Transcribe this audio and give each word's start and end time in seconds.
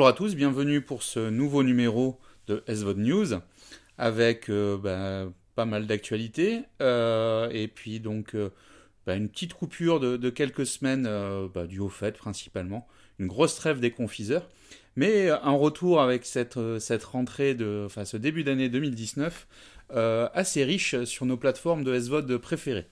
Bonjour 0.00 0.08
à 0.08 0.14
tous, 0.14 0.34
bienvenue 0.34 0.80
pour 0.80 1.02
ce 1.02 1.28
nouveau 1.28 1.62
numéro 1.62 2.18
de 2.46 2.64
SVOD 2.66 2.96
News 2.96 3.26
avec 3.98 4.48
euh, 4.48 4.78
bah, 4.78 5.30
pas 5.56 5.66
mal 5.66 5.86
d'actualités 5.86 6.62
euh, 6.80 7.50
et 7.50 7.68
puis 7.68 8.00
donc 8.00 8.34
euh, 8.34 8.48
bah, 9.06 9.14
une 9.16 9.28
petite 9.28 9.52
coupure 9.52 10.00
de, 10.00 10.30
quelques 10.30 10.64
semaines 10.64 11.06
bah, 11.54 11.66
du 11.66 11.80
haut 11.80 11.90
fait 11.90 12.16
principalement, 12.16 12.88
une 13.18 13.26
grosse 13.26 13.56
trêve 13.56 13.78
des 13.78 13.90
confiseurs, 13.90 14.48
mais 14.96 15.28
un 15.28 15.52
retour 15.52 16.00
avec 16.00 16.24
cette, 16.24 16.58
cette 16.78 17.04
rentrée 17.04 17.54
de, 17.54 17.82
enfin 17.84 18.06
ce 18.06 18.16
début 18.16 18.42
d'année 18.42 18.70
2019 18.70 19.46
assez 20.32 20.64
riche 20.64 21.04
sur 21.04 21.26
nos 21.26 21.36
plateformes 21.36 21.84
de 21.84 21.98
SVOD 21.98 22.38
préférées. 22.38 22.86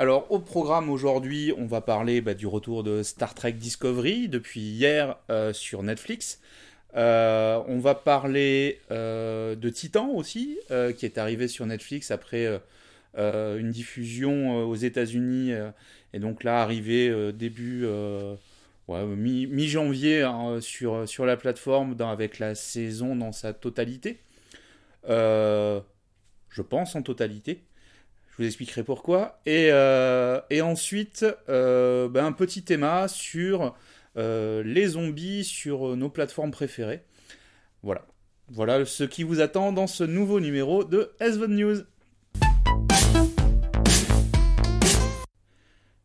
Alors 0.00 0.30
au 0.30 0.38
programme 0.38 0.90
aujourd'hui, 0.90 1.52
on 1.58 1.66
va 1.66 1.80
parler 1.80 2.20
bah, 2.20 2.34
du 2.34 2.46
retour 2.46 2.84
de 2.84 3.02
Star 3.02 3.34
Trek 3.34 3.52
Discovery 3.52 4.28
depuis 4.28 4.60
hier 4.60 5.16
euh, 5.28 5.52
sur 5.52 5.82
Netflix. 5.82 6.40
Euh, 6.94 7.60
on 7.66 7.80
va 7.80 7.96
parler 7.96 8.80
euh, 8.92 9.56
de 9.56 9.68
Titan 9.70 10.10
aussi, 10.10 10.56
qui 10.96 11.04
est 11.04 11.18
arrivé 11.18 11.48
sur 11.48 11.66
Netflix 11.66 12.12
après 12.12 12.60
une 13.16 13.70
diffusion 13.72 14.68
aux 14.68 14.76
États-Unis 14.76 15.52
et 16.12 16.18
donc 16.20 16.44
là 16.44 16.62
arrivé 16.62 17.32
début 17.32 17.84
mi-janvier 18.88 20.22
hein, 20.22 20.60
sur, 20.60 21.08
sur 21.08 21.26
la 21.26 21.36
plateforme 21.36 21.96
avec 22.00 22.38
la 22.38 22.54
saison 22.54 23.16
dans 23.16 23.32
sa 23.32 23.52
totalité. 23.52 24.20
je 25.08 25.82
pense 26.62 26.94
en 26.94 27.02
totalité. 27.02 27.64
Vous 28.38 28.46
expliquerai 28.46 28.84
pourquoi. 28.84 29.40
Et, 29.46 29.70
euh, 29.72 30.40
ensuite, 30.62 31.26
euh, 31.48 32.08
ben, 32.08 32.24
un 32.24 32.30
petit 32.30 32.62
thème 32.62 32.86
sur 33.08 33.74
euh, 34.16 34.62
les 34.62 34.86
zombies 34.90 35.42
sur 35.42 35.96
nos 35.96 36.08
plateformes 36.08 36.52
préférées. 36.52 37.02
Voilà. 37.82 38.06
Voilà 38.46 38.84
ce 38.86 39.02
qui 39.02 39.24
vous 39.24 39.40
attend 39.40 39.72
dans 39.72 39.88
ce 39.88 40.04
nouveau 40.04 40.38
numéro 40.38 40.84
de 40.84 41.10
SVOD 41.20 41.50
News. 41.50 41.78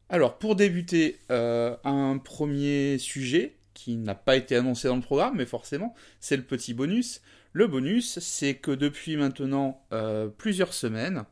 Alors, 0.10 0.40
pour 0.40 0.56
débuter, 0.56 1.20
un 1.30 2.18
premier 2.18 2.98
sujet 2.98 3.58
qui 3.76 3.96
n'a 3.96 4.16
pas 4.16 4.36
été 4.38 4.56
annoncé 4.56 4.88
dans 4.88 4.96
le 4.96 5.02
programme, 5.04 5.36
mais 5.38 5.46
forcément, 5.46 5.94
c'est 6.20 6.38
le 6.38 6.44
petit 6.44 6.74
bonus. 6.74 7.22
Le 7.52 7.68
bonus, 7.68 8.18
c'est 8.18 8.56
que 8.56 8.72
depuis 8.72 9.18
maintenant 9.18 9.86
plusieurs 10.40 10.74
semaines, 10.74 11.26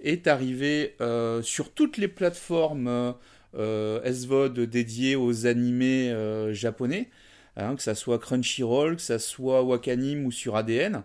est 0.00 0.26
arrivé 0.26 0.94
euh, 1.00 1.42
sur 1.42 1.72
toutes 1.72 1.96
les 1.96 2.08
plateformes 2.08 3.14
euh, 3.54 4.12
SVOD 4.12 4.60
dédiées 4.60 5.16
aux 5.16 5.46
animés 5.46 6.10
euh, 6.10 6.52
japonais, 6.52 7.08
hein, 7.56 7.76
que 7.76 7.82
ça 7.82 7.94
soit 7.94 8.18
Crunchyroll, 8.18 8.96
que 8.96 9.02
ça 9.02 9.18
soit 9.18 9.62
Wakanim 9.62 10.26
ou 10.26 10.32
sur 10.32 10.56
ADN. 10.56 11.02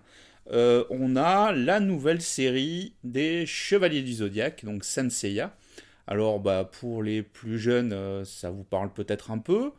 on 0.50 1.16
a 1.16 1.52
la 1.54 1.80
nouvelle 1.80 2.22
série 2.22 2.94
des 3.04 3.46
Chevaliers 3.46 4.04
du 4.04 4.14
Zodiaque, 4.14 4.66
donc 4.66 4.84
Senseiya. 4.84 5.56
Alors, 6.08 6.40
bah, 6.40 6.70
pour 6.80 7.04
les 7.04 7.22
plus 7.22 7.58
jeunes, 7.58 8.26
ça 8.26 8.50
vous 8.50 8.64
parle 8.64 8.92
peut-être 8.92 9.32
un 9.32 9.38
peu. 9.38 9.72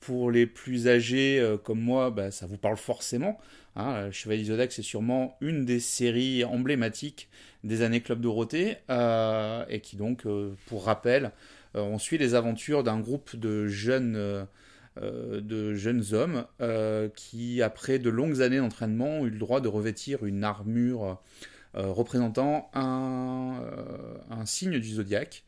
Pour 0.00 0.30
les 0.30 0.46
plus 0.46 0.88
âgés 0.88 1.56
comme 1.62 1.80
moi, 1.80 2.10
bah, 2.10 2.30
ça 2.30 2.46
vous 2.46 2.56
parle 2.56 2.76
forcément. 2.76 3.38
Hein. 3.76 4.10
Chevalier 4.10 4.42
du 4.42 4.48
Zodiaque, 4.48 4.72
c'est 4.72 4.82
sûrement 4.82 5.36
une 5.40 5.64
des 5.64 5.80
séries 5.80 6.44
emblématiques 6.44 7.28
des 7.62 7.82
années 7.82 8.00
Club 8.00 8.20
Dorothée, 8.20 8.78
euh, 8.90 9.64
et 9.68 9.80
qui 9.80 9.96
donc, 9.96 10.24
euh, 10.24 10.54
pour 10.66 10.84
rappel, 10.84 11.32
euh, 11.74 11.80
on 11.80 11.98
suit 11.98 12.16
les 12.16 12.34
aventures 12.34 12.82
d'un 12.82 12.98
groupe 13.00 13.36
de 13.36 13.66
jeunes, 13.66 14.46
hommes 14.96 16.46
qui, 17.14 17.62
après 17.62 17.98
de 17.98 18.10
longues 18.10 18.40
années 18.40 18.58
d'entraînement, 18.58 19.20
ont 19.20 19.26
eu 19.26 19.30
le 19.30 19.38
droit 19.38 19.60
de 19.60 19.68
revêtir 19.68 20.24
une 20.24 20.42
armure 20.42 21.20
représentant 21.74 22.70
un, 22.72 23.60
un, 24.30 24.46
signe 24.46 24.78
du 24.78 24.94
zodiaque 24.94 25.44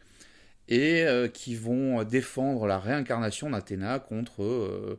et 0.68 1.06
qui 1.32 1.54
vont 1.54 2.04
défendre 2.04 2.66
la 2.66 2.78
réincarnation 2.78 3.48
d'Athéna 3.48 3.98
contre 3.98 4.98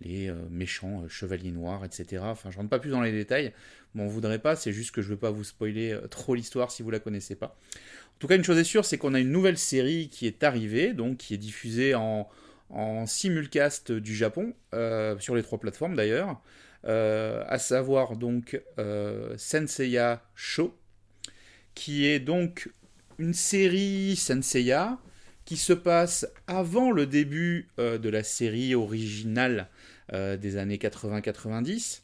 les 0.00 0.32
méchants 0.50 1.08
chevaliers 1.08 1.50
noirs, 1.50 1.84
etc. 1.84 2.22
Enfin, 2.24 2.50
je 2.50 2.56
rentre 2.56 2.68
pas 2.68 2.78
plus 2.78 2.90
dans 2.90 3.02
les 3.02 3.12
détails, 3.12 3.52
on 4.00 4.06
voudrait 4.06 4.38
pas, 4.38 4.56
c'est 4.56 4.72
juste 4.72 4.92
que 4.92 5.02
je 5.02 5.08
veux 5.08 5.16
pas 5.16 5.30
vous 5.30 5.44
spoiler 5.44 5.92
euh, 5.92 6.06
trop 6.08 6.34
l'histoire 6.34 6.70
si 6.70 6.82
vous 6.82 6.90
la 6.90 7.00
connaissez 7.00 7.34
pas. 7.34 7.56
En 7.76 8.18
tout 8.18 8.26
cas, 8.26 8.36
une 8.36 8.44
chose 8.44 8.58
est 8.58 8.64
sûre, 8.64 8.84
c'est 8.84 8.98
qu'on 8.98 9.14
a 9.14 9.20
une 9.20 9.30
nouvelle 9.30 9.58
série 9.58 10.08
qui 10.08 10.26
est 10.26 10.42
arrivée, 10.42 10.92
donc 10.92 11.18
qui 11.18 11.34
est 11.34 11.38
diffusée 11.38 11.94
en, 11.94 12.28
simulcast 13.06 13.92
du 13.92 14.14
Japon, 14.14 14.54
euh, 14.74 15.18
sur 15.20 15.34
les 15.34 15.42
trois 15.42 15.58
plateformes 15.58 15.96
d'ailleurs, 15.96 16.40
euh, 16.84 17.42
à 17.46 17.58
savoir 17.58 18.16
donc 18.16 18.60
Senseiya 19.36 20.22
Show, 20.34 20.76
qui 21.74 22.06
est 22.06 22.20
donc 22.20 22.70
une 23.18 23.34
série 23.34 24.16
Senseiya 24.16 24.98
qui 25.44 25.56
se 25.56 25.72
passe 25.72 26.26
avant 26.46 26.90
le 26.90 27.06
début 27.06 27.68
de 27.78 28.08
la 28.10 28.22
série 28.22 28.74
originale 28.74 29.68
des 30.12 30.56
années 30.56 30.76
80-90 30.78 32.02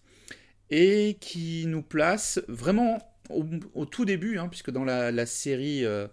et 0.70 1.16
qui 1.20 1.66
nous 1.66 1.82
place 1.82 2.40
vraiment 2.48 2.98
au, 3.30 3.86
tout 3.86 4.04
début, 4.04 4.38
hein, 4.38 4.48
puisque 4.48 4.70
dans 4.70 4.84
la, 4.84 5.26
série 5.26 5.84
euh, 5.84 6.06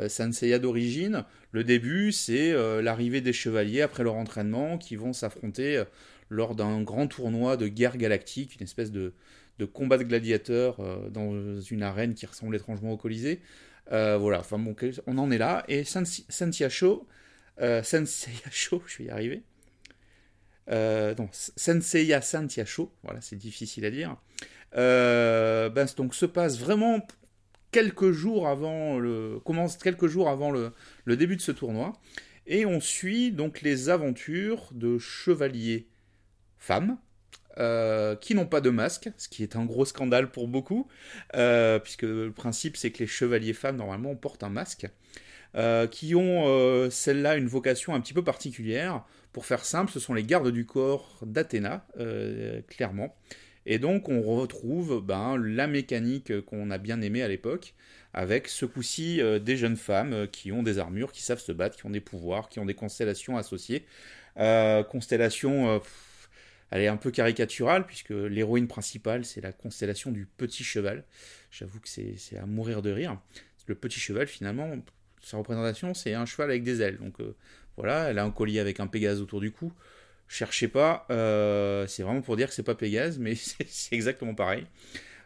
euh, 0.00 0.08
Sanseiya 0.08 0.58
d'origine, 0.58 1.24
le 1.52 1.64
début 1.64 2.12
c'est 2.12 2.50
euh, 2.52 2.82
l'arrivée 2.82 3.20
des 3.20 3.32
chevaliers 3.32 3.82
après 3.82 4.02
leur 4.02 4.14
entraînement 4.14 4.78
qui 4.78 4.96
vont 4.96 5.12
s'affronter 5.12 5.82
lors 6.28 6.54
d'un 6.54 6.82
grand 6.82 7.06
tournoi 7.06 7.56
de 7.56 7.68
guerre 7.68 7.96
galactique, 7.96 8.56
une 8.56 8.64
espèce 8.64 8.90
de, 8.90 9.12
combat 9.72 9.96
de 9.96 10.04
gladiateurs 10.04 10.78
dans 11.10 11.60
une 11.60 11.82
arène 11.82 12.14
qui 12.14 12.26
ressemble 12.26 12.56
étrangement 12.56 12.92
au 12.92 12.96
Colisée. 12.96 13.40
voilà, 13.90 14.40
enfin 14.40 14.58
bon, 14.58 14.74
on 15.06 15.18
en 15.18 15.30
est 15.30 15.38
là. 15.38 15.64
Et 15.68 15.84
Senseiya 15.84 16.68
Show, 16.68 17.06
Senseiya 17.58 18.50
Show, 18.50 18.82
je 18.86 18.98
vais 18.98 19.04
y 19.04 19.10
arriver. 19.10 19.42
Euh, 20.70 21.14
donc, 21.14 21.30
Senseiya 21.32 22.20
Santiacho, 22.20 22.92
voilà, 23.02 23.20
c'est 23.20 23.36
difficile 23.36 23.84
à 23.84 23.90
dire. 23.90 24.16
Euh, 24.76 25.68
ben, 25.68 25.86
donc, 25.96 26.14
se 26.14 26.26
passe 26.26 26.58
vraiment 26.58 27.06
quelques 27.72 28.10
jours 28.10 28.48
avant 28.48 28.98
le 28.98 29.38
commence 29.44 29.76
quelques 29.76 30.06
jours 30.06 30.30
avant 30.30 30.50
le, 30.50 30.72
début 31.16 31.36
de 31.36 31.42
ce 31.42 31.52
tournoi 31.52 31.92
et 32.46 32.64
on 32.64 32.80
suit 32.80 33.32
donc 33.32 33.60
les 33.60 33.90
aventures 33.90 34.68
de 34.72 34.98
chevaliers 34.98 35.88
femmes 36.56 36.96
euh, 37.58 38.14
qui 38.16 38.34
n'ont 38.34 38.46
pas 38.46 38.60
de 38.60 38.70
masque, 38.70 39.10
ce 39.18 39.28
qui 39.28 39.42
est 39.42 39.56
un 39.56 39.64
gros 39.64 39.84
scandale 39.84 40.30
pour 40.30 40.48
beaucoup, 40.48 40.88
puisque 41.32 42.02
le 42.02 42.30
principe 42.30 42.76
c'est 42.76 42.90
que 42.92 43.00
les 43.00 43.06
chevaliers 43.06 43.52
femmes 43.52 43.76
normalement 43.76 44.14
portent 44.14 44.44
un 44.44 44.50
masque, 44.50 44.86
qui 45.90 46.14
ont 46.14 46.90
celle-là 46.90 47.36
une 47.36 47.48
vocation 47.48 47.94
un 47.94 48.00
petit 48.00 48.14
peu 48.14 48.24
particulière. 48.24 49.04
Pour 49.36 49.44
faire 49.44 49.66
simple, 49.66 49.92
ce 49.92 50.00
sont 50.00 50.14
les 50.14 50.22
gardes 50.22 50.50
du 50.50 50.64
corps 50.64 51.18
d'Athéna, 51.20 51.86
euh, 51.98 52.62
clairement. 52.68 53.14
Et 53.66 53.78
donc 53.78 54.08
on 54.08 54.22
retrouve 54.22 55.04
ben, 55.04 55.36
la 55.36 55.66
mécanique 55.66 56.40
qu'on 56.46 56.70
a 56.70 56.78
bien 56.78 57.02
aimée 57.02 57.22
à 57.22 57.28
l'époque, 57.28 57.74
avec 58.14 58.48
ce 58.48 58.64
coup-ci 58.64 59.20
euh, 59.20 59.38
des 59.38 59.58
jeunes 59.58 59.76
femmes 59.76 60.14
euh, 60.14 60.26
qui 60.26 60.52
ont 60.52 60.62
des 60.62 60.78
armures, 60.78 61.12
qui 61.12 61.20
savent 61.20 61.38
se 61.38 61.52
battre, 61.52 61.76
qui 61.76 61.84
ont 61.84 61.90
des 61.90 62.00
pouvoirs, 62.00 62.48
qui 62.48 62.60
ont 62.60 62.64
des 62.64 62.72
constellations 62.72 63.36
associées. 63.36 63.84
constellation, 64.36 65.82
elle 66.70 66.80
est 66.80 66.88
un 66.88 66.96
peu 66.96 67.10
caricaturale, 67.10 67.84
puisque 67.84 68.14
l'héroïne 68.14 68.68
principale, 68.68 69.26
c'est 69.26 69.42
la 69.42 69.52
constellation 69.52 70.12
du 70.12 70.24
petit 70.24 70.64
cheval. 70.64 71.04
J'avoue 71.50 71.80
que 71.80 71.90
c'est 71.90 72.38
à 72.38 72.46
mourir 72.46 72.80
de 72.80 72.90
rire. 72.90 73.20
Le 73.66 73.74
petit 73.74 74.00
cheval, 74.00 74.28
finalement, 74.28 74.70
sa 75.20 75.36
représentation, 75.36 75.92
c'est 75.92 76.14
un 76.14 76.24
cheval 76.24 76.48
avec 76.48 76.62
des 76.62 76.80
ailes. 76.80 76.96
Donc 76.96 77.20
voilà, 77.76 78.10
elle 78.10 78.18
a 78.18 78.24
un 78.24 78.30
collier 78.30 78.58
avec 78.58 78.80
un 78.80 78.86
Pégase 78.86 79.20
autour 79.20 79.40
du 79.40 79.50
cou. 79.50 79.72
Cherchez 80.28 80.66
pas, 80.66 81.06
euh, 81.10 81.86
c'est 81.86 82.02
vraiment 82.02 82.20
pour 82.20 82.36
dire 82.36 82.48
que 82.48 82.54
c'est 82.54 82.64
pas 82.64 82.74
Pégase, 82.74 83.18
mais 83.18 83.34
c'est 83.36 83.94
exactement 83.94 84.34
pareil. 84.34 84.66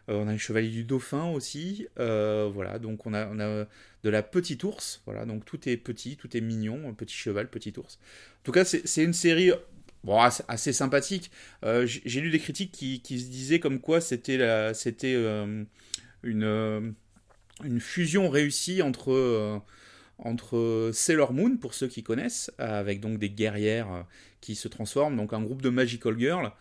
Euh, 0.09 0.15
on 0.15 0.27
a 0.27 0.31
le 0.31 0.37
chevalier 0.37 0.69
du 0.69 0.83
dauphin 0.83 1.25
aussi. 1.31 1.87
Euh, 1.99 2.49
voilà, 2.53 2.77
donc 2.77 3.05
on 3.05 3.13
a, 3.13 3.27
on 3.27 3.39
a 3.39 3.65
de 4.03 4.09
la 4.09 4.21
petite 4.21 4.63
ours. 4.63 5.01
Voilà, 5.05 5.25
donc 5.25 5.45
tout 5.45 5.67
est 5.67 5.77
petit, 5.77 6.17
tout 6.17 6.35
est 6.35 6.41
mignon, 6.41 6.93
petit 6.93 7.15
cheval, 7.15 7.49
petit 7.49 7.73
ours. 7.77 7.99
En 8.41 8.43
tout 8.43 8.51
cas, 8.51 8.65
c'est 8.65 9.03
une 9.03 9.13
série 9.13 9.51
assez, 10.47 10.73
sympathique. 10.73 11.31
J'ai 11.63 12.21
lu 12.21 12.29
des 12.29 12.39
critiques 12.39 12.71
qui, 12.71 13.01
qui, 13.01 13.19
se 13.19 13.29
disaient 13.29 13.59
comme 13.59 13.79
quoi 13.79 14.01
c'était 14.01 14.73
c'était 14.73 15.15
une, 16.23 16.95
une 17.63 17.79
fusion 17.79 18.29
réussie 18.29 18.81
entre 18.81 19.61
entre 20.21 20.91
Sailor 20.93 21.33
Moon, 21.33 21.57
pour 21.57 21.73
ceux 21.73 21.87
qui 21.87 22.03
connaissent, 22.03 22.51
avec 22.57 22.99
donc 22.99 23.17
des 23.17 23.29
guerrières 23.29 23.91
euh, 23.91 24.01
qui 24.39 24.55
se 24.55 24.67
transforment, 24.67 25.17
donc 25.17 25.33
un 25.33 25.41
groupe 25.41 25.61
de 25.61 25.69
Magical 25.69 26.17
Girl, 26.17 26.51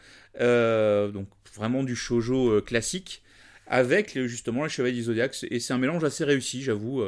euh, 0.41 1.11
donc 1.11 1.29
vraiment 1.55 1.85
du 1.85 1.95
shojo 1.95 2.51
euh, 2.51 2.61
classique, 2.61 3.23
avec 3.67 4.19
justement 4.27 4.65
les 4.65 4.71
Chevaliers 4.71 4.97
du 4.97 5.03
Zodiac, 5.03 5.37
et 5.51 5.61
c'est 5.61 5.73
un 5.73 5.79
mélange 5.79 6.03
assez 6.05 6.25
réussi, 6.25 6.63
j'avoue. 6.63 7.05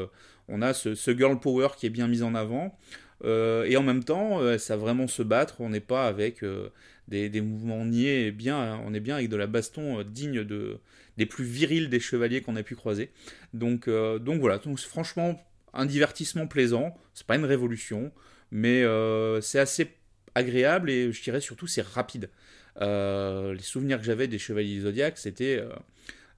on 0.46 0.62
a 0.62 0.72
ce, 0.74 0.94
girl 1.16 1.40
power 1.40 1.68
qui 1.76 1.86
est 1.86 1.90
bien 1.90 2.06
mis 2.06 2.22
en 2.22 2.36
avant, 2.36 2.78
et 3.24 3.76
en 3.76 3.82
même 3.82 4.04
temps, 4.04 4.38
ça 4.58 4.76
vraiment 4.76 5.08
se 5.08 5.24
battre, 5.24 5.60
on 5.60 5.70
n'est 5.70 5.80
pas 5.80 6.06
avec 6.06 6.44
des, 7.08 7.40
mouvements 7.40 7.84
niais, 7.84 8.30
bien, 8.30 8.80
on 8.86 8.94
est 8.94 9.00
bien 9.00 9.16
avec 9.16 9.28
de 9.28 9.34
la 9.34 9.48
baston 9.48 10.04
digne 10.04 10.44
de, 10.44 10.78
des 11.16 11.26
plus 11.26 11.44
virils 11.44 11.88
des 11.88 11.98
chevaliers 11.98 12.42
qu'on 12.42 12.54
a 12.54 12.62
pu 12.62 12.76
croiser. 12.76 13.10
Donc, 13.54 13.88
donc 13.88 14.38
voilà, 14.40 14.58
donc, 14.58 14.78
franchement, 14.78 15.44
un 15.74 15.86
divertissement 15.86 16.46
plaisant, 16.46 16.94
c'est 17.14 17.26
pas 17.26 17.36
une 17.36 17.44
révolution, 17.44 18.12
mais 18.50 18.84
c'est 19.40 19.58
assez 19.58 19.94
agréable 20.34 20.90
et 20.90 21.12
je 21.12 21.22
dirais 21.22 21.40
surtout 21.40 21.66
c'est 21.66 21.86
rapide. 21.86 22.28
les 22.80 23.62
souvenirs 23.62 23.98
que 23.98 24.04
j'avais 24.04 24.28
des 24.28 24.38
Chevaliers 24.38 24.80
Zodiac, 24.80 25.18
c'était 25.18 25.62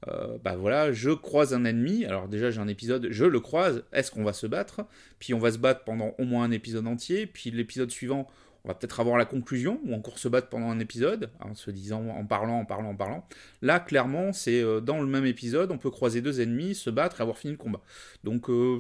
euh, 0.09 0.39
bah 0.43 0.57
voilà, 0.57 0.93
je 0.93 1.11
croise 1.11 1.55
un 1.55 1.65
ennemi. 1.65 2.05
Alors 2.05 2.29
déjà 2.29 2.51
j'ai 2.51 2.61
un 2.61 2.69
épisode, 2.69 3.09
je 3.11 3.25
le 3.25 3.41
croise. 3.41 3.85
Est-ce 3.93 4.11
qu'on 4.11 4.25
va 4.25 4.33
se 4.33 4.47
battre? 4.47 4.87
Puis 5.19 5.35
on 5.35 5.39
va 5.39 5.51
se 5.53 5.59
battre 5.59 5.85
pendant 5.85 6.15
au 6.19 6.25
moins 6.25 6.45
un 6.45 6.51
épisode 6.51 6.87
entier. 6.87 7.27
Puis 7.27 7.51
l'épisode 7.51 7.91
suivant, 7.91 8.29
on 8.65 8.69
va 8.69 8.75
peut-être 8.75 9.01
avoir 9.01 9.17
la 9.17 9.25
conclusion 9.25 9.81
ou 9.85 9.95
encore 9.95 10.19
se 10.19 10.29
battre 10.29 10.49
pendant 10.49 10.71
un 10.71 10.79
épisode 10.79 11.31
en 11.41 11.55
se 11.55 11.71
disant, 11.71 12.07
en 12.09 12.25
parlant, 12.25 12.61
en 12.61 12.65
parlant, 12.65 12.91
en 12.91 12.97
parlant. 12.97 13.27
Là 13.63 13.81
clairement 13.81 14.33
c'est 14.33 14.63
euh, 14.63 14.81
dans 14.81 15.01
le 15.01 15.07
même 15.07 15.27
épisode, 15.27 15.71
on 15.71 15.79
peut 15.79 15.91
croiser 15.91 16.21
deux 16.21 16.41
ennemis, 16.41 16.75
se 16.75 16.91
battre 16.91 17.21
et 17.21 17.23
avoir 17.23 17.39
fini 17.39 17.53
le 17.53 17.59
combat. 17.59 17.81
Donc 18.25 18.51
euh, 18.51 18.79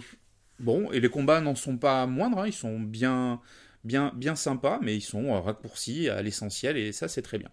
bon, 0.60 0.90
et 0.92 1.00
les 1.00 1.08
combats 1.08 1.40
n'en 1.40 1.54
sont 1.54 1.76
pas 1.76 2.06
moindres, 2.06 2.40
hein. 2.40 2.46
ils 2.46 2.52
sont 2.52 2.80
bien, 2.80 3.40
bien, 3.84 4.12
bien 4.14 4.34
sympas, 4.34 4.78
mais 4.82 4.96
ils 4.96 5.02
sont 5.02 5.40
raccourcis 5.42 6.08
à 6.08 6.22
l'essentiel 6.22 6.76
et 6.76 6.92
ça 6.92 7.08
c'est 7.08 7.22
très 7.22 7.38
bien. 7.38 7.50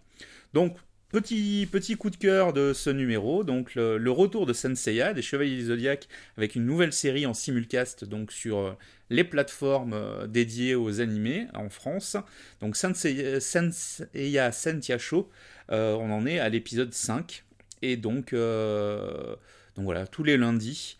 Donc 0.54 0.76
Petit, 1.12 1.68
petit 1.70 1.96
coup 1.96 2.08
de 2.08 2.16
cœur 2.16 2.54
de 2.54 2.72
ce 2.72 2.88
numéro, 2.88 3.44
donc 3.44 3.74
le, 3.74 4.10
retour 4.10 4.46
de 4.46 4.54
Senseiya, 4.54 5.12
des 5.12 5.20
Chevaliers 5.20 5.56
du 5.56 5.64
Zodiac, 5.66 6.08
avec 6.38 6.54
une 6.56 6.64
nouvelle 6.64 6.94
série 6.94 7.26
en 7.26 7.34
simulcast 7.34 8.06
donc 8.06 8.32
sur 8.32 8.56
euh, 8.56 8.72
les 9.10 9.22
plateformes 9.22 9.92
euh, 9.92 10.26
dédiées 10.26 10.74
aux 10.74 11.02
animés 11.02 11.48
en 11.52 11.68
France. 11.68 12.16
Donc 12.62 12.76
Senseiya, 12.76 13.40
Senseiya 13.40 14.52
Sentia 14.52 14.96
Show, 14.96 15.28
euh, 15.70 15.92
on 15.96 16.10
en 16.10 16.24
est 16.24 16.38
à 16.38 16.48
l'épisode 16.48 16.94
5. 16.94 17.44
Et 17.82 17.98
donc, 17.98 18.32
donc 18.32 19.84
voilà, 19.84 20.06
tous 20.06 20.22
les 20.22 20.38
lundis, 20.38 20.96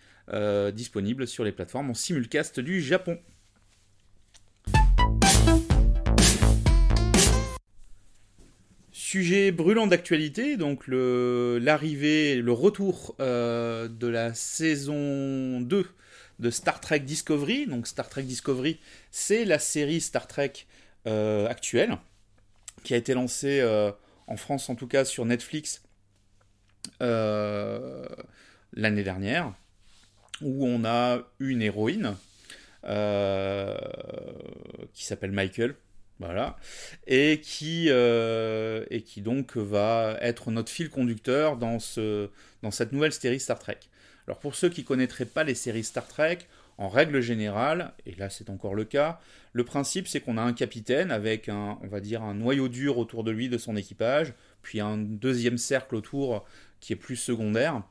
disponibles 0.73 1.27
sur 1.27 1.45
les 1.45 1.53
plateformes 1.53 1.91
en 1.91 1.95
simulcast 1.95 2.61
du 2.61 2.81
Japon. 2.81 3.19
Sujet 9.13 9.53
brûlant 9.53 9.87
d'actualité, 9.87 10.57
donc 10.57 10.85
l'arrivée, 10.87 12.37
le, 12.37 12.53
retour 12.53 13.15
euh, 13.21 13.87
de 13.87 14.07
la 14.07 14.33
saison 14.33 15.61
2 15.61 15.87
de 16.39 16.51
Star 16.51 16.81
Trek 16.81 17.01
Discovery. 17.01 17.67
Donc 17.67 17.87
Star 17.87 18.09
Trek 18.09 18.23
Discovery, 18.23 18.81
c'est 19.11 19.45
la 19.45 19.59
série 19.59 20.01
Star 20.01 20.27
Trek 20.27 20.55
euh, 21.07 21.47
actuelle, 21.47 21.99
qui 22.85 22.95
a 22.95 22.97
été 22.97 23.13
lancée 23.13 23.61
euh, 23.61 23.93
en 24.29 24.39
France 24.39 24.71
en 24.71 24.77
tout 24.77 24.87
cas 24.87 25.05
sur 25.05 25.27
Netflix 25.27 25.83
l'année 27.01 29.03
dernière, 29.03 29.53
où 30.43 30.67
on 30.67 30.85
a 30.85 31.23
une 31.41 31.63
héroïne 31.63 32.17
qui 34.93 35.05
s'appelle 35.05 35.33
Michael, 35.33 35.75
voilà. 36.23 36.57
Et 37.07 37.41
qui, 37.43 37.87
euh, 37.89 38.85
et 38.91 39.03
qui 39.03 39.23
donc 39.23 39.57
va 39.57 40.17
être 40.21 40.51
notre 40.51 40.71
fil 40.71 40.89
conducteur 40.89 41.57
dans, 41.57 41.79
ce, 41.79 42.31
dans 42.63 42.71
cette 42.71 42.93
nouvelle 42.93 43.13
série 43.13 43.41
Star 43.41 43.59
Trek. 43.59 43.79
Alors 44.27 44.39
pour 44.39 44.55
ceux 44.55 44.69
qui 44.69 44.83
ne 44.83 44.87
connaîtraient 44.87 45.25
pas 45.27 45.45
les 45.45 45.55
séries 45.55 45.85
Star 45.85 46.07
Trek, 46.07 46.39
en 46.79 46.89
règle 46.89 47.21
générale, 47.21 47.93
et 48.07 48.15
là 48.15 48.31
c'est 48.31 48.51
encore 48.51 48.75
le 48.75 48.85
cas, 48.85 49.21
le 49.53 49.65
principe 49.65 50.07
c'est 50.07 50.21
qu'on 50.21 50.39
a 50.39 50.43
un 50.43 50.53
capitaine 50.53 51.11
avec 51.11 51.49
un, 51.49 51.79
va 51.83 52.01
dire, 52.01 52.23
un 52.23 52.35
noyau 52.35 52.69
dur 52.69 52.99
autour 52.99 53.25
de 53.25 53.31
lui, 53.31 53.49
de 53.49 53.59
son 53.59 53.77
équipage, 53.77 54.33
puis 54.63 54.81
un 54.81 54.97
deuxième 54.97 55.59
cercle 55.59 55.97
autour 55.97 56.47
qui 56.81 56.93
est 56.93 56.97
plus 56.97 57.17
secondaire, 57.17 57.83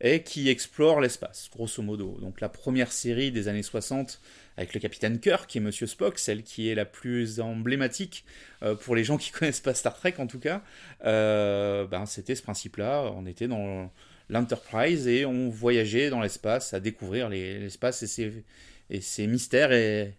et 0.00 0.22
qui 0.22 0.48
explore 0.48 1.00
l'espace, 1.00 1.48
grosso 1.50 1.82
modo. 1.82 2.18
Donc 2.20 2.40
la 2.40 2.48
première 2.48 2.92
série 2.92 3.30
des 3.32 3.48
années 3.48 3.62
60 3.62 4.20
avec 4.56 4.74
le 4.74 4.80
capitaine 4.80 5.18
Kirk, 5.20 5.48
qui 5.48 5.58
est 5.58 5.60
Monsieur 5.60 5.86
Spock, 5.86 6.18
celle 6.18 6.42
qui 6.42 6.68
est 6.68 6.74
la 6.74 6.84
plus 6.84 7.40
emblématique 7.40 8.24
euh, 8.62 8.74
pour 8.74 8.94
les 8.94 9.04
gens 9.04 9.16
qui 9.16 9.30
connaissent 9.32 9.60
pas 9.60 9.74
Star 9.74 9.96
Trek 9.96 10.14
en 10.18 10.26
tout 10.26 10.38
cas. 10.38 10.62
Euh, 11.04 11.86
ben, 11.86 12.06
c'était 12.06 12.34
ce 12.34 12.42
principe-là. 12.42 13.12
On 13.16 13.26
était 13.26 13.48
dans 13.48 13.90
l'Enterprise 14.28 15.06
et 15.08 15.24
on 15.24 15.48
voyageait 15.48 16.10
dans 16.10 16.20
l'espace 16.20 16.74
à 16.74 16.80
découvrir 16.80 17.28
l'espace 17.28 18.02
et 18.02 19.00
ses, 19.00 19.26
mystères 19.26 19.72
et 19.72 20.14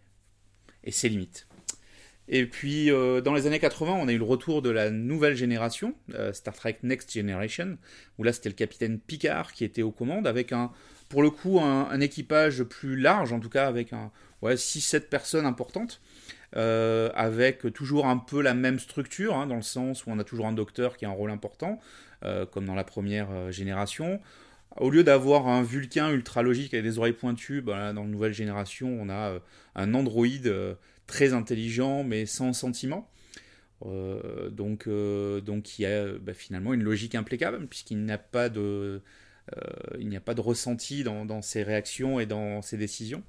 ses 0.90 1.10
limites. 1.10 1.47
Et 2.30 2.46
puis 2.46 2.92
euh, 2.92 3.22
dans 3.22 3.34
les 3.34 3.48
années 3.48 3.60
80, 3.60 3.94
on 3.94 4.08
a 4.08 4.12
eu 4.12 4.18
le 4.18 4.24
retour 4.24 4.62
de 4.62 4.70
la 4.70 4.90
nouvelle 4.90 5.36
génération, 5.36 5.94
Star 6.34 6.54
Trek 6.54 6.80
Next 6.84 7.14
Generation, 7.14 7.78
où 8.18 8.24
là 8.24 8.34
c'était 8.34 8.50
le 8.50 8.56
capitaine 8.56 9.00
Picard 9.00 9.54
qui 9.54 9.64
était 9.64 9.82
aux 9.82 9.92
commandes 9.92 10.28
avec 10.28 10.52
un, 10.52 10.72
pour 11.10 11.24
le 11.24 11.30
coup 11.30 11.60
un, 11.60 12.00
équipage 12.00 12.64
plus 12.64 12.98
large, 12.98 13.32
en 13.34 13.40
tout 13.40 13.50
cas 13.50 13.68
avec 13.68 13.94
un, 13.94 14.12
ouais, 14.42 14.56
6-7 14.56 15.02
personnes 15.02 15.46
importantes, 15.46 16.02
euh, 16.56 17.10
avec 17.14 17.74
toujours 17.74 18.08
un 18.08 18.18
peu 18.18 18.42
la 18.42 18.54
même 18.54 18.80
structure, 18.80 19.36
hein, 19.36 19.48
dans 19.48 19.56
le 19.56 19.62
sens 19.62 20.06
où 20.06 20.12
on 20.12 20.20
a 20.20 20.24
toujours 20.24 20.48
un 20.48 20.54
docteur 20.54 20.98
qui 20.98 21.06
a 21.06 21.10
un 21.10 21.14
rôle 21.14 21.32
important, 21.32 21.80
euh, 22.24 22.46
comme 22.46 22.66
dans 22.66 22.76
la 22.76 22.84
première 22.84 23.30
euh, 23.32 23.52
génération. 23.52 24.20
Au 24.78 24.90
lieu 24.90 25.04
d'avoir 25.04 25.48
un 25.48 25.64
Vulcain 25.64 26.12
ultra 26.12 26.44
logique 26.44 26.74
avec 26.74 26.86
des 26.86 27.00
oreilles 27.00 27.14
pointues, 27.14 27.62
bah, 27.62 27.94
dans 27.94 28.04
la 28.04 28.10
nouvelle 28.10 28.34
génération, 28.34 28.90
on 29.02 29.10
a 29.10 29.40
un 29.76 29.94
androïde 29.94 30.54
très 31.08 31.34
intelligent 31.34 32.04
mais 32.04 32.26
sans 32.26 32.54
sentiment. 32.54 33.10
donc, 33.82 34.90
donc 34.90 35.64
qui 35.64 35.86
a 35.86 36.14
bah, 36.20 36.34
finalement 36.34 36.74
une 36.74 36.84
logique 36.84 37.16
implacable 37.16 37.68
puisqu'il 37.68 38.06
n'a 38.06 38.18
pas 38.18 38.50
de 38.50 39.02
il 39.98 40.10
n'y 40.10 40.18
a 40.18 40.22
pas 40.22 40.34
de 40.34 40.42
ressenti 40.42 41.04
dans, 41.04 41.26
dans, 41.26 41.42
ses 41.42 41.64
réactions 41.64 42.20
et 42.20 42.26
dans 42.26 42.62
ses 42.62 42.76
décisions. 42.76 43.24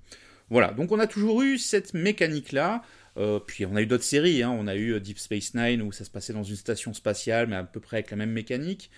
Voilà, 0.51 0.73
donc 0.73 0.93
on 0.93 0.99
a 0.99 1.07
toujours 1.07 1.43
eu 1.43 1.59
cette 1.59 1.95
mécanique-là. 1.95 2.83
Euh, 3.19 3.41
puis 3.41 3.67
on 3.67 3.75
a 3.75 3.83
eu 3.83 3.87
d'autres 3.87 4.05
séries, 4.05 4.43
hein. 4.43 4.51
on 4.51 4.69
a 4.69 4.77
eu 4.77 4.95
euh, 4.95 5.01
Deep 5.01 5.19
Space 5.19 5.55
Nine 5.55 5.83
où 5.83 5.91
ça 5.91 6.05
se 6.05 6.11
passait 6.11 6.33
dans 6.33 6.45
une 6.45 6.57
station 6.57 6.95
spatiale, 6.95 7.49
mais 7.49 7.57
à 7.57 7.65
peu 7.65 7.81
près 7.81 7.99
avec 7.99 8.11
la 8.11 8.17
même 8.17 8.31
mécanique. 8.31 8.91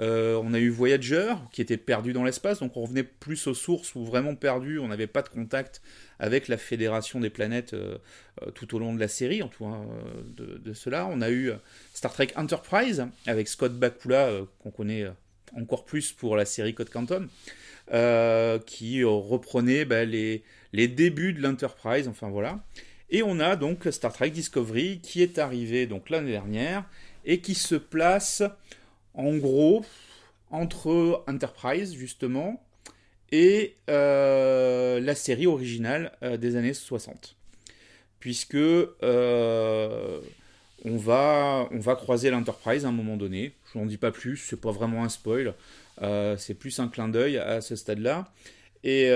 Euh, 0.00 0.40
on 0.42 0.52
a 0.52 0.58
eu 0.58 0.68
Voyager 0.68 1.34
qui 1.52 1.60
était 1.60 1.76
perdu 1.76 2.12
dans 2.12 2.24
l'espace, 2.24 2.60
donc 2.60 2.76
on 2.76 2.82
revenait 2.82 3.04
plus 3.04 3.46
aux 3.46 3.54
sources 3.54 3.94
ou 3.94 4.04
vraiment 4.04 4.34
perdu, 4.34 4.78
on 4.78 4.88
n'avait 4.88 5.06
pas 5.06 5.22
de 5.22 5.28
contact 5.28 5.80
avec 6.18 6.48
la 6.48 6.56
Fédération 6.56 7.20
des 7.20 7.30
planètes 7.30 7.74
tout 8.54 8.76
au 8.76 8.78
long 8.78 8.94
de 8.94 9.00
la 9.00 9.08
série, 9.08 9.42
en 9.42 9.48
tout 9.48 9.64
cas 9.64 9.80
de, 10.36 10.58
de, 10.58 10.72
cela. 10.72 11.08
On 11.10 11.20
a 11.20 11.30
eu 11.30 11.50
Star 11.94 12.12
Trek 12.12 12.28
Enterprise 12.36 13.06
avec 13.26 13.48
Scott 13.48 13.76
Bakula 13.76 14.30
qu'on 14.60 14.70
connaît 14.70 15.06
encore 15.56 15.84
plus 15.84 16.12
pour 16.12 16.36
la 16.36 16.44
série 16.44 16.74
Code 16.74 16.90
Canton. 16.90 17.28
qui 18.66 19.02
reprenait 19.02 19.84
bah, 19.84 20.04
les, 20.04 20.44
les 20.72 20.86
débuts 20.86 21.32
de 21.32 21.42
l'Enterprise, 21.42 22.06
enfin 22.06 22.28
voilà. 22.28 22.60
Et 23.10 23.22
on 23.22 23.40
a 23.40 23.56
donc 23.56 23.88
Star 23.90 24.12
Trek 24.12 24.30
Discovery 24.30 25.00
qui 25.02 25.22
est 25.22 25.38
arrivé 25.38 25.86
donc 25.86 26.10
l'année 26.10 26.32
dernière 26.32 26.84
et 27.24 27.40
qui 27.40 27.54
se 27.54 27.74
place 27.74 28.42
en 29.14 29.36
gros 29.36 29.84
entre 30.50 31.24
Enterprise 31.26 31.94
justement 31.94 32.62
et 33.32 33.76
euh, 33.90 35.00
la 35.00 35.14
série 35.14 35.46
originale 35.46 36.12
euh, 36.22 36.36
des 36.36 36.56
années 36.56 36.74
60. 36.74 37.36
Puisque 38.20 38.54
euh, 38.54 40.20
on, 40.84 40.96
va, 40.96 41.68
on 41.70 41.78
va 41.78 41.94
croiser 41.94 42.30
l'Enterprise 42.30 42.84
à 42.84 42.88
un 42.88 42.92
moment 42.92 43.16
donné. 43.16 43.54
Je 43.72 43.78
n'en 43.78 43.86
dis 43.86 43.98
pas 43.98 44.10
plus, 44.10 44.36
c'est 44.36 44.60
pas 44.60 44.72
vraiment 44.72 45.04
un 45.04 45.08
spoil. 45.08 45.54
c'est 46.36 46.54
plus 46.54 46.78
un 46.80 46.88
clin 46.88 47.08
d'œil 47.08 47.38
à 47.38 47.60
ce 47.60 47.76
stade-là. 47.76 48.32
Et, 48.82 49.10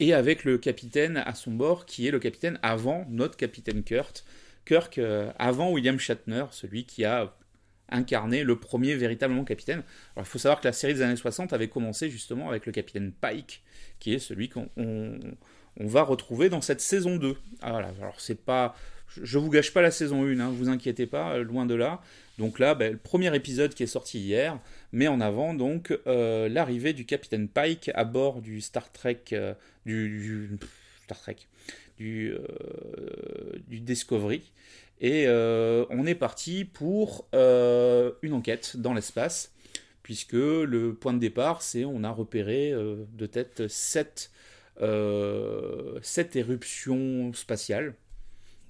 et 0.00 0.12
avec 0.12 0.44
le 0.44 0.58
capitaine 0.58 1.18
à 1.18 1.34
son 1.34 1.52
bord, 1.52 1.86
qui 1.86 2.06
est 2.06 2.10
le 2.10 2.18
capitaine 2.18 2.58
avant 2.62 3.06
notre 3.08 3.36
capitaine 3.36 3.82
Kurt, 3.82 4.24
Kirk, 4.64 4.98
euh, 4.98 5.30
avant 5.38 5.70
William 5.70 5.98
Shatner, 5.98 6.44
celui 6.50 6.84
qui 6.84 7.04
a 7.04 7.34
incarné 7.88 8.42
le 8.42 8.58
premier 8.58 8.96
véritablement 8.96 9.44
capitaine. 9.44 9.82
Il 10.16 10.24
faut 10.24 10.38
savoir 10.38 10.60
que 10.60 10.66
la 10.66 10.72
série 10.72 10.94
des 10.94 11.02
années 11.02 11.16
60 11.16 11.52
avait 11.52 11.68
commencé 11.68 12.10
justement 12.10 12.48
avec 12.48 12.66
le 12.66 12.72
capitaine 12.72 13.12
Pike, 13.12 13.62
qui 14.00 14.12
est 14.12 14.18
celui 14.18 14.48
qu'on 14.48 14.68
on, 14.76 15.18
va 15.78 16.02
retrouver 16.02 16.48
dans 16.48 16.60
cette 16.60 16.80
saison 16.80 17.16
2. 17.16 17.36
Ah, 17.62 17.76
alors 17.76 18.20
c'est 18.20 18.44
pas 18.44 18.74
je 19.08 19.38
vous 19.38 19.50
gâche 19.50 19.72
pas 19.72 19.82
la 19.82 19.90
saison 19.90 20.24
1, 20.24 20.40
hein, 20.40 20.50
vous 20.50 20.68
inquiétez 20.68 21.06
pas, 21.06 21.38
loin 21.38 21.66
de 21.66 21.74
là. 21.74 22.00
Donc 22.38 22.58
là, 22.58 22.74
ben, 22.74 22.92
le 22.92 22.98
premier 22.98 23.34
épisode 23.34 23.74
qui 23.74 23.82
est 23.82 23.88
sorti 23.88 24.18
hier 24.18 24.58
met 24.92 25.08
en 25.08 25.20
avant 25.20 25.54
donc 25.54 25.98
euh, 26.06 26.48
l'arrivée 26.48 26.92
du 26.92 27.06
capitaine 27.06 27.48
Pike 27.48 27.90
à 27.94 28.04
bord 28.04 28.42
du 28.42 28.60
Star 28.60 28.92
Trek, 28.92 29.22
euh, 29.32 29.54
du, 29.86 30.58
Star 31.04 31.18
Trek, 31.18 31.36
du, 31.98 32.32
euh, 32.32 33.58
du 33.68 33.80
Discovery. 33.80 34.52
Et 35.00 35.26
on 35.28 36.06
est 36.06 36.14
parti 36.14 36.64
pour 36.64 37.28
une 37.34 38.32
enquête 38.32 38.78
dans 38.78 38.94
l'espace, 38.94 39.52
puisque 40.02 40.32
le 40.32 40.96
point 40.98 41.12
de 41.12 41.18
départ, 41.18 41.60
c'est 41.60 41.84
on 41.84 42.02
a 42.02 42.10
repéré 42.10 42.72
de 42.72 43.26
tête 43.26 43.68
7, 43.68 44.30
7 44.80 46.36
éruptions 46.36 47.34
spatiales 47.34 47.94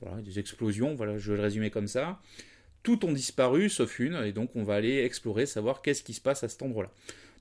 voilà, 0.01 0.23
des 0.23 0.39
explosions, 0.39 0.95
voilà, 0.95 1.19
je 1.19 1.31
vais 1.31 1.37
le 1.37 1.43
résumer 1.43 1.71
comme 1.71 1.89
ça. 1.89 2.21
Toutes 2.83 3.05
ont 3.05 3.13
disparu 3.13 3.69
sauf 3.69 3.99
une, 3.99 4.15
et 4.25 4.33
donc 4.33 4.51
on 4.55 4.63
va 4.63 4.75
aller 4.75 5.03
explorer, 5.05 5.47
savoir 5.47 5.83
qu'est-ce 5.83 6.03
qui 6.03 6.15
se 6.15 6.21
passe 6.21 6.45
à 6.45 6.49
cet 6.49 6.63
endroit-là. 6.63 6.91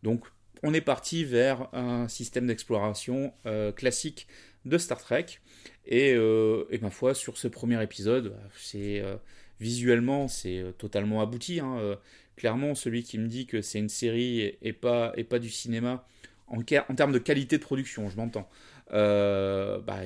Donc 0.04 0.26
on 0.64 0.74
est 0.74 0.82
parti 0.82 1.24
vers 1.24 1.74
un 1.74 2.08
système 2.08 2.48
d'exploration 2.48 3.34
euh, 3.46 3.72
classique 3.72 4.28
de 4.66 4.78
Star 4.78 5.00
Trek, 5.00 5.26
et, 5.86 6.14
euh, 6.14 6.66
et, 6.72 6.80
ma 6.80 6.90
foi, 6.90 7.14
sur 7.14 7.38
ce 7.38 7.48
premier 7.48 7.82
épisode, 7.84 8.36
c'est 8.58 9.04
visuellement 9.60 10.28
c'est 10.28 10.64
totalement 10.80 11.22
abouti. 11.22 11.60
Hein, 11.60 11.98
clairement, 12.36 12.74
celui 12.74 13.04
qui 13.04 13.20
me 13.20 13.28
dit 13.28 13.46
que 13.46 13.62
c'est 13.62 13.78
une 13.78 13.90
série 13.90 14.40
et 14.40 14.58
et 14.64 14.74
pas 14.74 15.40
du 15.40 15.50
cinéma, 15.50 16.08
en, 16.48 16.62
termes 16.64 17.12
de 17.12 17.20
qualité 17.20 17.58
de 17.58 17.64
production, 17.64 18.10
je 18.10 18.18
m'entends, 18.18 18.50
euh, 18.94 19.80
bah, 19.80 20.02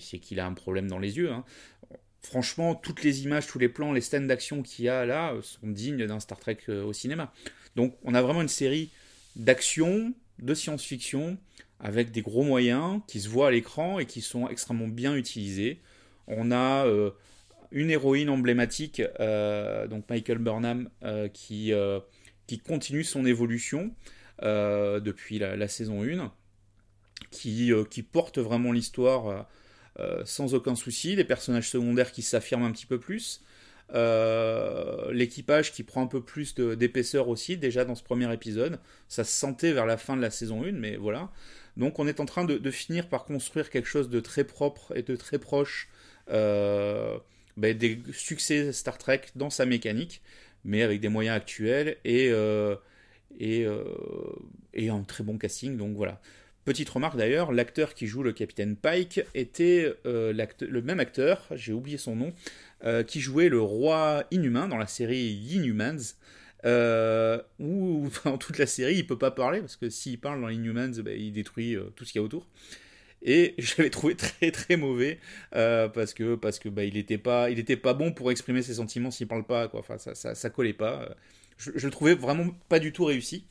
c'est 0.00 0.18
qu'il 0.18 0.40
a 0.40 0.46
un 0.46 0.54
problème 0.54 0.88
dans 0.88 0.98
les 0.98 1.16
yeux. 1.16 1.30
Hein. 1.30 1.44
Franchement, 2.22 2.74
toutes 2.74 3.04
les 3.04 3.22
images, 3.22 3.46
tous 3.46 3.58
les 3.58 3.68
plans, 3.68 3.92
les 3.92 4.00
scènes 4.00 4.26
d'action 4.26 4.62
qu'il 4.62 4.86
y 4.86 4.88
a 4.88 5.04
là 5.06 5.34
sont 5.42 5.68
dignes 5.68 6.06
d'un 6.06 6.18
Star 6.20 6.38
Trek 6.38 6.58
euh, 6.68 6.82
au 6.82 6.92
cinéma. 6.92 7.32
Donc 7.76 7.96
on 8.02 8.14
a 8.14 8.22
vraiment 8.22 8.42
une 8.42 8.48
série 8.48 8.90
d'action, 9.36 10.12
de 10.40 10.54
science-fiction, 10.54 11.36
avec 11.78 12.10
des 12.10 12.22
gros 12.22 12.42
moyens 12.42 13.00
qui 13.06 13.20
se 13.20 13.28
voient 13.28 13.48
à 13.48 13.50
l'écran 13.50 13.98
et 13.98 14.06
qui 14.06 14.22
sont 14.22 14.48
extrêmement 14.48 14.88
bien 14.88 15.14
utilisés. 15.14 15.78
On 16.26 16.50
a 16.50 16.86
euh, 16.86 17.10
une 17.70 17.90
héroïne 17.90 18.30
emblématique, 18.30 19.02
donc 19.20 20.08
Michael 20.08 20.38
Burnham, 20.38 20.88
qui, 21.34 21.72
qui 22.46 22.58
continue 22.60 23.04
son 23.04 23.26
évolution 23.26 23.92
depuis 24.42 25.38
la, 25.38 25.68
saison 25.68 26.02
1 26.02 26.32
qui, 27.30 27.72
euh, 27.72 27.84
qui 27.84 28.02
porte 28.02 28.38
vraiment 28.38 28.72
l'histoire 28.72 29.28
euh, 29.28 29.42
euh, 29.98 30.22
sans 30.24 30.54
aucun 30.54 30.74
souci, 30.74 31.16
les 31.16 31.24
personnages 31.24 31.70
secondaires 31.70 32.12
qui 32.12 32.22
s'affirment 32.22 32.64
un 32.64 32.72
petit 32.72 32.86
peu 32.86 32.98
plus, 32.98 33.42
l'équipage 35.12 35.72
qui 35.72 35.84
prend 35.84 36.02
un 36.02 36.06
peu 36.06 36.20
plus 36.20 36.54
d'épaisseur 36.54 37.28
aussi, 37.28 37.56
déjà 37.56 37.84
dans 37.84 37.94
ce 37.94 38.02
premier 38.02 38.32
épisode. 38.32 38.80
Ça 39.08 39.22
se 39.22 39.30
sentait 39.30 39.72
vers 39.72 39.86
la 39.86 39.96
fin 39.96 40.16
de 40.16 40.22
la 40.22 40.30
saison 40.30 40.64
1, 40.64 40.72
mais 40.72 40.96
voilà. 40.96 41.30
Donc 41.76 41.98
on 41.98 42.06
est 42.08 42.20
en 42.20 42.26
train 42.26 42.44
de, 42.44 42.70
finir 42.70 43.08
par 43.08 43.24
construire 43.24 43.70
quelque 43.70 43.86
chose 43.86 44.10
de 44.10 44.18
très 44.18 44.44
propre 44.44 44.92
et 44.96 45.02
de 45.02 45.14
très 45.14 45.38
proche 45.38 45.88
ben, 46.28 47.20
des 47.56 48.02
succès 48.12 48.72
Star 48.72 48.98
Trek 48.98 49.22
dans 49.36 49.50
sa 49.50 49.64
mécanique, 49.66 50.20
mais 50.64 50.82
avec 50.82 51.00
des 51.00 51.08
moyens 51.08 51.36
actuels 51.36 51.96
et, 52.04 52.30
et, 53.38 53.66
et 54.74 54.88
un 54.88 55.02
très 55.02 55.24
bon 55.24 55.38
casting. 55.38 55.76
Donc 55.76 55.96
voilà. 55.96 56.20
Petite 56.66 56.90
remarque 56.90 57.16
d'ailleurs, 57.16 57.52
l'acteur 57.52 57.94
qui 57.94 58.08
joue 58.08 58.24
le 58.24 58.32
capitaine 58.32 58.74
Pike 58.74 59.20
était 59.34 59.94
euh, 60.04 60.32
le 60.60 60.82
même 60.82 60.98
acteur, 60.98 61.46
j'ai 61.52 61.72
oublié 61.72 61.96
son 61.96 62.16
nom, 62.16 62.32
euh, 62.84 63.04
qui 63.04 63.20
jouait 63.20 63.48
le 63.48 63.60
roi 63.60 64.24
inhumain 64.32 64.66
dans 64.66 64.76
la 64.76 64.88
série 64.88 65.32
Inhumans. 65.48 66.16
Euh, 66.64 67.40
où 67.60 68.08
dans 68.24 68.36
toute 68.36 68.58
la 68.58 68.66
série 68.66 68.96
il 68.96 69.06
peut 69.06 69.18
pas 69.18 69.30
parler 69.30 69.60
parce 69.60 69.76
que 69.76 69.90
s'il 69.90 70.18
parle 70.18 70.40
dans 70.40 70.48
Inhumans 70.48 71.02
bah, 71.02 71.12
il 71.12 71.30
détruit 71.30 71.76
tout 71.94 72.04
ce 72.04 72.12
qu'il 72.12 72.18
y 72.18 72.22
a 72.22 72.24
autour 72.24 72.48
et 73.22 73.54
je 73.58 73.74
l'avais 73.76 73.90
trouvé 73.90 74.16
très 74.16 74.50
très 74.50 74.76
mauvais 74.76 75.20
parce 75.52 76.14
que 76.14 76.34
parce 76.34 76.58
que 76.58 76.70
bah, 76.70 76.84
il 76.84 76.96
était 76.96 77.18
pas 77.18 77.50
il 77.50 77.58
était 77.58 77.76
pas 77.76 77.92
bon 77.92 78.10
pour 78.10 78.30
exprimer 78.30 78.62
ses 78.62 78.74
sentiments 78.74 79.10
s'il 79.10 79.28
parle 79.28 79.44
pas 79.44 79.68
quoi 79.68 79.80
enfin 79.80 79.98
ça, 79.98 80.14
ça, 80.14 80.34
ça 80.34 80.48
collait 80.48 80.72
pas 80.72 81.14
je, 81.58 81.70
le 81.72 81.90
trouvais 81.90 82.14
vraiment 82.14 82.46
pas 82.68 82.78
du 82.78 82.92
tout 82.92 83.04
réussi 83.04 83.46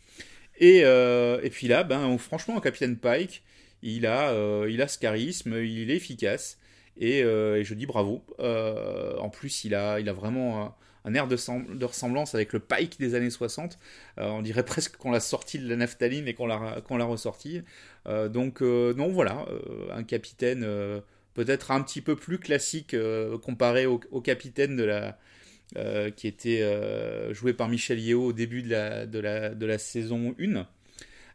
euh, 0.61 1.39
et, 1.43 1.49
puis 1.49 1.67
là, 1.67 1.83
ben, 1.83 2.17
franchement, 2.17 2.59
Capitaine 2.59 2.97
Pike, 2.97 3.43
il 3.81 4.05
a, 4.05 4.29
euh, 4.31 4.67
il 4.69 4.81
a 4.81 4.87
ce 4.87 4.97
charisme, 4.97 5.55
il 5.63 5.91
est 5.91 5.95
efficace. 5.95 6.59
Et, 6.97 7.23
euh, 7.23 7.63
je 7.63 7.73
dis 7.73 7.85
bravo. 7.85 8.23
en 8.39 9.29
plus, 9.29 9.65
il 9.65 9.75
a, 9.75 9.99
il 9.99 10.09
a 10.09 10.13
vraiment 10.13 10.75
un, 11.03 11.13
air 11.13 11.27
de, 11.27 11.35
ressemblance 11.85 12.35
avec 12.35 12.53
le 12.53 12.59
Pike 12.59 12.99
des 12.99 13.15
années 13.15 13.29
60. 13.29 13.77
on 14.17 14.41
dirait 14.41 14.65
presque 14.65 14.97
qu'on 14.97 15.11
l'a 15.11 15.19
sorti 15.19 15.59
de 15.59 15.67
la 15.69 15.75
naphtaline 15.75 16.27
et 16.27 16.33
qu'on 16.33 16.47
l'a, 16.47 16.81
qu'on 16.87 16.97
l'a 16.97 17.05
ressorti. 17.05 17.61
donc, 18.05 18.61
non, 18.61 19.09
voilà, 19.09 19.45
un 19.91 20.03
capitaine 20.03 20.65
peut-être 21.33 21.71
un 21.71 21.81
petit 21.81 22.01
peu 22.01 22.15
plus 22.15 22.39
classique 22.39 22.95
comparé 23.43 23.85
au, 23.85 23.99
capitaine 24.21 24.75
de 24.77 24.83
la, 24.83 25.19
euh, 25.77 26.11
qui 26.11 26.27
était 26.27 26.61
euh, 26.61 27.33
joué 27.33 27.51
par 27.53 27.67
Michel 27.67 27.99
Yeo 27.99 28.23
au 28.23 28.33
début 28.33 28.61
de 28.61 28.69
la, 28.69 29.07
de 29.07 29.19
la, 29.19 29.49
de 29.49 29.65
la 29.65 29.77
saison 29.79 30.35
1, 30.39 30.67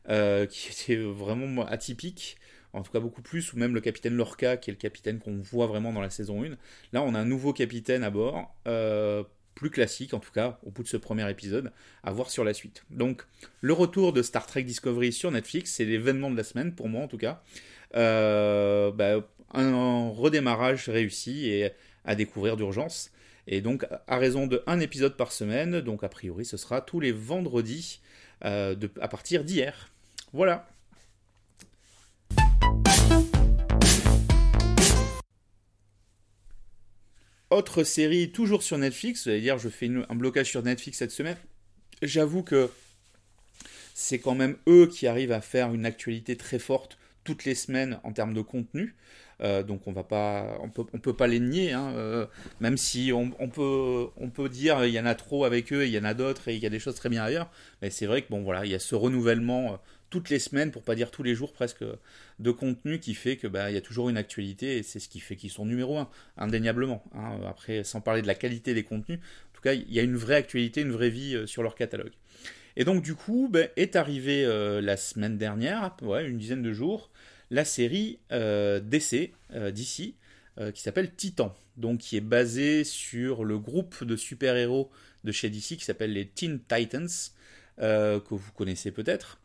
euh, 0.09 0.47
qui 0.47 0.69
était 0.71 0.97
vraiment 0.97 1.67
atypique, 1.67 2.37
en 2.73 2.83
tout 2.83 2.93
cas 2.93 3.01
beaucoup 3.01 3.23
plus, 3.23 3.53
ou 3.53 3.59
même 3.59 3.75
le 3.75 3.81
capitaine 3.81 4.15
Lorca, 4.15 4.57
qui 4.57 4.71
est 4.71 4.73
le 4.73 4.79
capitaine 4.79 5.19
qu'on 5.19 5.39
voit 5.39 5.67
vraiment 5.67 5.93
dans 5.93 6.01
la 6.01 6.11
saison 6.11 6.45
1. 6.45 6.51
Là, 6.93 7.03
on 7.03 7.15
a 7.15 7.19
un 7.19 7.25
nouveau 7.25 7.53
capitaine 7.53 8.05
à 8.05 8.11
bord, 8.11 8.55
plus 9.57 9.71
classique 9.71 10.15
en 10.15 10.21
tout 10.21 10.33
cas, 10.33 10.59
au 10.65 10.71
bout 10.71 10.85
de 10.85 10.89
ce 10.89 10.97
premier 10.97 11.29
épisode, 11.29 11.73
à 12.05 12.13
voir 12.13 12.31
sur 12.31 12.45
la 12.45 12.55
suite. 12.55 12.85
Donc, 12.91 13.27
le 13.61 13.73
retour 13.73 14.13
de 14.13 14.23
Star 14.23 14.47
Trek 14.47 14.63
Discovery 14.63 15.13
sur 15.13 15.33
Netflix, 15.33 15.73
c'est 15.73 15.85
l'événement 15.85 16.31
de 16.31 16.37
la 16.37 16.45
semaine, 16.45 16.73
pour 16.73 16.89
moi 16.89 17.03
en 17.03 17.09
tout 17.09 17.19
cas. 17.19 17.43
Bah, 17.93 19.29
un 19.53 20.09
redémarrage 20.11 20.89
réussi 20.89 21.49
et 21.49 21.73
à 22.05 22.15
découvrir 22.15 22.57
d'urgence. 22.57 23.11
Et 23.53 23.61
donc, 23.61 23.85
à 24.07 24.17
raison 24.17 24.47
de 24.47 24.63
un 24.69 24.79
épisode 24.79 25.17
par 25.17 25.33
semaine, 25.33 25.81
donc 25.81 26.05
a 26.05 26.09
priori, 26.09 26.45
ce 26.45 26.57
sera 26.57 26.81
tous 26.81 27.01
les 27.01 27.11
vendredis 27.11 28.01
euh, 28.45 28.77
à 29.01 29.09
partir 29.09 29.43
d'hier. 29.43 29.91
Voilà. 30.33 30.69
Autre 37.51 37.83
série, 37.83 38.31
toujours 38.31 38.63
sur 38.63 38.79
Netflix, 38.79 39.25
vous 39.25 39.31
allez 39.31 39.41
dire, 39.41 39.59
je 39.59 39.69
fais 39.69 39.91
un 40.09 40.15
blocage 40.15 40.47
sur 40.47 40.63
Netflix 40.63 40.99
cette 40.99 41.11
semaine. 41.11 41.37
J'avoue 42.03 42.45
que 42.45 42.71
c'est 43.95 44.21
quand 44.21 44.37
même 44.37 44.59
eux 44.69 44.87
qui 44.87 45.09
arrivent 45.09 45.33
à 45.33 45.41
faire 45.41 45.75
une 45.75 45.87
actualité 45.87 46.37
très 46.37 46.61
forte 46.61 46.99
toutes 47.25 47.45
les 47.45 47.57
semaines 47.57 47.99
en 48.05 48.13
termes 48.13 48.33
de 48.33 48.43
contenu. 48.43 48.95
Euh, 49.43 49.63
donc 49.63 49.87
on 49.87 49.93
va 49.93 50.05
pas, 50.05 50.59
on 50.63 50.69
peut, 50.69 51.15
pas 51.15 51.27
les 51.27 51.41
nier, 51.41 51.73
hein, 51.73 51.93
euh, 51.97 52.27
même 52.61 52.77
si 52.77 53.11
on, 53.13 53.31
peut, 53.49 54.09
on 54.17 54.29
peut 54.29 54.49
dire 54.49 54.85
il 54.85 54.93
y 54.93 55.01
en 55.01 55.07
a 55.07 55.15
trop 55.15 55.45
avec 55.45 55.73
eux, 55.73 55.87
il 55.87 55.93
y 55.93 55.99
en 55.99 56.05
a 56.05 56.13
d'autres 56.13 56.49
et 56.49 56.55
il 56.55 56.63
y 56.63 56.67
a 56.67 56.71
des 56.71 56.79
choses 56.79 56.95
très 56.95 57.09
bien 57.09 57.23
ailleurs. 57.23 57.51
Mais 57.81 57.91
c'est 57.91 58.07
vrai 58.07 58.23
que 58.23 58.29
bon 58.29 58.43
voilà, 58.43 58.67
il 58.67 58.71
y 58.71 58.75
a 58.75 58.79
ce 58.79 58.95
renouvellement 58.95 59.73
euh, 59.73 59.77
toutes 60.11 60.29
les 60.29 60.41
semaines, 60.41 60.73
pour 60.73 60.83
pas 60.83 60.95
dire 60.95 61.11
tous 61.11 61.23
les 61.23 61.35
jours 61.35 61.53
presque, 61.53 61.85
de 62.39 62.51
contenu 62.51 62.99
qui 62.99 63.15
fait 63.15 63.37
que 63.37 63.47
bah, 63.47 63.71
il 63.71 63.75
y 63.75 63.79
a 63.79 63.81
toujours 63.81 64.11
une 64.11 64.17
actualité 64.17 64.77
et 64.77 64.83
c'est 64.83 64.99
ce 64.99 65.09
qui 65.09 65.21
fait 65.21 65.37
qu'ils 65.37 65.51
sont 65.51 65.65
numéro 65.65 65.99
un, 65.99 66.09
indéniablement. 66.37 67.03
Hein. 67.15 67.39
Après, 67.49 67.85
sans 67.85 68.01
parler 68.01 68.21
de 68.21 68.27
la 68.27 68.35
qualité 68.35 68.75
des 68.75 68.83
contenus, 68.83 69.19
en 69.21 69.55
tout 69.55 69.63
cas, 69.63 69.73
il 69.73 69.93
y 69.93 70.01
a 70.01 70.03
une 70.03 70.17
vraie 70.17 70.35
actualité, 70.35 70.81
une 70.83 70.91
vraie 70.91 71.11
vie 71.11 71.47
sur 71.47 71.63
leur 71.63 71.77
catalogue. 71.77 72.13
Et 72.77 72.85
donc 72.85 73.03
du 73.03 73.15
coup, 73.15 73.49
ben, 73.51 73.69
est 73.77 73.95
arrivé 73.95 74.45
la 74.81 74.97
semaine 74.97 75.39
dernière, 75.39 75.95
une 76.03 76.39
dizaine 76.39 76.63
de 76.63 76.73
jours, 76.73 77.11
la 77.51 77.65
série 77.65 78.19
euh, 78.33 78.81
DC 78.81 79.33
euh, 79.53 79.71
d'ici 79.71 80.15
euh, 80.59 80.71
qui 80.73 80.83
s'appelle 80.83 81.15
Titan, 81.15 81.55
donc 81.77 82.01
qui 82.01 82.17
est 82.17 82.23
basée 82.23 82.85
sur 82.85 83.45
le 83.45 83.59
groupe 83.59 84.05
de 84.05 84.17
super-héros 84.17 84.91
de 85.25 85.33
chez 85.33 85.51
DC 85.51 85.77
qui 85.77 85.85
s'appelle 85.85 86.13
les 86.13 86.27
Teen 86.27 86.61
Titans, 86.61 87.09
que 87.79 88.35
vous 88.35 88.53
connaissez 88.53 88.91
peut-être. 88.91 89.39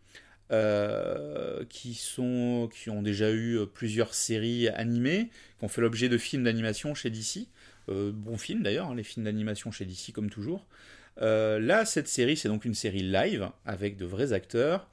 qui, 1.69 1.93
sont, 1.93 2.69
qui 2.73 2.89
ont 2.89 3.01
déjà 3.01 3.31
eu 3.31 3.59
plusieurs 3.73 4.13
séries 4.13 4.67
animées, 4.69 5.29
qui 5.59 5.65
ont 5.65 5.67
fait 5.67 5.81
l'objet 5.81 6.09
de 6.09 6.17
films 6.17 6.43
d'animation 6.43 6.93
chez 6.95 7.09
DC. 7.09 7.47
bon 7.87 8.37
film 8.37 8.63
d'ailleurs, 8.63 8.89
hein, 8.89 8.95
les 8.95 9.03
films 9.03 9.25
d'animation 9.25 9.71
chez 9.71 9.85
DC 9.85 10.11
comme 10.13 10.29
toujours. 10.29 10.65
là, 11.17 11.85
cette 11.85 12.07
série, 12.07 12.37
c'est 12.37 12.49
donc 12.49 12.65
une 12.65 12.73
série 12.73 13.03
live 13.03 13.49
avec 13.65 13.97
de 13.97 14.05
vrais 14.05 14.33
acteurs 14.33 14.89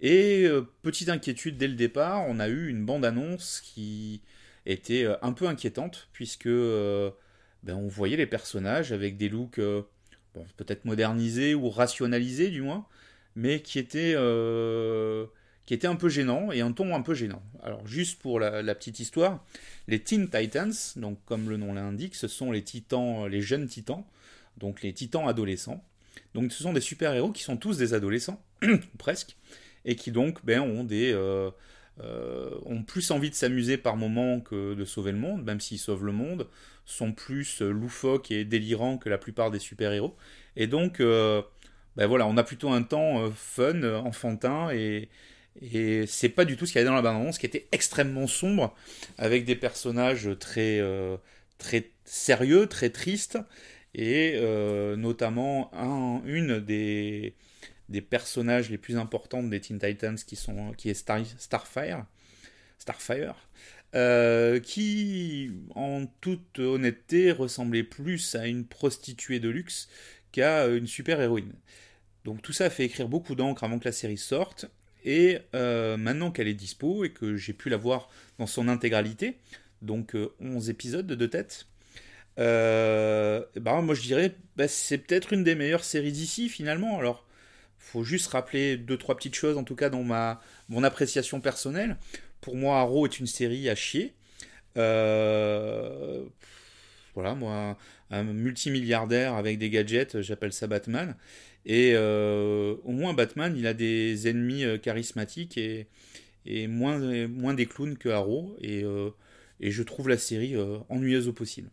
et 0.00 0.44
euh, 0.44 0.62
petite 0.82 1.08
inquiétude 1.08 1.56
dès 1.56 1.68
le 1.68 1.74
départ, 1.74 2.24
on 2.28 2.38
a 2.38 2.48
eu 2.48 2.68
une 2.68 2.84
bande-annonce 2.84 3.60
qui 3.60 4.20
était 4.66 5.04
euh, 5.04 5.16
un 5.22 5.32
peu 5.32 5.48
inquiétante, 5.48 6.08
puisque 6.12 6.46
euh, 6.46 7.10
ben, 7.64 7.74
on 7.74 7.88
voyait 7.88 8.16
les 8.16 8.26
personnages 8.26 8.92
avec 8.92 9.16
des 9.16 9.28
looks 9.28 9.60
peut-être 10.56 10.84
modernisés 10.84 11.54
ou 11.54 11.68
rationalisés 11.68 12.50
du 12.50 12.62
moins, 12.62 12.86
mais 13.34 13.60
qui 13.60 13.80
étaient, 13.80 14.14
un 14.14 15.96
peu 15.96 16.08
gênants 16.08 16.52
et 16.52 16.60
un 16.60 16.70
ton 16.70 16.94
un 16.94 17.02
peu 17.02 17.14
gênant. 17.14 17.42
Alors 17.64 17.84
juste 17.86 18.20
pour 18.20 18.38
la, 18.38 18.62
la, 18.62 18.74
petite 18.76 19.00
histoire, 19.00 19.44
les 19.88 20.00
Teen 20.00 20.30
Titans, 20.30 20.72
donc 20.94 21.18
comme 21.24 21.48
le 21.48 21.56
nom 21.56 21.74
l'indique, 21.74 22.14
ce 22.14 22.28
sont 22.28 22.52
les 22.52 22.62
titans, 22.62 23.26
les 23.26 23.40
jeunes 23.42 23.66
titans, 23.66 24.04
donc 24.58 24.82
les 24.82 24.92
titans 24.92 25.26
adolescents. 25.26 25.84
Donc 26.34 26.52
ce 26.52 26.62
sont 26.62 26.72
des 26.72 26.80
super-héros 26.80 27.32
qui 27.32 27.42
sont 27.42 27.56
tous 27.56 27.78
des 27.78 27.94
adolescents, 27.94 28.40
presque, 28.98 29.36
et 29.84 29.96
qui 29.96 30.10
donc 30.10 30.44
ben, 30.44 30.60
ont, 30.60 30.84
des, 30.84 31.12
euh, 31.12 31.50
euh, 32.00 32.50
ont 32.64 32.82
plus 32.82 33.10
envie 33.10 33.30
de 33.30 33.34
s'amuser 33.34 33.76
par 33.76 33.96
moment 33.96 34.40
que 34.40 34.74
de 34.74 34.84
sauver 34.84 35.12
le 35.12 35.18
monde, 35.18 35.44
même 35.44 35.60
s'ils 35.60 35.78
sauvent 35.78 36.04
le 36.04 36.12
monde, 36.12 36.46
sont 36.84 37.12
plus 37.12 37.62
euh, 37.62 37.70
loufoques 37.70 38.30
et 38.30 38.44
délirants 38.44 38.98
que 38.98 39.08
la 39.08 39.18
plupart 39.18 39.50
des 39.50 39.58
super-héros. 39.58 40.16
Et 40.56 40.66
donc, 40.66 40.98
ben 41.00 42.06
voilà, 42.06 42.26
on 42.26 42.36
a 42.36 42.42
plutôt 42.42 42.70
un 42.70 42.82
temps 42.82 43.30
fun, 43.30 43.82
enfantin, 43.84 44.70
et, 44.72 45.08
et 45.62 46.04
c'est 46.06 46.28
pas 46.28 46.44
du 46.44 46.56
tout 46.56 46.66
ce 46.66 46.72
qu'il 46.72 46.80
y 46.80 46.82
avait 46.82 46.88
dans 46.88 46.96
la 46.96 47.02
bande-annonce, 47.02 47.38
qui 47.38 47.46
était 47.46 47.68
extrêmement 47.70 48.26
sombre, 48.26 48.74
avec 49.18 49.44
des 49.44 49.54
personnages 49.54 50.28
très, 50.40 50.82
très 51.58 51.90
sérieux, 52.04 52.66
très 52.66 52.90
triste, 52.90 53.38
et 53.94 54.36
notamment 54.96 55.70
un, 55.74 56.20
une 56.26 56.58
des, 56.58 57.34
des 57.88 58.00
personnages 58.00 58.70
les 58.70 58.78
plus 58.78 58.96
importantes 58.96 59.48
des 59.50 59.60
Teen 59.60 59.78
Titans 59.78 60.16
qui, 60.16 60.36
sont, 60.36 60.72
qui 60.72 60.90
est 60.90 60.94
Starfire, 60.94 62.04
Starfire 62.78 63.34
qui, 64.62 65.50
en 65.74 66.04
toute 66.20 66.58
honnêteté, 66.58 67.32
ressemblait 67.32 67.82
plus 67.82 68.34
à 68.34 68.46
une 68.46 68.66
prostituée 68.66 69.40
de 69.40 69.48
luxe 69.48 69.88
qu'à 70.32 70.66
une 70.66 70.86
super-héroïne. 70.86 71.54
Donc 72.24 72.42
tout 72.42 72.52
ça 72.52 72.66
a 72.66 72.70
fait 72.70 72.84
écrire 72.84 73.08
beaucoup 73.08 73.34
d'encre 73.34 73.64
avant 73.64 73.78
que 73.78 73.86
la 73.86 73.92
série 73.92 74.18
sorte, 74.18 74.66
et 75.04 75.38
euh, 75.54 75.96
maintenant 75.96 76.30
qu'elle 76.30 76.48
est 76.48 76.54
dispo 76.54 77.04
et 77.04 77.10
que 77.10 77.36
j'ai 77.36 77.52
pu 77.52 77.68
la 77.68 77.76
voir 77.76 78.10
dans 78.38 78.46
son 78.46 78.68
intégralité, 78.68 79.38
donc 79.82 80.14
11 80.40 80.68
euh, 80.68 80.70
épisodes 80.70 81.06
de 81.06 81.26
tête, 81.26 81.66
euh, 82.38 83.44
bah, 83.56 83.80
moi 83.80 83.94
je 83.94 84.02
dirais 84.02 84.34
bah, 84.56 84.68
c'est 84.68 84.98
peut-être 84.98 85.32
une 85.32 85.44
des 85.44 85.54
meilleures 85.54 85.84
séries 85.84 86.12
d'ici 86.12 86.48
finalement. 86.48 86.98
Alors, 86.98 87.26
faut 87.92 88.04
juste 88.04 88.28
rappeler 88.28 88.76
deux 88.76 88.96
trois 88.96 89.16
petites 89.16 89.34
choses 89.34 89.56
en 89.56 89.64
tout 89.64 89.76
cas 89.76 89.90
dans 89.90 90.02
ma 90.02 90.40
mon 90.68 90.84
appréciation 90.84 91.40
personnelle. 91.40 91.96
Pour 92.40 92.56
moi, 92.56 92.78
Arrow 92.78 93.06
est 93.06 93.18
une 93.18 93.26
série 93.26 93.68
à 93.68 93.74
chier. 93.74 94.14
voilà, 94.74 96.24
moi, 97.36 97.76
un 98.10 98.24
multimilliardaire 98.24 99.34
avec 99.34 99.58
des 99.58 99.70
gadgets, 99.70 100.20
j'appelle 100.20 100.52
ça 100.52 100.66
Batman. 100.66 101.16
Et 101.66 101.92
euh, 101.94 102.76
au 102.84 102.92
moins 102.92 103.12
Batman, 103.12 103.54
il 103.56 103.66
a 103.66 103.74
des 103.74 104.28
ennemis 104.28 104.64
euh, 104.64 104.78
charismatiques 104.78 105.58
et, 105.58 105.86
moins, 106.66 107.28
moins 107.28 107.54
des 107.54 107.66
clowns 107.66 107.98
que 107.98 108.08
Arrow. 108.08 108.56
Et, 108.60 108.84
euh, 108.84 109.10
et 109.60 109.70
je 109.70 109.82
trouve 109.82 110.08
la 110.08 110.16
série 110.16 110.54
ennuyeuse 110.88 111.28
au 111.28 111.32
possible. 111.32 111.70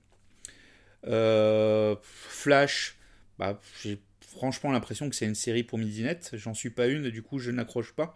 Flash, 1.04 2.98
bah, 3.40 3.62
j'ai 3.82 4.00
franchement 4.36 4.72
l'impression 4.72 5.10
que 5.10 5.16
c'est 5.16 5.26
une 5.26 5.36
série 5.36 5.64
pour 5.64 5.78
midinette. 5.78 6.32
J'en 6.34 6.54
suis 6.54 6.70
pas 6.70 6.88
une, 6.88 7.10
du 7.10 7.22
coup 7.22 7.40
je 7.40 7.52
n'accroche 7.52 7.94
pas. 7.94 8.16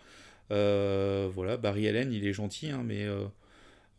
voilà, 0.49 1.57
Barry 1.57 1.87
Allen, 1.87 2.11
il 2.13 2.27
est 2.27 2.33
gentil, 2.33 2.69
hein, 2.69 2.83
mais 2.85 3.07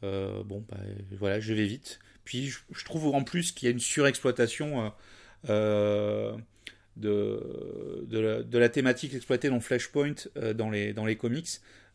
bon, 0.03 0.65
bah, 0.69 0.77
voilà, 1.19 1.41
je 1.41 1.55
vais 1.55 1.67
vite. 1.67 2.01
Puis 2.25 2.49
je, 2.49 2.85
trouve 2.85 3.15
en 3.15 3.25
plus 3.25 3.53
qu'il 3.53 3.67
y 3.67 3.69
a 3.69 3.73
une 3.73 3.81
surexploitation 3.81 4.93
de, 6.97 8.59
la, 8.59 8.69
thématique 8.69 9.15
exploitée 9.15 9.49
dans 9.49 9.61
Flashpoint 9.61 10.15
euh, 10.37 10.55
dans, 10.55 10.71
les, 10.71 11.17
comics, 11.17 11.49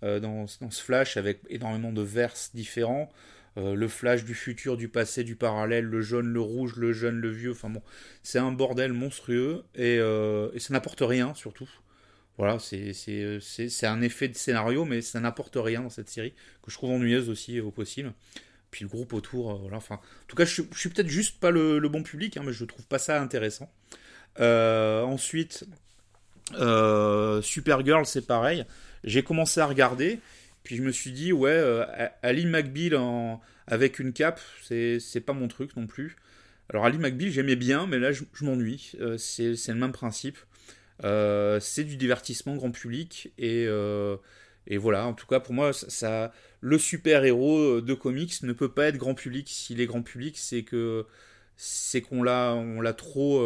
euh, 0.03 0.20
dans, 0.20 0.46
dans, 0.62 0.72
ce 0.72 0.84
Flash 0.84 1.17
avec 1.17 1.39
énormément 1.50 1.91
de 1.91 2.01
verses 2.01 2.51
différents. 2.53 3.12
Euh, 3.58 3.74
le 3.74 3.88
flash 3.88 4.26
du 4.26 4.36
futur, 4.36 4.76
du 4.78 4.90
passé, 4.90 5.24
du 5.24 5.36
parallèle, 5.36 5.86
le 5.86 6.02
jaune, 6.02 6.28
le 6.28 6.42
rouge, 6.42 6.76
le 6.76 6.92
jeune, 6.92 7.16
le 7.16 7.30
vieux, 7.30 7.52
enfin 7.52 7.70
bon, 7.70 7.82
c'est 8.22 8.40
un 8.40 8.52
bordel 8.52 8.92
monstrueux 8.92 9.64
et, 9.76 9.96
et 9.96 10.60
ça 10.60 10.74
n'apporte 10.74 11.02
rien 11.02 11.34
surtout. 11.34 11.70
Voilà, 12.38 12.58
c'est 12.60 13.86
un 13.86 14.02
effet 14.02 14.28
de 14.28 14.36
scénario, 14.36 14.84
mais 14.84 15.02
ça 15.02 15.22
n'apporte 15.22 15.56
rien 15.56 15.82
dans 15.82 15.90
cette 15.90 16.10
série, 16.10 16.34
que 16.64 16.70
je 16.70 16.76
trouve 16.76 16.92
ennuyeuse 16.92 17.30
aussi 17.30 17.62
au 17.62 17.72
possible. 17.72 18.12
Puis 18.72 18.84
le 18.84 18.90
groupe 18.90 19.14
autour, 19.14 19.70
enfin, 19.72 19.96
en 19.96 20.28
tout 20.28 20.36
cas, 20.36 20.44
je, 20.44 20.62
suis 20.76 20.89
peut-être 20.89 21.08
juste 21.08 21.39
pas 21.39 21.50
le, 21.50 21.80
bon 21.88 22.04
public, 22.04 22.36
hein, 22.36 22.44
mais 22.46 22.52
je 22.52 22.65
trouve 22.65 22.86
pas 22.88 23.00
ça 23.00 23.22
intéressant. 23.22 23.72
Euh, 24.39 25.02
ensuite, 25.04 25.65
euh, 26.56 27.41
Supergirl, 27.41 28.06
c'est 28.06 28.28
pareil. 28.28 28.65
J'ai 29.04 29.24
commencé 29.24 29.60
à 29.60 29.65
regarder, 29.65 30.20
puis 30.65 30.75
je 30.75 30.82
me 30.82 30.91
suis 30.91 31.12
dit, 31.12 31.32
ouais, 31.32 31.51
euh, 31.51 31.86
Ali 32.23 32.45
McBeal 32.45 32.97
en, 32.97 33.41
avec 33.67 33.99
une 33.99 34.12
cape, 34.12 34.41
c'est 34.62 35.23
pas 35.25 35.34
mon 35.34 35.47
truc 35.47 35.78
non 35.78 35.88
plus. 35.88 36.17
Alors 36.69 36.86
Ali 36.86 36.97
McBeal, 36.97 37.30
j'aimais 37.30 37.56
bien, 37.56 37.88
mais 37.88 37.99
là, 37.99 38.12
je, 38.12 38.23
m'ennuie. 38.41 38.93
c'est 39.17 39.54
le 39.67 39.75
même 39.75 39.93
principe. 39.93 40.38
c'est 41.01 41.84
du 41.84 41.95
divertissement 41.97 42.56
grand 42.56 42.71
public 42.71 43.32
et, 43.38 43.67
et, 44.67 44.78
voilà. 44.78 45.08
En 45.08 45.13
tout 45.13 45.28
cas, 45.28 45.39
pour 45.39 45.54
moi, 45.54 45.71
ça, 45.71 46.34
le 46.60 46.78
super 46.78 47.23
héros 47.23 47.82
de 47.82 47.93
comics 47.93 48.43
ne 48.43 48.54
peut 48.54 48.73
pas 48.73 48.88
être 48.88 48.97
grand 48.97 49.15
public. 49.15 49.47
S'il 49.49 49.80
est 49.80 49.86
grand 49.86 50.01
public, 50.01 50.38
c'est 50.38 50.63
que 50.63 51.06
c'est 51.56 52.01
qu'on 52.01 52.23
l'a 52.23 52.54
on 52.54 52.82
l'a 52.82 52.93
trop 52.93 53.39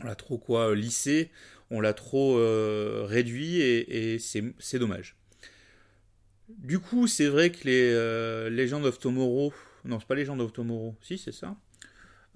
on 0.00 0.04
l'a 0.06 0.14
trop 0.14 0.38
quoi 0.38 0.70
euh, 0.70 0.74
lissé, 0.74 1.30
on 1.70 1.80
l'a 1.80 1.92
trop 1.92 2.38
euh, 2.38 3.04
réduit 3.06 3.60
et, 3.60 4.18
c'est 4.18 4.78
dommage. 4.78 5.16
Du 6.48 6.78
coup, 6.78 7.06
c'est 7.06 7.26
vrai 7.26 7.50
que 7.50 7.64
les 7.64 7.90
euh, 7.92 8.50
Legend 8.50 8.84
of 8.84 8.98
Tomorrow, 8.98 9.52
non, 9.84 9.98
c'est 9.98 10.06
pas 10.06 10.14
Legend 10.14 10.40
of 10.40 10.52
Tomorrow, 10.52 10.94
si 11.00 11.18
c'est 11.18 11.32
ça. 11.32 11.56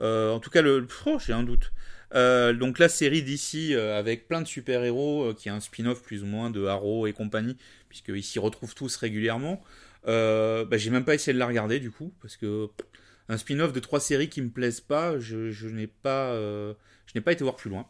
en 0.00 0.40
tout 0.40 0.50
cas, 0.50 0.62
le, 0.62 0.86
oh, 1.06 1.18
j'ai 1.18 1.32
un 1.32 1.42
doute. 1.42 1.72
donc 2.12 2.78
la 2.78 2.88
série 2.88 3.22
d'ici 3.22 3.74
avec 3.74 4.28
plein 4.28 4.40
de 4.40 4.46
super-héros 4.46 5.34
qui 5.34 5.48
a 5.48 5.54
un 5.54 5.60
spin-off 5.60 6.02
plus 6.02 6.22
ou 6.22 6.26
moins 6.26 6.50
de 6.50 6.64
Arrow 6.64 7.06
et 7.06 7.12
compagnie, 7.12 7.56
puisqu'ils 7.88 8.22
s'y 8.22 8.38
retrouvent 8.38 8.74
tous 8.74 8.96
régulièrement. 8.96 9.62
Bah, 10.04 10.76
j'ai 10.76 10.90
même 10.90 11.04
pas 11.04 11.14
essayé 11.14 11.34
de 11.34 11.38
la 11.38 11.46
regarder 11.46 11.80
du 11.80 11.90
coup, 11.90 12.14
parce 12.22 12.36
que 12.36 12.68
un 13.28 13.36
spin-off 13.36 13.72
de 13.72 13.80
trois 13.80 14.00
séries 14.00 14.30
qui 14.30 14.40
me 14.40 14.48
plaisent 14.48 14.80
pas, 14.80 15.18
je, 15.18 15.50
je 15.50 15.68
n'ai 15.68 15.86
pas, 15.86 16.34
je 16.34 17.12
n'ai 17.14 17.20
pas 17.20 17.32
été 17.32 17.44
voir 17.44 17.56
plus 17.56 17.70
loin. 17.70 17.86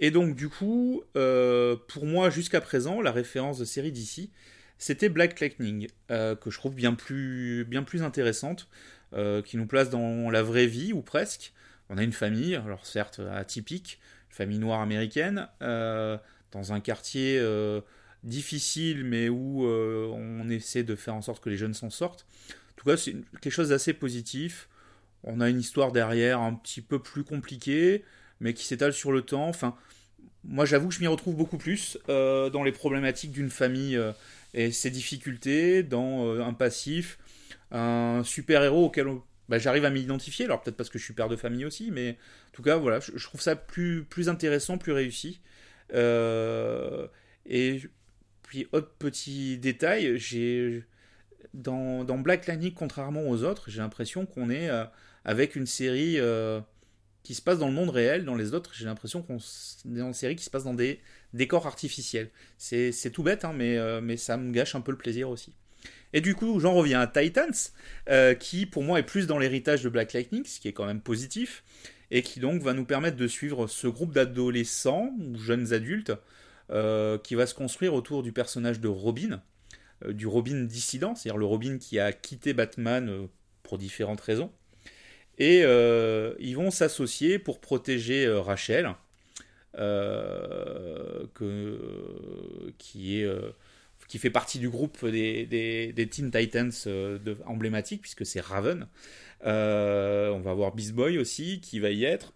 Et 0.00 0.10
donc 0.10 0.36
du 0.36 0.48
coup, 0.48 1.02
euh, 1.16 1.76
pour 1.88 2.06
moi 2.06 2.30
jusqu'à 2.30 2.60
présent, 2.60 3.00
la 3.00 3.12
référence 3.12 3.58
de 3.58 3.64
série 3.64 3.92
d'ici, 3.92 4.30
c'était 4.78 5.08
Black 5.08 5.38
Lightning, 5.40 5.88
euh, 6.10 6.34
que 6.34 6.50
je 6.50 6.58
trouve 6.58 6.74
bien 6.74 6.94
plus, 6.94 7.64
bien 7.68 7.82
plus 7.82 8.02
intéressante, 8.02 8.68
euh, 9.14 9.42
qui 9.42 9.56
nous 9.56 9.66
place 9.66 9.90
dans 9.90 10.30
la 10.30 10.42
vraie 10.42 10.66
vie, 10.66 10.92
ou 10.92 11.02
presque. 11.02 11.52
On 11.90 11.98
a 11.98 12.02
une 12.02 12.12
famille, 12.12 12.54
alors 12.54 12.86
certes 12.86 13.20
atypique, 13.32 13.98
une 14.30 14.36
famille 14.36 14.58
noire 14.58 14.80
américaine, 14.80 15.48
dans 15.60 16.72
un 16.72 16.80
quartier 16.80 17.42
difficile, 18.24 19.04
mais 19.04 19.30
où 19.30 19.64
on 19.64 20.48
essaie 20.50 20.82
de 20.82 20.94
faire 20.96 21.14
en 21.14 21.22
sorte 21.22 21.42
que 21.42 21.48
les 21.48 21.56
jeunes 21.56 21.72
s'en 21.72 21.88
sortent. 21.88 22.26
En 22.50 22.76
tout 22.76 22.84
cas, 22.84 22.98
c'est 22.98 23.16
quelque 23.40 23.52
chose 23.52 23.70
d'assez 23.70 23.94
positif. 23.94 24.68
On 25.24 25.40
a 25.40 25.48
une 25.48 25.58
histoire 25.58 25.92
derrière 25.92 26.40
un 26.40 26.54
petit 26.54 26.82
peu 26.82 26.98
plus 26.98 27.24
compliquée, 27.24 28.04
mais 28.40 28.52
qui 28.52 28.64
s'étale 28.64 28.92
sur 28.92 29.12
le 29.12 29.22
temps. 29.22 29.48
Enfin, 29.48 29.74
moi 30.44 30.64
j'avoue 30.64 30.88
que 30.88 30.94
je 30.94 31.00
m'y 31.00 31.06
retrouve 31.06 31.36
beaucoup 31.36 31.58
plus 31.58 31.98
euh, 32.08 32.50
dans 32.50 32.62
les 32.62 32.72
problématiques 32.72 33.32
d'une 33.32 33.50
famille 33.50 33.96
euh, 33.96 34.12
et 34.54 34.70
ses 34.70 34.90
difficultés, 34.90 35.82
dans 35.82 36.26
euh, 36.26 36.42
un 36.42 36.52
passif, 36.52 37.18
un 37.70 38.22
super-héros 38.24 38.86
auquel 38.86 39.06
bah, 39.48 39.58
j'arrive 39.58 39.84
à 39.84 39.90
m'identifier, 39.90 40.44
alors 40.44 40.62
peut-être 40.62 40.76
parce 40.76 40.90
que 40.90 40.98
je 40.98 41.04
suis 41.04 41.14
père 41.14 41.28
de 41.28 41.36
famille 41.36 41.64
aussi, 41.64 41.90
mais 41.90 42.12
en 42.48 42.52
tout 42.52 42.62
cas 42.62 42.76
voilà, 42.76 43.00
je, 43.00 43.22
trouve 43.24 43.40
ça 43.40 43.56
plus, 43.56 44.04
plus 44.04 44.28
intéressant, 44.28 44.78
plus 44.78 44.92
réussi. 44.92 45.40
et 45.94 47.82
puis 48.42 48.66
autre 48.72 48.90
petit 48.98 49.58
détail, 49.58 50.18
j'ai 50.18 50.84
dans, 51.54 52.04
dans, 52.04 52.18
Black 52.18 52.46
Lightning, 52.46 52.74
contrairement 52.74 53.28
aux 53.28 53.42
autres, 53.42 53.70
j'ai 53.70 53.78
l'impression 53.78 54.26
qu'on 54.26 54.50
est 54.50 54.70
avec 55.24 55.56
une 55.56 55.66
série 55.66 56.18
qui 57.28 57.34
se 57.34 57.42
passe 57.42 57.58
dans 57.58 57.68
le 57.68 57.74
monde 57.74 57.90
réel. 57.90 58.24
Dans 58.24 58.36
les 58.36 58.54
autres, 58.54 58.72
j'ai 58.72 58.86
l'impression 58.86 59.20
qu'on 59.20 59.36
est 59.36 59.98
dans 59.98 60.06
une 60.06 60.14
série 60.14 60.34
qui 60.34 60.44
se 60.44 60.48
passe 60.48 60.64
dans 60.64 60.72
des 60.72 60.98
décors 61.34 61.66
artificiels. 61.66 62.30
C'est 62.56 63.10
tout 63.12 63.22
bête, 63.22 63.44
hein, 63.44 63.52
mais, 63.54 63.76
euh, 63.76 64.00
mais 64.00 64.16
ça 64.16 64.38
me 64.38 64.50
gâche 64.50 64.74
un 64.74 64.80
peu 64.80 64.92
le 64.92 64.96
plaisir 64.96 65.28
aussi. 65.28 65.52
Et 66.14 66.22
du 66.22 66.34
coup, 66.34 66.58
j'en 66.58 66.72
reviens 66.72 67.02
à 67.02 67.06
Titans, 67.06 67.52
euh, 68.08 68.32
qui 68.32 68.64
pour 68.64 68.82
moi 68.82 68.98
est 68.98 69.02
plus 69.02 69.26
dans 69.26 69.38
l'héritage 69.38 69.82
de 69.82 69.90
Black 69.90 70.14
Lightning, 70.14 70.42
ce 70.46 70.58
qui 70.58 70.68
est 70.68 70.72
quand 70.72 70.86
même 70.86 71.02
positif, 71.02 71.64
et 72.10 72.22
qui 72.22 72.40
donc 72.40 72.62
va 72.62 72.72
nous 72.72 72.86
permettre 72.86 73.18
de 73.18 73.28
suivre 73.28 73.66
ce 73.66 73.88
groupe 73.88 74.14
d'adolescents 74.14 75.12
ou 75.20 75.36
jeunes 75.36 75.74
adultes 75.74 76.14
euh, 76.70 77.18
qui 77.18 77.34
va 77.34 77.46
se 77.46 77.52
construire 77.52 77.92
autour 77.92 78.22
du 78.22 78.32
personnage 78.32 78.80
de 78.80 78.88
Robin, 78.88 79.42
du 80.08 80.26
Robin 80.26 80.64
dissident, 80.64 81.14
c'est-à-dire 81.14 81.36
le 81.36 81.44
Robin 81.44 81.76
qui 81.76 81.98
a 81.98 82.10
quitté 82.10 82.54
Batman 82.54 83.28
pour 83.62 83.76
différentes 83.76 84.22
raisons, 84.22 84.50
et 85.38 85.62
euh, 85.62 86.34
ils 86.40 86.56
vont 86.56 86.70
s'associer 86.70 87.38
pour 87.38 87.60
protéger 87.60 88.26
euh, 88.26 88.40
Rachel, 88.40 88.94
euh, 89.78 91.24
qui, 92.78 93.20
est, 93.20 93.30
qui 94.08 94.18
fait 94.18 94.30
partie 94.30 94.58
du 94.58 94.68
groupe 94.68 95.06
des, 95.06 95.46
des, 95.46 96.08
Teen 96.08 96.32
Titans 96.32 96.72
emblématiques, 97.46 98.02
puisque 98.02 98.26
c'est 98.26 98.40
Raven. 98.40 98.88
on 99.44 100.40
va 100.40 100.54
voir 100.54 100.74
Beast 100.74 100.92
Boy 100.94 101.18
aussi, 101.18 101.60
qui 101.60 101.78
va 101.78 101.90
y 101.90 102.04
être. 102.04 102.32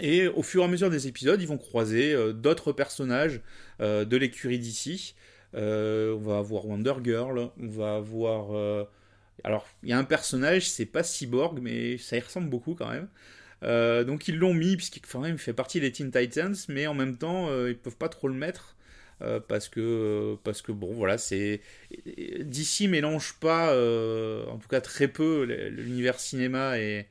Et 0.00 0.28
au 0.28 0.44
fur 0.44 0.62
et 0.62 0.64
à 0.66 0.68
mesure 0.68 0.88
des 0.88 1.08
épisodes, 1.08 1.42
ils 1.42 1.48
vont 1.48 1.58
croiser 1.58 2.14
d'autres 2.32 2.70
personnages 2.70 3.40
de 3.80 4.16
l'écurie 4.16 4.60
d'ici. 4.60 5.16
on 5.54 6.20
va 6.22 6.38
avoir 6.38 6.66
Wonder 6.66 6.94
Girl, 7.02 7.50
on 7.60 7.66
va 7.68 7.96
avoir 7.96 8.86
alors, 9.44 9.66
il 9.82 9.88
y 9.88 9.92
a 9.92 9.98
un 9.98 10.04
personnage, 10.04 10.68
c'est 10.68 10.86
pas 10.86 11.02
Cyborg, 11.02 11.60
mais 11.60 11.98
ça 11.98 12.16
y 12.16 12.20
ressemble 12.20 12.48
beaucoup 12.48 12.74
quand 12.74 12.88
même. 12.88 13.08
Euh, 13.62 14.04
donc 14.04 14.26
ils 14.28 14.38
l'ont 14.38 14.54
mis 14.54 14.76
puisqu'il 14.76 15.02
fait 15.38 15.52
partie 15.52 15.80
des 15.80 15.92
Teen 15.92 16.10
Titans, 16.10 16.54
mais 16.68 16.86
en 16.86 16.94
même 16.94 17.18
temps 17.18 17.48
euh, 17.50 17.70
ils 17.70 17.76
peuvent 17.76 17.96
pas 17.96 18.08
trop 18.08 18.28
le 18.28 18.34
mettre 18.34 18.76
parce 19.48 19.68
que 19.68 20.38
parce 20.44 20.62
que 20.62 20.72
bon 20.72 20.94
voilà 20.94 21.18
c'est 21.18 21.60
d'ici 22.40 22.88
mélange 22.88 23.34
pas 23.38 23.66
en 24.48 24.56
tout 24.56 24.68
cas 24.68 24.80
très 24.80 25.08
peu 25.08 25.44
l'univers 25.68 26.18
cinéma 26.18 26.78
et, 26.78 27.06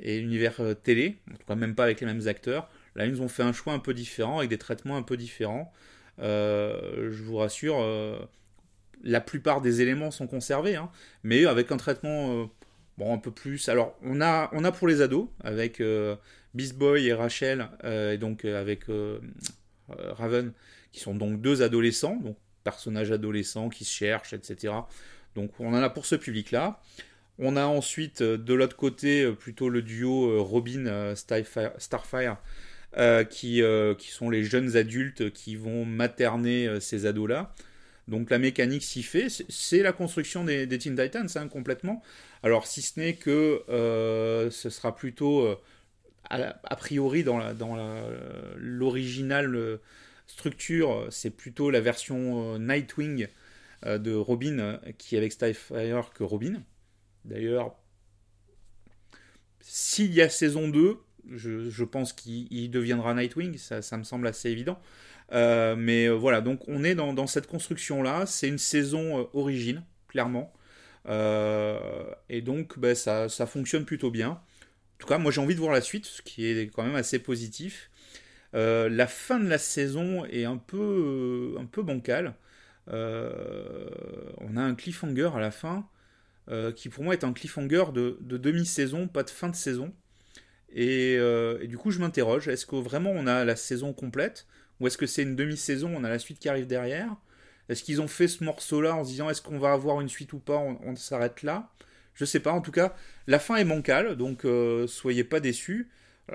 et 0.00 0.18
l'univers 0.20 0.60
télé 0.82 1.18
en 1.30 1.36
tout 1.36 1.46
cas 1.46 1.54
même 1.54 1.76
pas 1.76 1.84
avec 1.84 2.00
les 2.00 2.06
mêmes 2.06 2.26
acteurs 2.26 2.68
là 2.96 3.06
ils 3.06 3.22
ont 3.22 3.28
fait 3.28 3.44
un 3.44 3.52
choix 3.52 3.74
un 3.74 3.78
peu 3.78 3.94
différent 3.94 4.38
avec 4.38 4.50
des 4.50 4.58
traitements 4.58 4.96
un 4.96 5.04
peu 5.04 5.16
différents 5.16 5.72
je 6.18 7.22
vous 7.22 7.36
rassure 7.36 7.76
la 9.02 9.20
plupart 9.20 9.60
des 9.60 9.80
éléments 9.80 10.10
sont 10.10 10.26
conservés 10.26 10.76
hein, 10.76 10.90
mais 11.22 11.44
avec 11.44 11.72
un 11.72 11.76
traitement 11.76 12.50
bon 12.98 13.14
un 13.14 13.18
peu 13.18 13.30
plus 13.30 13.68
alors 13.68 13.96
on 14.02 14.20
a 14.20 14.50
on 14.52 14.64
a 14.64 14.72
pour 14.72 14.86
les 14.86 15.00
ados 15.00 15.28
avec 15.42 15.80
Beast 16.54 16.76
Boy 16.76 17.06
et 17.06 17.14
Rachel, 17.14 17.68
euh, 17.84 18.12
et 18.12 18.18
donc 18.18 18.44
euh, 18.44 18.60
avec 18.60 18.88
euh, 18.88 19.18
Raven, 19.88 20.52
qui 20.92 21.00
sont 21.00 21.14
donc 21.14 21.40
deux 21.40 21.62
adolescents, 21.62 22.16
donc 22.16 22.36
personnages 22.64 23.10
adolescents 23.10 23.68
qui 23.68 23.84
se 23.84 23.92
cherchent, 23.92 24.34
etc. 24.34 24.74
Donc 25.34 25.58
on 25.58 25.72
en 25.72 25.82
a 25.82 25.90
pour 25.90 26.06
ce 26.06 26.14
public-là. 26.14 26.80
On 27.38 27.56
a 27.56 27.64
ensuite 27.64 28.22
de 28.22 28.54
l'autre 28.54 28.76
côté 28.76 29.32
plutôt 29.32 29.70
le 29.70 29.80
duo 29.80 30.44
Robin 30.44 31.14
Starfire, 31.14 32.36
qui, 33.30 33.62
qui 33.98 34.10
sont 34.10 34.30
les 34.30 34.44
jeunes 34.44 34.76
adultes 34.76 35.32
qui 35.32 35.56
vont 35.56 35.86
materner 35.86 36.78
ces 36.80 37.06
ados-là. 37.06 37.54
Donc 38.08 38.30
la 38.30 38.38
mécanique 38.38 38.82
s'y 38.82 39.02
fait, 39.02 39.28
c'est 39.28 39.82
la 39.82 39.92
construction 39.92 40.44
des, 40.44 40.66
Teen 40.78 40.96
Titans 40.96 41.28
hein, 41.36 41.48
complètement. 41.48 42.02
Alors 42.42 42.66
si 42.66 42.82
ce 42.82 42.98
n'est 42.98 43.14
que 43.14 43.62
ce 43.68 44.70
sera 44.70 44.94
plutôt 44.94 45.56
a, 46.30 46.76
priori, 46.76 47.24
dans 47.24 47.40
l'original 48.56 49.54
euh, 49.54 49.78
structure, 50.26 51.06
c'est 51.10 51.30
plutôt 51.30 51.70
la 51.70 51.80
version 51.80 52.54
euh, 52.54 52.58
Nightwing 52.58 53.28
euh, 53.86 53.98
de 53.98 54.14
Robin 54.14 54.80
qui 54.98 55.14
est 55.14 55.18
avec 55.18 55.32
Starfire 55.32 56.12
que 56.14 56.22
Robin. 56.24 56.62
D'ailleurs, 57.24 57.74
s'il 59.60 60.12
y 60.12 60.22
a 60.22 60.28
saison 60.28 60.68
2, 60.68 60.98
je, 61.30 61.84
pense 61.84 62.12
qu'il 62.12 62.70
deviendra 62.70 63.14
Nightwing, 63.14 63.56
ça, 63.58 63.96
me 63.96 64.04
semble 64.04 64.26
assez 64.26 64.50
évident. 64.50 64.80
Mais 65.30 66.08
voilà, 66.08 66.40
donc 66.40 66.68
on 66.68 66.84
est 66.84 66.94
dans, 66.94 67.26
cette 67.26 67.46
construction-là, 67.46 68.26
c'est 68.26 68.48
une 68.48 68.58
saison 68.58 69.28
origine, 69.34 69.82
clairement. 70.08 70.52
et 71.08 72.40
donc 72.42 72.78
ben, 72.78 72.94
ça, 72.94 73.28
fonctionne 73.46 73.84
plutôt 73.84 74.10
bien 74.10 74.40
tout 75.02 75.08
cas, 75.08 75.18
moi 75.18 75.32
j'ai 75.32 75.40
envie 75.40 75.56
de 75.56 75.60
voir 75.60 75.72
la 75.72 75.80
suite, 75.80 76.06
ce 76.06 76.22
qui 76.22 76.46
est 76.46 76.72
quand 76.72 76.84
même 76.84 76.94
assez 76.94 77.18
positif. 77.18 77.90
Euh, 78.54 78.88
la 78.88 79.08
fin 79.08 79.40
de 79.40 79.48
la 79.48 79.58
saison 79.58 80.24
est 80.26 80.44
un 80.44 80.58
peu, 80.58 81.56
bancale. 81.78 82.34
Euh, 82.88 83.90
on 84.38 84.56
a 84.56 84.62
un 84.62 84.76
cliffhanger 84.76 85.30
à 85.34 85.40
la 85.40 85.50
fin 85.50 85.88
euh, 86.50 86.72
qui 86.72 86.88
pour 86.88 87.02
moi 87.04 87.14
est 87.14 87.24
un 87.24 87.32
cliffhanger 87.32 87.86
de, 87.92 88.16
demi-saison, 88.20 89.08
pas 89.08 89.24
de 89.24 89.30
fin 89.30 89.48
de 89.48 89.56
saison. 89.56 89.92
Et, 90.72 91.18
du 91.64 91.76
coup, 91.78 91.90
je 91.90 91.98
m'interroge 91.98 92.46
est-ce 92.46 92.64
que 92.64 92.76
vraiment 92.76 93.10
on 93.10 93.26
a 93.26 93.44
la 93.44 93.56
saison 93.56 93.92
complète 93.92 94.46
Ou 94.82 94.88
est-ce 94.88 94.98
que 94.98 95.06
c'est 95.06 95.22
une 95.22 95.36
demi-saison, 95.36 95.90
on 95.96 96.04
a 96.04 96.10
la 96.10 96.18
suite 96.18 96.38
qui 96.38 96.50
arrive 96.50 96.66
derrière? 96.66 97.16
Est-ce 97.70 97.82
qu'ils 97.82 98.02
ont 98.02 98.08
fait 98.08 98.28
ce 98.28 98.44
morceau-là 98.44 98.94
en 98.96 99.04
se 99.04 99.10
disant 99.10 99.30
est-ce 99.30 99.40
qu'on 99.40 99.58
va 99.58 99.72
avoir 99.72 100.02
une 100.02 100.10
suite 100.10 100.34
ou 100.34 100.38
pas? 100.38 100.58
On 100.58 100.94
s'arrête 100.96 101.42
là 101.42 101.70
je 102.14 102.24
sais 102.24 102.40
pas. 102.40 102.52
En 102.52 102.60
tout 102.60 102.72
cas, 102.72 102.94
la 103.26 103.38
fin 103.38 103.56
est 103.56 103.64
bancale, 103.64 104.16
donc 104.16 104.44
euh, 104.44 104.86
soyez 104.86 105.24
pas 105.24 105.40
déçus. 105.40 105.88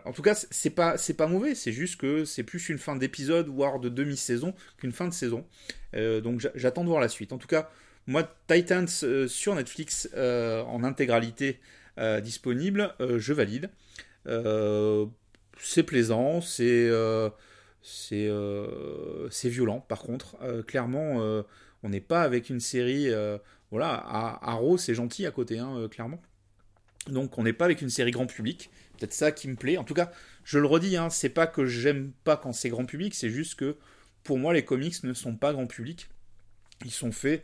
En 0.05 0.11
tout 0.11 0.21
cas, 0.21 0.35
c'est 0.35 0.69
pas 0.69 0.97
c'est 0.97 1.13
pas 1.13 1.27
mauvais. 1.27 1.55
C'est 1.55 1.71
juste 1.71 1.99
que 1.99 2.25
c'est 2.25 2.43
plus 2.43 2.69
une 2.69 2.77
fin 2.77 2.95
d'épisode 2.95 3.47
voire 3.47 3.79
de 3.79 3.89
demi-saison 3.89 4.53
qu'une 4.77 4.91
fin 4.91 5.07
de 5.07 5.13
saison. 5.13 5.45
Euh, 5.95 6.21
donc 6.21 6.45
j'attends 6.55 6.83
de 6.83 6.89
voir 6.89 7.01
la 7.01 7.09
suite. 7.09 7.33
En 7.33 7.37
tout 7.37 7.47
cas, 7.47 7.69
moi 8.05 8.29
Titans 8.47 8.87
euh, 9.03 9.27
sur 9.27 9.55
Netflix 9.55 10.09
en 10.15 10.83
intégralité 10.83 11.59
disponible, 12.21 12.93
je 12.99 13.33
valide. 13.33 13.71
c'est 15.59 15.83
plaisant, 15.83 16.41
c'est 16.41 16.91
c'est 17.87 18.29
c'est 19.31 19.49
violent. 19.49 19.79
Par 19.79 20.01
contre, 20.01 20.35
clairement, 20.63 21.43
on 21.83 21.89
n'est 21.89 22.01
pas 22.01 22.21
avec 22.21 22.49
une 22.49 22.59
série 22.59 23.11
voilà, 23.71 24.05
Arrow, 24.41 24.77
c'est 24.77 24.93
gentil 24.93 25.25
à 25.25 25.31
côté, 25.31 25.59
hein, 25.59 25.75
euh, 25.77 25.87
clairement. 25.87 26.21
Donc 27.07 27.37
on 27.37 27.43
n'est 27.43 27.53
pas 27.53 27.65
avec 27.65 27.81
une 27.81 27.89
série 27.89 28.11
grand 28.11 28.27
public. 28.27 28.69
Peut-être 28.97 29.13
ça 29.13 29.31
qui 29.31 29.47
me 29.47 29.55
plaît. 29.55 29.77
En 29.77 29.83
tout 29.83 29.93
cas, 29.93 30.11
je 30.43 30.59
le 30.59 30.65
redis, 30.65 30.97
hein, 30.97 31.09
c'est 31.09 31.29
pas 31.29 31.47
que 31.47 31.65
j'aime 31.65 32.11
pas 32.23 32.37
quand 32.37 32.53
c'est 32.53 32.69
grand 32.69 32.85
public, 32.85 33.13
c'est 33.13 33.29
juste 33.29 33.55
que 33.55 33.77
pour 34.23 34.37
moi 34.37 34.53
les 34.53 34.63
comics 34.63 35.03
ne 35.03 35.13
sont 35.13 35.35
pas 35.35 35.53
grand 35.53 35.67
public. 35.67 36.09
Ils 36.85 36.91
sont 36.91 37.11
faits 37.11 37.43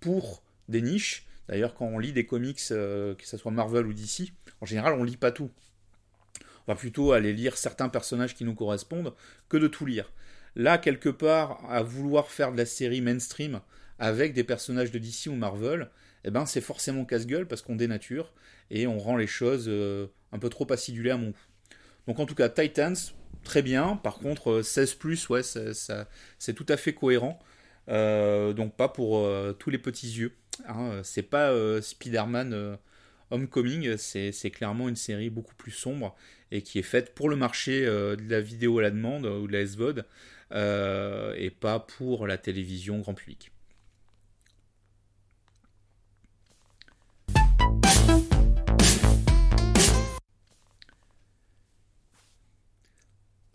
pour 0.00 0.42
des 0.68 0.82
niches. 0.82 1.26
D'ailleurs, 1.48 1.74
quand 1.74 1.86
on 1.86 1.98
lit 1.98 2.12
des 2.12 2.26
comics, 2.26 2.60
euh, 2.70 3.14
que 3.14 3.26
ce 3.26 3.36
soit 3.36 3.52
Marvel 3.52 3.86
ou 3.86 3.92
DC, 3.92 4.32
en 4.60 4.66
général, 4.66 4.94
on 4.94 5.04
lit 5.04 5.16
pas 5.16 5.30
tout. 5.30 5.50
Va 6.66 6.74
plutôt 6.74 7.12
aller 7.12 7.32
lire 7.32 7.56
certains 7.56 7.88
personnages 7.88 8.34
qui 8.34 8.44
nous 8.44 8.54
correspondent 8.54 9.14
que 9.48 9.56
de 9.56 9.68
tout 9.68 9.86
lire. 9.86 10.12
Là, 10.56 10.78
quelque 10.78 11.10
part, 11.10 11.60
à 11.68 11.82
vouloir 11.82 12.30
faire 12.30 12.50
de 12.52 12.56
la 12.56 12.66
série 12.66 13.00
mainstream, 13.00 13.60
avec 13.98 14.32
des 14.32 14.44
personnages 14.44 14.90
de 14.90 14.98
DC 14.98 15.26
ou 15.28 15.34
Marvel, 15.34 15.90
eh 16.24 16.30
ben 16.30 16.44
c'est 16.44 16.60
forcément 16.60 17.04
casse-gueule 17.04 17.46
parce 17.46 17.62
qu'on 17.62 17.76
dénature 17.76 18.32
et 18.70 18.86
on 18.86 18.98
rend 18.98 19.16
les 19.16 19.26
choses 19.26 19.66
euh, 19.68 20.08
un 20.32 20.38
peu 20.38 20.48
trop 20.48 20.70
acidulées 20.72 21.10
à 21.10 21.16
mon 21.16 21.30
goût. 21.30 21.46
Donc 22.06 22.18
en 22.18 22.26
tout 22.26 22.34
cas, 22.34 22.48
Titans, 22.48 22.96
très 23.44 23.62
bien. 23.62 23.96
Par 23.96 24.18
contre, 24.18 24.62
16 24.62 24.98
euh, 25.04 25.16
ouais, 25.30 25.42
c'est 25.42 26.54
tout 26.54 26.66
à 26.68 26.76
fait 26.76 26.94
cohérent. 26.94 27.38
Euh, 27.88 28.52
donc 28.52 28.76
pas 28.76 28.88
pour 28.88 29.28
tous 29.58 29.70
les 29.70 29.78
petits 29.78 30.08
yeux. 30.08 30.32
Hein. 30.68 31.00
C'est 31.04 31.22
pas 31.22 31.52
Spider-Man 31.80 32.78
Homecoming, 33.30 33.96
c'est 33.96 34.50
clairement 34.50 34.88
une 34.88 34.96
série 34.96 35.30
beaucoup 35.30 35.54
plus 35.54 35.72
sombre 35.72 36.14
et 36.52 36.62
qui 36.62 36.78
est 36.78 36.82
faite 36.82 37.14
pour 37.14 37.28
le 37.28 37.36
marché 37.36 37.84
de 37.84 38.30
la 38.30 38.40
vidéo 38.40 38.78
à 38.78 38.82
la 38.82 38.90
demande 38.90 39.26
ou 39.26 39.46
de 39.46 39.52
la 39.52 39.66
SVOD 39.66 40.04
et 40.52 41.50
pas 41.50 41.80
pour 41.80 42.26
la 42.26 42.38
télévision 42.38 42.98
grand 43.00 43.14
public. 43.14 43.50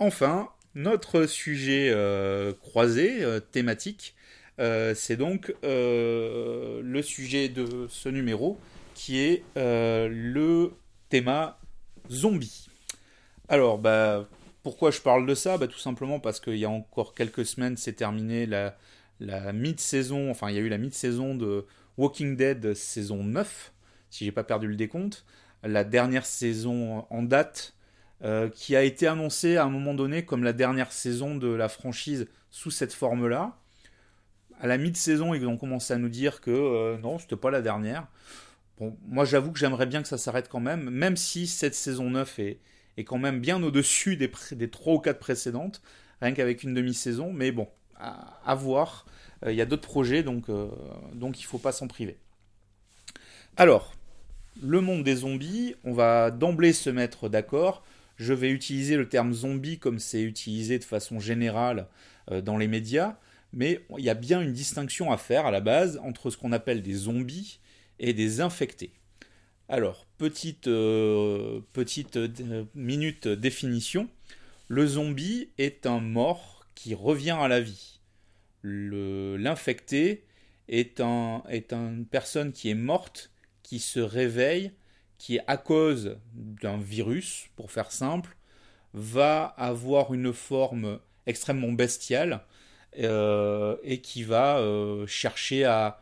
Enfin, 0.03 0.49
notre 0.73 1.27
sujet 1.27 1.91
euh, 1.91 2.53
croisé, 2.53 3.23
euh, 3.23 3.39
thématique, 3.39 4.15
euh, 4.57 4.95
c'est 4.95 5.15
donc 5.15 5.53
le 5.62 7.01
sujet 7.03 7.49
de 7.49 7.86
ce 7.88 8.10
numéro 8.10 8.57
qui 8.93 9.19
est 9.19 9.43
le 9.56 10.73
thème 11.10 11.54
zombie. 12.10 12.67
Alors, 13.49 13.77
bah, 13.77 14.27
pourquoi 14.63 14.91
je 14.91 15.01
parle 15.01 15.25
de 15.25 15.36
ça? 15.36 15.58
Bah, 15.58 15.67
Tout 15.67 15.80
simplement 15.80 16.19
parce 16.19 16.39
qu'il 16.39 16.58
y 16.58 16.65
a 16.65 16.69
encore 16.69 17.13
quelques 17.13 17.45
semaines, 17.45 17.77
c'est 17.77 17.93
terminé 17.93 18.45
la, 18.45 18.77
la 19.19 19.54
mid-saison, 19.54 20.32
enfin 20.32 20.49
il 20.49 20.56
y 20.56 20.60
a 20.60 20.62
eu 20.62 20.69
la 20.69 20.77
mid-saison 20.77 21.36
de 21.36 21.65
Walking 21.97 22.36
Dead 22.36 22.73
saison 22.73 23.23
9, 23.23 23.71
si 24.10 24.25
j'ai 24.25 24.32
pas 24.32 24.43
perdu 24.43 24.67
le 24.67 24.75
décompte. 24.75 25.25
La 25.63 25.84
dernière 25.84 26.25
saison 26.25 27.06
en 27.10 27.21
date 27.21 27.75
euh, 28.23 28.49
qui 28.49 28.75
a 28.75 28.84
été 28.84 29.08
annoncé 29.08 29.58
à 29.58 29.65
un 29.65 29.69
moment 29.69 29.93
donné 29.93 30.25
comme 30.25 30.43
la 30.43 30.54
dernière 30.54 30.91
saison 30.91 31.36
de 31.36 31.47
la 31.47 31.69
franchise 31.69 32.27
sous 32.49 32.71
cette 32.71 32.93
forme-là. 32.93 33.58
À 34.60 34.67
la 34.67 34.77
mi-saison, 34.77 35.34
ils 35.34 35.45
ont 35.47 35.58
commencé 35.58 35.93
à 35.93 35.97
nous 35.97 36.10
dire 36.10 36.41
que 36.41 36.51
euh, 36.51 36.97
non, 36.97 37.19
c'était 37.19 37.36
pas 37.36 37.51
la 37.51 37.62
dernière. 37.62 38.08
Moi 39.07 39.25
j'avoue 39.25 39.51
que 39.51 39.59
j'aimerais 39.59 39.85
bien 39.85 40.01
que 40.01 40.07
ça 40.07 40.17
s'arrête 40.17 40.49
quand 40.49 40.59
même, 40.59 40.89
même 40.89 41.17
si 41.17 41.47
cette 41.47 41.75
saison 41.75 42.09
9 42.09 42.39
est, 42.39 42.59
quand 43.05 43.17
même 43.17 43.39
bien 43.39 43.61
au-dessus 43.63 44.15
des, 44.15 44.31
des 44.51 44.69
3 44.69 44.93
ou 44.93 44.99
4 44.99 45.19
précédentes, 45.19 45.81
rien 46.21 46.33
qu'avec 46.33 46.63
une 46.63 46.73
demi-saison, 46.73 47.33
mais 47.33 47.51
bon, 47.51 47.67
à, 47.97 48.55
voir. 48.55 49.05
Euh, 49.43 49.51
il 49.51 49.57
y 49.57 49.61
a 49.61 49.65
d'autres 49.65 49.87
projets, 49.87 50.21
donc, 50.21 50.45
donc 51.13 51.39
il 51.39 51.43
ne 51.43 51.47
faut 51.47 51.57
pas 51.57 51.71
s'en 51.71 51.87
priver. 51.87 52.17
Alors, 53.57 53.93
le 54.61 54.81
monde 54.81 55.03
des 55.03 55.15
zombies, 55.15 55.75
on 55.83 55.93
va 55.93 56.29
d'emblée 56.29 56.73
se 56.73 56.91
mettre 56.91 57.27
d'accord 57.27 57.83
je 58.21 58.33
vais 58.33 58.51
utiliser 58.51 58.97
le 58.97 59.09
terme 59.09 59.33
zombie 59.33 59.79
comme 59.79 59.97
c'est 59.97 60.21
utilisé 60.21 60.77
de 60.77 60.83
façon 60.83 61.19
générale 61.19 61.87
euh, 62.29 62.39
dans 62.39 62.55
les 62.55 62.67
médias, 62.67 63.15
mais 63.51 63.81
il 63.97 64.05
y 64.05 64.11
a 64.11 64.13
bien 64.13 64.41
une 64.41 64.53
distinction 64.53 65.11
à 65.11 65.17
faire 65.17 65.47
à 65.47 65.51
la 65.51 65.59
base 65.59 65.99
entre 66.03 66.29
ce 66.29 66.37
qu'on 66.37 66.51
appelle 66.51 66.83
des 66.83 66.93
zombies 66.93 67.59
et 68.01 68.13
des 68.13 68.41
infectés. 68.41 68.91
Alors, 69.69 70.05
petite, 70.17 70.67
euh, 70.67 71.61
petite 71.71 72.17
euh, 72.17 72.65
minute 72.75 73.27
définition. 73.29 74.09
Le 74.67 74.85
zombie 74.85 75.49
est 75.57 75.85
un 75.85 76.01
mort 76.01 76.65
qui 76.75 76.93
revient 76.93 77.37
à 77.39 77.47
la 77.47 77.61
vie. 77.61 78.01
L'infecté 78.63 80.25
est, 80.67 80.99
un, 80.99 81.43
est 81.47 81.73
une 81.73 82.05
personne 82.05 82.51
qui 82.51 82.69
est 82.69 82.75
morte, 82.75 83.31
qui 83.63 83.79
se 83.79 83.99
réveille 83.99 84.71
qui, 85.17 85.39
à 85.45 85.57
cause 85.57 86.17
d'un 86.33 86.77
virus, 86.77 87.47
pour 87.55 87.71
faire 87.71 87.91
simple, 87.91 88.35
va 88.93 89.45
avoir 89.57 90.13
une 90.13 90.33
forme 90.33 90.99
extrêmement 91.27 91.71
bestiale 91.71 92.41
et 92.97 94.01
qui 94.01 94.23
va 94.23 94.61
chercher 95.05 95.65
à 95.65 96.00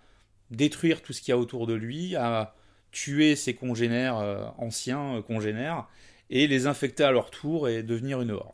détruire 0.51 1.01
tout 1.01 1.13
ce 1.13 1.21
qu'il 1.21 1.31
y 1.31 1.33
a 1.33 1.37
autour 1.37 1.67
de 1.67 1.73
lui, 1.73 2.15
à 2.15 2.55
tuer 2.91 3.35
ses 3.35 3.53
congénères, 3.53 4.53
anciens 4.57 5.21
congénères, 5.27 5.87
et 6.29 6.47
les 6.47 6.67
infecter 6.67 7.03
à 7.03 7.11
leur 7.11 7.29
tour 7.29 7.69
et 7.69 7.83
devenir 7.83 8.21
une 8.21 8.31
horde. 8.31 8.53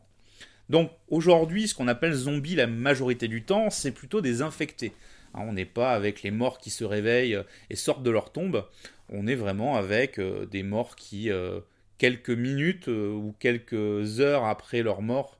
Donc 0.68 0.90
aujourd'hui, 1.08 1.68
ce 1.68 1.74
qu'on 1.74 1.88
appelle 1.88 2.12
zombie 2.12 2.54
la 2.54 2.66
majorité 2.66 3.28
du 3.28 3.44
temps, 3.44 3.70
c'est 3.70 3.92
plutôt 3.92 4.20
des 4.20 4.42
infectés. 4.42 4.92
Hein, 5.34 5.44
on 5.46 5.52
n'est 5.52 5.64
pas 5.64 5.92
avec 5.92 6.22
les 6.22 6.30
morts 6.30 6.58
qui 6.58 6.70
se 6.70 6.84
réveillent 6.84 7.38
et 7.70 7.76
sortent 7.76 8.02
de 8.02 8.10
leur 8.10 8.32
tombe, 8.32 8.66
on 9.08 9.26
est 9.26 9.34
vraiment 9.34 9.76
avec 9.76 10.18
euh, 10.18 10.46
des 10.46 10.62
morts 10.62 10.96
qui, 10.96 11.30
euh, 11.30 11.60
quelques 11.98 12.30
minutes 12.30 12.88
euh, 12.88 13.12
ou 13.12 13.34
quelques 13.38 14.20
heures 14.20 14.44
après 14.44 14.82
leur 14.82 15.02
mort 15.02 15.38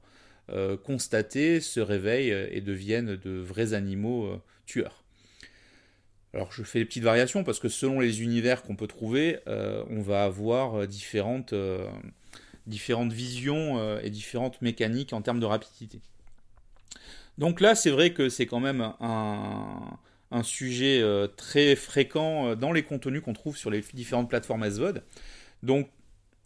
constatée, 0.84 1.60
se 1.60 1.80
réveillent 1.80 2.46
et 2.52 2.60
deviennent 2.60 3.16
de 3.16 3.40
vrais 3.40 3.74
animaux 3.74 4.40
tueurs. 4.64 5.02
Alors 6.36 6.52
je 6.52 6.62
fais 6.62 6.78
des 6.78 6.84
petites 6.84 7.02
variations 7.02 7.42
parce 7.42 7.58
que 7.58 7.68
selon 7.68 7.98
les 7.98 8.22
univers 8.22 8.62
qu'on 8.62 8.76
peut 8.76 8.86
trouver, 8.86 9.38
on 9.46 10.02
va 10.02 10.24
avoir 10.24 10.86
différentes 10.86 11.54
différentes 12.66 13.12
visions 13.12 13.78
euh, 13.78 14.00
et 14.02 14.10
différentes 14.10 14.60
mécaniques 14.62 15.12
en 15.12 15.22
termes 15.22 15.40
de 15.40 15.46
rapidité. 15.46 16.00
Donc 17.38 17.60
là, 17.60 17.74
c'est 17.74 17.90
vrai 17.90 18.12
que 18.12 18.28
c'est 18.28 18.46
quand 18.46 18.60
même 18.60 18.92
un, 19.00 19.98
sujet 20.42 21.00
euh, 21.00 21.26
très 21.26 21.76
fréquent 21.76 22.48
euh, 22.48 22.54
dans 22.54 22.72
les 22.72 22.82
contenus 22.82 23.22
qu'on 23.22 23.32
trouve 23.32 23.56
sur 23.56 23.70
les 23.70 23.82
différentes 23.94 24.28
plateformes 24.28 24.68
SVOD. 24.68 25.02
Donc, 25.62 25.88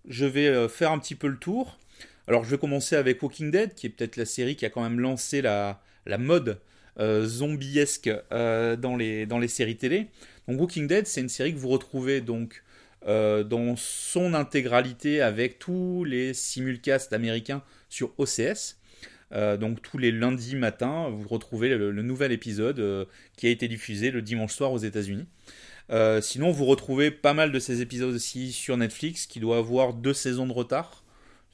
je 0.09 0.24
vais 0.24 0.68
faire 0.68 0.92
un 0.92 0.98
petit 0.98 1.14
peu 1.14 1.29
le 1.29 1.37
tour. 1.37 1.79
Alors, 2.26 2.44
je 2.44 2.50
vais 2.50 2.59
commencer 2.59 2.96
avec 2.96 3.22
Walking 3.22 3.50
Dead, 3.50 3.74
qui 3.74 3.87
est 3.87 3.90
peut-être 3.90 4.16
la 4.16 4.24
série 4.24 4.57
qui 4.57 4.64
a 4.64 4.70
quand 4.70 4.83
même 4.83 4.98
lancé 4.98 5.42
la, 5.42 5.83
mode 6.18 6.61
zombiesque 7.25 8.11
dans, 8.31 8.97
les, 8.97 9.27
dans 9.27 9.39
les 9.39 9.49
séries 9.49 9.77
télé. 9.77 10.09
Donc, 10.47 10.61
Walking 10.61 10.87
Dead, 10.87 11.07
c'est 11.07 11.21
une 11.21 11.29
série 11.29 11.55
que 11.55 11.59
vous 11.59 11.69
retrouvez 11.69 12.21
donc 12.21 12.63
euh, 13.07 13.45
dans 13.45 13.77
son 13.77 14.35
intégralité 14.35 15.23
avec 15.23 15.59
tous 15.59 16.05
les 16.05 16.35
simulcasts 16.35 17.15
américains 17.15 17.63
sur 17.89 18.13
OCS. 18.19 18.77
Euh, 19.33 19.57
donc 19.57 19.81
tous 19.81 19.97
les 19.97 20.13
lundis 20.13 20.55
matins, 20.55 21.09
vous 21.09 21.27
retrouvez 21.29 21.71
le, 21.71 22.03
nouvel 22.03 22.31
épisode 22.31 22.79
euh, 22.79 23.07
qui 23.37 23.47
a 23.47 23.51
été 23.51 23.69
diffusé 23.69 24.11
le 24.11 24.21
dimanche 24.21 24.53
soir 24.53 24.71
aux 24.73 24.79
États-Unis. 24.79 25.27
sinon, 26.21 26.51
vous 26.51 26.67
retrouvez 26.67 27.11
pas 27.11 27.33
mal 27.33 27.53
de 27.53 27.59
ces 27.59 27.81
épisodes 27.81 28.15
aussi 28.15 28.53
sur 28.53 28.77
Netflix 28.77 29.27
qui 29.27 29.41
doit 29.41 29.57
avoir 29.57 29.95
deux 29.95 30.15
saisons 30.15 30.47
de 30.47 30.53
retard. 30.53 31.03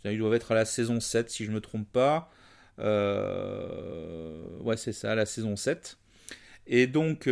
Ils 0.05 0.19
doivent 0.19 0.35
être 0.35 0.53
à 0.53 0.57
la 0.57 0.65
saison 0.65 0.99
7 1.01 1.31
si 1.31 1.45
je 1.45 1.51
ne 1.51 1.55
me 1.55 1.61
trompe 1.61 1.91
pas. 1.91 2.31
Ouais, 2.79 4.77
c'est 4.77 4.93
ça, 4.93 5.15
la 5.15 5.27
saison 5.27 5.57
7. 5.57 5.99
Et 6.67 6.87
donc, 6.87 7.29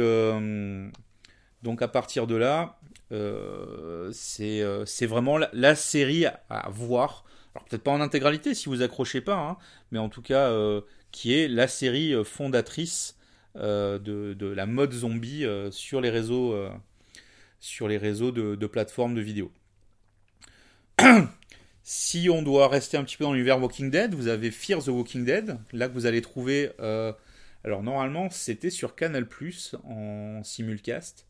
donc 1.63 1.83
à 1.83 1.89
partir 1.89 2.27
de 2.27 2.37
là, 2.37 2.79
euh, 3.13 4.13
euh, 4.41 4.85
c'est 4.87 5.07
vraiment 5.07 5.39
la, 5.39 5.75
série 5.75 6.27
à, 6.27 6.69
voir. 6.71 7.25
Alors 7.55 7.65
peut-être 7.67 7.83
pas 7.83 7.93
en 7.93 8.01
intégralité 8.01 8.55
si 8.55 8.69
vous 8.69 8.83
accrochez 8.83 9.21
pas, 9.21 9.37
hein, 9.37 9.57
mais 9.91 9.99
en 9.99 10.09
tout 10.09 10.23
cas 10.23 10.51
euh, 10.51 10.81
qui 11.13 11.35
est 11.35 11.49
la 11.49 11.69
série 11.69 12.15
fondatrice 12.25 13.17
de, 13.55 14.53
la 14.55 14.67
mode 14.67 14.93
zombie 14.93 15.47
sur 15.71 16.01
les 16.01 16.11
réseaux, 16.11 16.57
sur 17.61 17.89
les 17.89 17.99
réseaux 17.99 18.33
de, 18.33 18.57
de 18.57 18.67
plateformes 18.67 19.15
de 19.15 19.21
vidéos. 19.21 19.53
si 21.85 22.29
on 22.29 22.43
doit 22.43 22.69
rester 22.69 22.97
un 22.97 23.05
petit 23.05 23.17
peu 23.17 23.25
dans 23.25 23.33
l'univers 23.33 23.61
Walking 23.61 23.91
Dead, 23.91 24.15
vous 24.15 24.27
avez 24.27 24.51
Fear 24.51 24.83
the 24.83 24.89
Walking 24.89 25.25
Dead, 25.25 25.59
là 25.73 25.89
que 25.89 25.95
vous 25.95 26.07
allez 26.07 26.23
trouver. 26.23 26.71
alors 27.63 27.83
normalement, 27.83 28.29
c'était 28.31 28.71
sur 28.71 28.97
Canal 28.97 29.29
Plus 29.29 29.77
en 29.85 30.43
simulcast. 30.43 31.27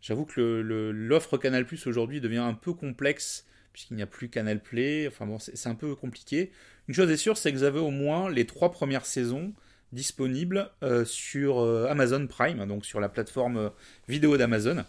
J'avoue 0.00 0.24
que 0.24 0.40
l'offre 0.40 1.36
Canal 1.36 1.66
aujourd'hui 1.86 2.20
devient 2.20 2.38
un 2.38 2.54
peu 2.54 2.72
complexe 2.72 3.44
puisqu'il 3.72 3.96
n'y 3.96 4.02
a 4.02 4.06
plus 4.06 4.28
Canal 4.28 4.60
Play. 4.60 5.06
Enfin 5.08 5.26
bon, 5.26 5.38
c'est 5.38 5.68
un 5.68 5.74
peu 5.74 5.94
compliqué. 5.94 6.50
Une 6.88 6.94
chose 6.94 7.10
est 7.10 7.16
sûre, 7.16 7.36
c'est 7.36 7.52
que 7.52 7.56
vous 7.56 7.64
avez 7.64 7.78
au 7.78 7.90
moins 7.90 8.30
les 8.30 8.46
trois 8.46 8.72
premières 8.72 9.06
saisons 9.06 9.52
disponibles 9.92 10.70
euh, 10.82 11.04
sur 11.04 11.60
euh, 11.60 11.86
Amazon 11.88 12.26
Prime, 12.26 12.66
donc 12.66 12.84
sur 12.84 13.00
la 13.00 13.08
plateforme 13.08 13.56
euh, 13.56 13.68
vidéo 14.08 14.36
d'Amazon. 14.36 14.84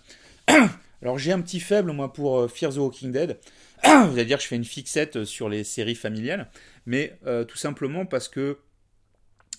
Alors 1.02 1.18
j'ai 1.18 1.32
un 1.32 1.42
petit 1.42 1.60
faible 1.60 1.92
moi 1.92 2.12
pour 2.12 2.50
Fear 2.52 2.74
the 2.74 2.78
Walking 2.78 3.12
Dead. 3.12 3.40
vous 3.84 3.90
allez 3.90 4.26
dire 4.26 4.38
que 4.38 4.44
je 4.44 4.48
fais 4.48 4.56
une 4.56 4.66
fixette 4.66 5.24
sur 5.26 5.50
les 5.50 5.64
séries 5.64 5.96
familiales, 5.96 6.50
mais 6.86 7.18
tout 7.48 7.58
simplement 7.58 8.06
parce 8.06 8.28
que 8.28 8.58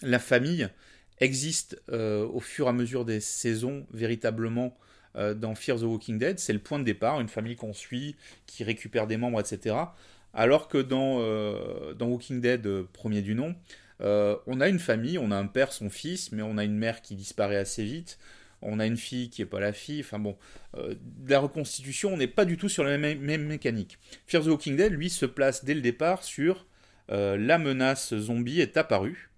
la 0.02 0.18
famille 0.18 0.68
existe 1.18 1.80
au 1.88 2.40
fur 2.40 2.66
et 2.66 2.68
à 2.68 2.72
mesure 2.72 3.04
des 3.04 3.20
saisons 3.20 3.86
véritablement 3.92 4.76
euh, 5.16 5.34
dans 5.34 5.54
Fear 5.54 5.78
the 5.78 5.82
Walking 5.82 6.18
Dead, 6.18 6.38
c'est 6.38 6.52
le 6.52 6.58
point 6.58 6.78
de 6.78 6.84
départ, 6.84 7.20
une 7.20 7.28
famille 7.28 7.56
qu'on 7.56 7.72
suit, 7.72 8.16
qui 8.46 8.64
récupère 8.64 9.06
des 9.06 9.16
membres, 9.16 9.40
etc. 9.40 9.76
Alors 10.32 10.68
que 10.68 10.78
dans, 10.78 11.18
euh, 11.20 11.94
Walking 12.00 12.40
Dead, 12.40 12.66
euh, 12.66 12.84
premier 12.92 13.22
du 13.22 13.34
nom, 13.34 13.54
on 14.02 14.60
a 14.60 14.68
une 14.68 14.78
famille, 14.78 15.18
on 15.18 15.30
a 15.30 15.36
un 15.36 15.46
père, 15.46 15.72
son 15.72 15.90
fils, 15.90 16.32
mais 16.32 16.42
on 16.42 16.56
a 16.56 16.64
une 16.64 16.76
mère 16.76 17.02
qui 17.02 17.14
disparaît 17.14 17.58
assez 17.58 17.84
vite, 17.84 18.18
on 18.62 18.78
a 18.78 18.86
une 18.86 18.96
fille 18.96 19.30
qui 19.30 19.42
n'est 19.42 19.46
pas 19.46 19.60
la 19.60 19.72
fille, 19.72 20.00
enfin 20.00 20.18
bon, 20.18 20.36
la 21.26 21.38
reconstitution, 21.38 22.12
on 22.12 22.16
n'est 22.16 22.26
pas 22.26 22.44
du 22.44 22.56
tout 22.56 22.68
sur 22.68 22.84
la 22.84 22.98
même, 22.98 23.46
mécanique. 23.46 23.98
Fear 24.26 24.44
the 24.44 24.46
Walking 24.46 24.76
Dead, 24.76 24.92
lui, 24.92 25.10
se 25.10 25.26
place 25.26 25.64
dès 25.64 25.74
le 25.74 25.80
départ 25.80 26.22
sur 26.22 26.66
la 27.08 27.58
menace 27.58 28.14
zombie 28.14 28.60
est 28.60 28.76
apparue, 28.76 29.30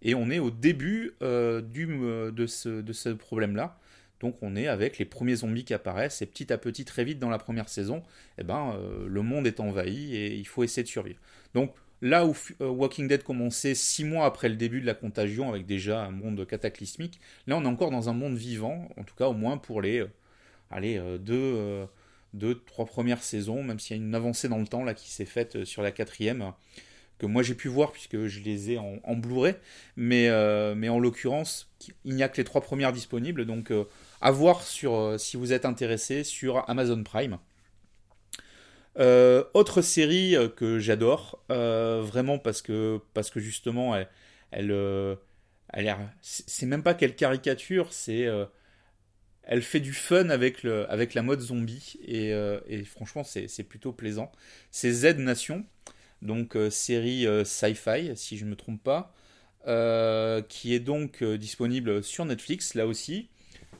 et 0.00 0.14
on 0.14 0.30
est 0.30 0.38
au 0.38 0.50
début 0.50 1.14
du, 1.20 1.86
de 1.86 2.46
ce, 2.46 2.80
de 2.80 2.92
ce 2.92 3.08
problème-là. 3.10 3.78
Donc 4.22 4.36
on 4.40 4.54
est 4.54 4.68
avec 4.68 4.98
les 4.98 5.04
premiers 5.04 5.36
zombies 5.36 5.64
qui 5.64 5.74
apparaissent 5.74 6.22
et 6.22 6.26
petit 6.26 6.52
à 6.52 6.58
petit, 6.58 6.84
très 6.84 7.04
vite 7.04 7.18
dans 7.18 7.28
la 7.28 7.38
première 7.38 7.68
saison, 7.68 8.02
eh 8.38 8.44
ben, 8.44 8.76
euh, 8.76 9.06
le 9.08 9.22
monde 9.22 9.46
est 9.48 9.58
envahi 9.58 10.14
et 10.14 10.36
il 10.36 10.46
faut 10.46 10.62
essayer 10.62 10.84
de 10.84 10.88
survivre. 10.88 11.18
Donc 11.54 11.74
là 12.02 12.26
où 12.26 12.36
euh, 12.60 12.68
Walking 12.68 13.08
Dead 13.08 13.22
commençait 13.22 13.74
six 13.74 14.04
mois 14.04 14.26
après 14.26 14.50
le 14.50 14.56
début 14.56 14.80
de 14.82 14.86
la 14.86 14.94
contagion 14.94 15.48
avec 15.48 15.64
déjà 15.64 16.04
un 16.04 16.10
monde 16.10 16.46
cataclysmique, 16.46 17.20
là 17.46 17.56
on 17.56 17.64
est 17.64 17.68
encore 17.68 17.90
dans 17.90 18.10
un 18.10 18.12
monde 18.12 18.36
vivant, 18.36 18.88
en 18.98 19.04
tout 19.04 19.14
cas 19.14 19.28
au 19.28 19.32
moins 19.32 19.56
pour 19.56 19.80
les 19.80 20.00
euh, 20.00 20.08
allez, 20.70 21.00
deux, 21.18 21.86
deux, 22.34 22.54
trois 22.66 22.86
premières 22.86 23.22
saisons, 23.22 23.62
même 23.62 23.78
s'il 23.78 23.96
y 23.96 24.00
a 24.00 24.02
une 24.02 24.14
avancée 24.14 24.48
dans 24.48 24.58
le 24.58 24.66
temps 24.66 24.84
là 24.84 24.94
qui 24.94 25.10
s'est 25.10 25.24
faite 25.24 25.64
sur 25.64 25.82
la 25.82 25.92
quatrième 25.92 26.52
que 27.18 27.26
moi 27.26 27.42
j'ai 27.42 27.54
pu 27.54 27.68
voir 27.68 27.92
puisque 27.92 28.26
je 28.26 28.40
les 28.40 28.72
ai 28.72 28.78
en, 28.78 29.16
Blu-ray, 29.16 29.54
mais, 29.96 30.28
mais 30.74 30.88
en 30.88 30.98
l'occurrence, 30.98 31.70
il 32.04 32.14
n'y 32.14 32.22
a 32.22 32.28
que 32.28 32.38
les 32.38 32.44
trois 32.44 32.62
premières 32.62 32.92
disponibles, 32.92 33.44
donc 33.44 33.70
à 34.22 34.30
voir 34.30 34.62
sur, 34.62 34.94
euh, 34.94 35.18
si 35.18 35.36
vous 35.36 35.52
êtes 35.52 35.66
intéressé 35.66 36.24
sur 36.24 36.68
Amazon 36.70 37.02
Prime. 37.02 37.38
Euh, 38.98 39.44
autre 39.54 39.80
série 39.80 40.36
euh, 40.36 40.48
que 40.48 40.78
j'adore, 40.78 41.42
vraiment 41.48 42.38
parce 42.38 42.62
que, 42.62 43.00
parce 43.14 43.30
que 43.30 43.40
justement, 43.40 43.96
elle, 43.96 44.08
elle, 44.50 45.18
elle 45.72 45.96
c'est 46.20 46.66
même 46.66 46.82
pas 46.82 46.94
qu'elle 46.94 47.16
caricature, 47.16 47.92
c'est 47.92 48.28
elle 49.44 49.62
fait 49.62 49.80
du 49.80 49.92
fun 49.92 50.28
avec, 50.28 50.62
le, 50.62 50.88
avec 50.90 51.14
la 51.14 51.22
mode 51.22 51.40
zombie 51.40 51.98
et, 52.06 52.84
franchement 52.84 53.24
c'est 53.24 53.64
plutôt 53.64 53.92
plaisant. 53.92 54.30
C'est 54.70 54.92
Z 54.92 55.16
Nation, 55.18 55.64
donc 56.22 56.56
série 56.70 57.26
sci-fi 57.44 58.12
si 58.16 58.36
je 58.36 58.44
ne 58.44 58.50
me 58.50 58.56
trompe 58.56 58.82
pas, 58.82 59.14
qui 60.48 60.74
est 60.74 60.80
donc 60.80 61.24
disponible 61.24 62.02
sur 62.02 62.24
Netflix 62.24 62.74
là 62.74 62.86
aussi. 62.86 63.28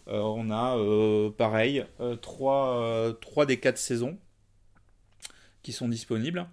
Euh, 0.09 0.21
on 0.21 0.51
a 0.51 0.77
euh, 0.79 1.31
pareil 1.31 1.85
3, 2.23 2.77
euh, 2.83 3.47
des 3.47 3.59
4 3.59 3.79
saisons 3.79 4.19
qui 5.63 5.73
sont 5.73 5.89
disponibles. 5.89 6.47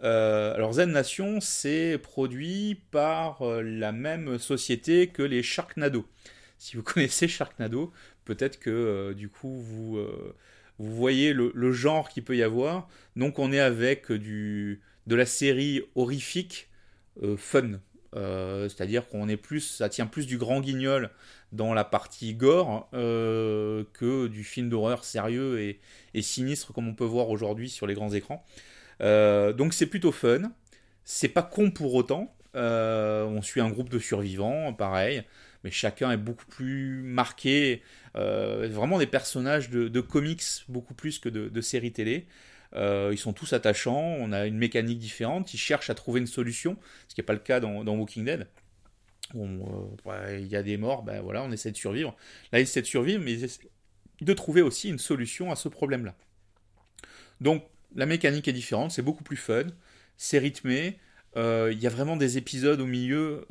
alors 0.00 0.74
Zen 0.74 0.92
Nation, 0.92 1.40
c'est 1.40 1.98
produit 1.98 2.80
par 2.90 3.42
la 3.62 3.92
même 3.92 4.38
société 4.38 5.08
que 5.08 5.22
les 5.22 5.42
Sharknado. 5.42 6.06
Si 6.58 6.76
vous 6.76 6.82
connaissez 6.84 7.28
Sharknado, 7.28 7.92
peut-être 8.24 8.58
que 8.58 9.12
du 9.16 9.28
coup 9.28 9.58
vous, 9.58 9.98
vous 10.78 10.94
voyez 10.96 11.32
le, 11.32 11.72
genre 11.72 12.08
qu'il 12.08 12.24
peut 12.24 12.36
y 12.36 12.42
avoir. 12.42 12.88
Donc 13.16 13.38
on 13.38 13.52
est 13.52 13.60
avec 13.60 14.12
du, 14.12 14.80
de 15.06 15.14
la 15.14 15.26
série 15.26 15.82
horrifique 15.94 16.68
fun. 17.36 17.80
C'est-à-dire 18.14 19.08
qu'on 19.08 19.28
est 19.28 19.36
plus, 19.36 19.60
ça 19.60 19.88
tient 19.88 20.06
plus 20.06 20.26
du 20.26 20.38
grand 20.38 20.60
guignol 20.60 21.10
dans 21.52 21.74
la 21.74 21.84
partie 21.84 22.34
gore 22.34 22.88
euh, 22.94 23.84
que 23.92 24.28
du 24.28 24.44
film 24.44 24.68
d'horreur 24.68 25.04
sérieux 25.04 25.60
et, 26.14 26.22
sinistre 26.22 26.72
comme 26.72 26.88
on 26.88 26.94
peut 26.94 27.04
voir 27.04 27.28
aujourd'hui 27.30 27.68
sur 27.68 27.86
les 27.86 27.94
grands 27.94 28.12
écrans. 28.12 28.44
Euh, 29.00 29.52
donc 29.52 29.74
c'est 29.74 29.86
plutôt 29.86 30.12
fun. 30.12 30.52
C'est 31.04 31.28
pas 31.28 31.42
con 31.42 31.70
pour 31.70 31.94
autant. 31.94 32.34
Euh, 32.56 33.24
on 33.24 33.42
suit 33.42 33.60
un 33.60 33.70
groupe 33.70 33.88
de 33.88 33.98
survivants, 33.98 34.72
pareil, 34.72 35.22
mais 35.64 35.70
chacun 35.70 36.10
est 36.10 36.16
beaucoup 36.16 36.46
plus 36.46 37.02
marqué. 37.02 37.82
vraiment 38.14 38.98
des 38.98 39.06
personnages 39.06 39.70
de, 39.70 40.00
comics 40.00 40.42
beaucoup 40.68 40.94
plus 40.94 41.18
que 41.18 41.28
de, 41.28 41.60
séries 41.60 41.92
télé. 41.92 42.26
Ils 42.74 43.18
sont 43.18 43.32
tous 43.32 43.52
attachants, 43.52 44.16
on 44.20 44.32
a 44.32 44.46
une 44.46 44.58
mécanique 44.58 44.98
différente, 44.98 45.52
ils 45.54 45.58
cherchent 45.58 45.90
à 45.90 45.94
trouver 45.94 46.20
une 46.20 46.26
solution, 46.26 46.76
ce 47.08 47.14
qui 47.14 47.20
n'est 47.20 47.26
pas 47.26 47.32
le 47.32 47.40
cas 47.40 47.60
dans 47.60 47.96
Walking 47.96 48.24
Dead. 48.24 48.46
il 49.34 50.46
y 50.46 50.56
a 50.56 50.62
des 50.62 50.76
morts, 50.76 51.02
ben 51.02 51.20
voilà, 51.20 51.42
on 51.42 51.52
essaie 51.52 51.70
de 51.70 51.76
survivre. 51.76 52.16
Là, 52.52 52.60
il 52.60 52.62
essaie 52.62 52.82
de 52.82 52.86
survivre, 52.86 53.22
mais 53.22 53.38
de 54.20 54.32
trouver 54.32 54.62
aussi 54.62 54.88
une 54.88 54.98
solution 54.98 55.50
à 55.50 55.56
ce 55.56 55.68
problème-là. 55.68 56.14
Donc, 57.40 57.64
la 57.94 58.06
mécanique 58.06 58.48
est 58.48 58.52
différente, 58.52 58.90
c'est 58.92 59.02
beaucoup 59.02 59.24
plus 59.24 59.36
fun, 59.36 59.64
c'est 60.16 60.38
rythmé, 60.38 60.98
il 61.36 61.78
y 61.78 61.86
a 61.86 61.90
vraiment 61.90 62.16
des 62.16 62.38
épisodes 62.38 62.80
au 62.80 62.86
milieu 62.86 63.46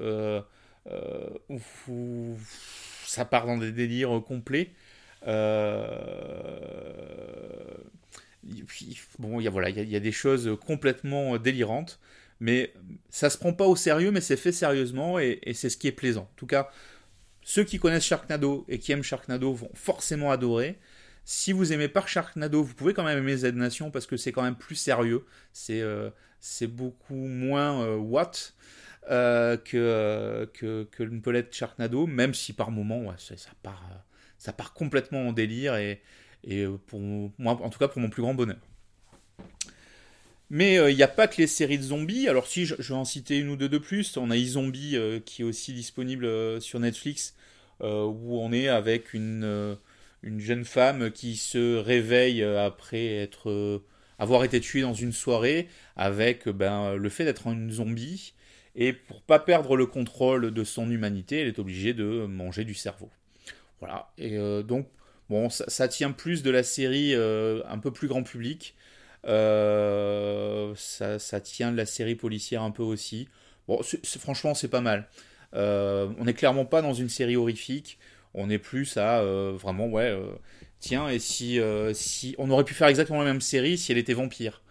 où, 1.50 2.38
ça 3.06 3.26
part 3.26 3.46
dans 3.46 3.58
des 3.58 3.72
délires 3.72 4.22
complets. 4.26 4.72
Bon, 9.20 9.40
il 9.40 9.44
y 9.44 9.48
a 9.48 9.50
voilà, 9.50 9.70
il 9.70 9.90
y, 9.90 9.96
a 9.96 10.00
des 10.00 10.12
choses 10.12 10.58
complètement 10.66 11.38
délirantes 11.38 12.00
mais 12.40 12.74
ça 13.10 13.30
se 13.30 13.38
prend 13.38 13.54
pas 13.54 13.66
au 13.66 13.76
sérieux, 13.76 14.12
mais 14.12 14.22
c'est 14.22 14.38
fait 14.38 14.52
sérieusement 14.52 15.20
et, 15.20 15.42
c'est 15.54 15.70
ce 15.70 15.78
qui 15.78 15.88
est 15.88 15.94
plaisant. 15.94 16.22
En 16.22 16.36
tout 16.36 16.48
cas, 16.48 16.70
ceux 17.42 17.64
qui 17.64 17.80
connaissent 17.80 18.06
Sharknado 18.06 18.66
et 18.70 18.80
qui 18.80 18.92
aiment 18.92 19.04
Sharknado 19.04 19.54
vont 19.54 19.72
forcément 19.74 20.32
adorer. 20.32 20.80
Si 21.26 21.52
vous 21.52 21.74
aimez 21.74 21.90
pas 21.90 22.06
Sharknado, 22.06 22.64
vous 22.64 22.74
pouvez 22.74 22.94
quand 22.94 23.04
même 23.04 23.18
aimer 23.20 23.38
Z 23.38 23.54
Nation 23.54 23.92
parce 23.92 24.06
que 24.06 24.18
c'est 24.18 24.32
quand 24.32 24.42
même 24.42 24.56
plus 24.56 24.76
sérieux. 24.76 25.26
C'est 25.52 25.82
euh, 25.82 26.10
beaucoup 26.68 27.14
moins 27.14 27.84
euh, 27.84 27.98
what 27.98 28.32
euh, 29.10 29.58
que, 29.58 30.50
que, 30.54 30.88
que 30.92 31.04
une 31.04 31.22
pelette 31.22 31.54
Sharknado, 31.54 32.08
même 32.08 32.34
si 32.34 32.54
par 32.54 32.72
moment 32.72 33.14
ça, 33.18 33.36
part, 33.62 33.84
ça 34.38 34.54
part 34.54 34.74
complètement 34.74 35.28
en 35.28 35.34
délire 35.34 35.76
et, 35.76 36.02
et 36.44 36.66
pour 36.88 37.00
moi, 37.00 37.60
en 37.62 37.70
tout 37.70 37.80
cas 37.80 37.88
pour 37.88 38.02
mon 38.02 38.10
plus 38.10 38.22
grand 38.22 38.34
bonheur. 38.34 38.60
Mais 40.50 40.74
il 40.74 40.78
euh, 40.80 40.94
n'y 40.94 41.04
a 41.04 41.08
pas 41.08 41.28
que 41.28 41.38
les 41.38 41.48
séries 41.48 41.78
de 41.78 41.84
zombies. 41.84 42.28
Alors 42.28 42.48
si 42.48 42.66
je, 42.66 42.76
vais 42.76 42.94
en 42.94 43.06
citer 43.06 43.38
une 43.38 43.50
ou 43.50 43.56
deux 43.56 43.70
de 43.70 43.78
plus, 43.78 44.18
on 44.18 44.32
a 44.32 44.36
iZombie 44.36 44.96
euh, 44.96 45.20
qui 45.20 45.44
est 45.44 45.46
aussi 45.46 45.74
disponible 45.74 46.26
euh, 46.26 46.60
sur 46.60 46.80
Netflix, 46.80 47.36
où 47.82 48.38
on 48.42 48.52
est 48.52 48.68
avec 48.68 49.14
une, 49.14 49.78
une 50.22 50.40
jeune 50.42 50.66
femme 50.66 51.12
qui 51.12 51.38
se 51.38 51.78
réveille 51.78 52.44
après 52.44 53.06
être, 53.06 53.82
avoir 54.18 54.44
été 54.44 54.60
tuée 54.60 54.82
dans 54.82 54.94
une 54.94 55.14
soirée, 55.14 55.70
avec 55.96 56.50
ben, 56.50 56.96
le 56.96 57.08
fait 57.08 57.24
d'être 57.24 57.48
une 57.48 57.72
zombie. 57.72 58.34
Et 58.76 58.92
pour 58.92 59.22
pas 59.22 59.40
perdre 59.40 59.78
le 59.78 59.86
contrôle 59.86 60.52
de 60.52 60.64
son 60.66 60.92
humanité, 60.92 61.40
elle 61.40 61.48
est 61.48 61.58
obligée 61.58 61.94
de 61.94 62.26
manger 62.26 62.66
du 62.66 62.74
cerveau. 62.74 63.10
Voilà. 63.80 64.12
Et 64.18 64.38
donc, 64.64 64.90
bon, 65.30 65.50
ça, 65.50 65.88
tient 65.88 66.12
plus 66.12 66.44
de 66.44 66.52
la 66.52 66.64
série 66.64 67.14
un 67.16 67.78
peu 67.80 67.92
plus 67.92 68.08
grand 68.08 68.24
public. 68.24 68.76
Euh, 69.28 70.74
ça, 70.76 71.40
tient 71.42 71.72
de 71.72 71.78
la 71.78 71.86
série 71.86 72.16
policière 72.16 72.62
un 72.64 72.72
peu 72.72 72.84
aussi. 72.84 73.28
Bon, 73.68 73.82
franchement, 74.20 74.54
c'est 74.54 74.68
pas 74.68 74.82
mal. 74.82 75.08
Euh, 75.56 76.10
on 76.20 76.26
n'est 76.26 76.34
clairement 76.34 76.66
pas 76.66 76.82
dans 76.82 76.94
une 76.94 77.10
série 77.10 77.36
horrifique. 77.36 78.00
On 78.34 78.50
est 78.50 78.60
plus 78.60 78.98
à 78.98 79.20
euh, 79.22 79.54
vraiment, 79.56 79.88
ouais, 79.88 80.16
tiens, 80.80 81.10
et 81.10 81.20
si, 81.20 81.60
si. 81.94 82.36
On 82.38 82.50
aurait 82.52 82.64
pu 82.64 82.74
faire 82.74 82.88
exactement 82.88 83.20
la 83.20 83.26
même 83.26 83.42
série 83.42 83.78
si 83.78 83.92
elle 83.92 83.98
était 83.98 84.14
vampire. 84.14 84.62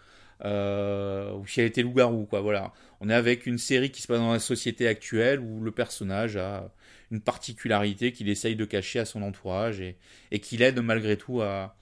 ou 0.44 1.46
si 1.46 1.60
elle 1.60 1.66
était 1.66 1.82
loup-garou, 1.82 2.26
quoi, 2.26 2.40
voilà. 2.40 2.72
On 3.00 3.10
est 3.10 3.14
avec 3.14 3.46
une 3.46 3.58
série 3.58 3.90
qui 3.90 4.02
se 4.02 4.08
passe 4.08 4.18
dans 4.18 4.32
la 4.32 4.40
société 4.40 4.88
actuelle 4.88 5.40
où 5.40 5.60
le 5.62 5.70
personnage 5.70 6.36
a 6.36 6.70
une 7.10 7.20
particularité 7.20 8.12
qu'il 8.12 8.28
essaye 8.28 8.56
de 8.56 8.64
cacher 8.64 8.98
à 8.98 9.04
son 9.04 9.22
entourage 9.22 9.80
et, 9.80 9.96
et 10.30 10.40
qu'il 10.40 10.62
aide 10.62 10.80
malgré 10.80 11.16
tout 11.16 11.40
à, 11.40 11.76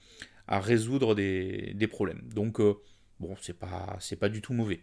à 0.49 0.61
résoudre 0.61 1.15
des, 1.15 1.89
problèmes. 1.91 2.23
Donc, 2.35 2.61
euh, 2.61 2.75
bon, 3.21 3.37
c'est 3.41 3.59
pas, 3.59 3.99
pas 4.21 4.29
du 4.29 4.41
tout 4.41 4.53
mauvais. 4.53 4.81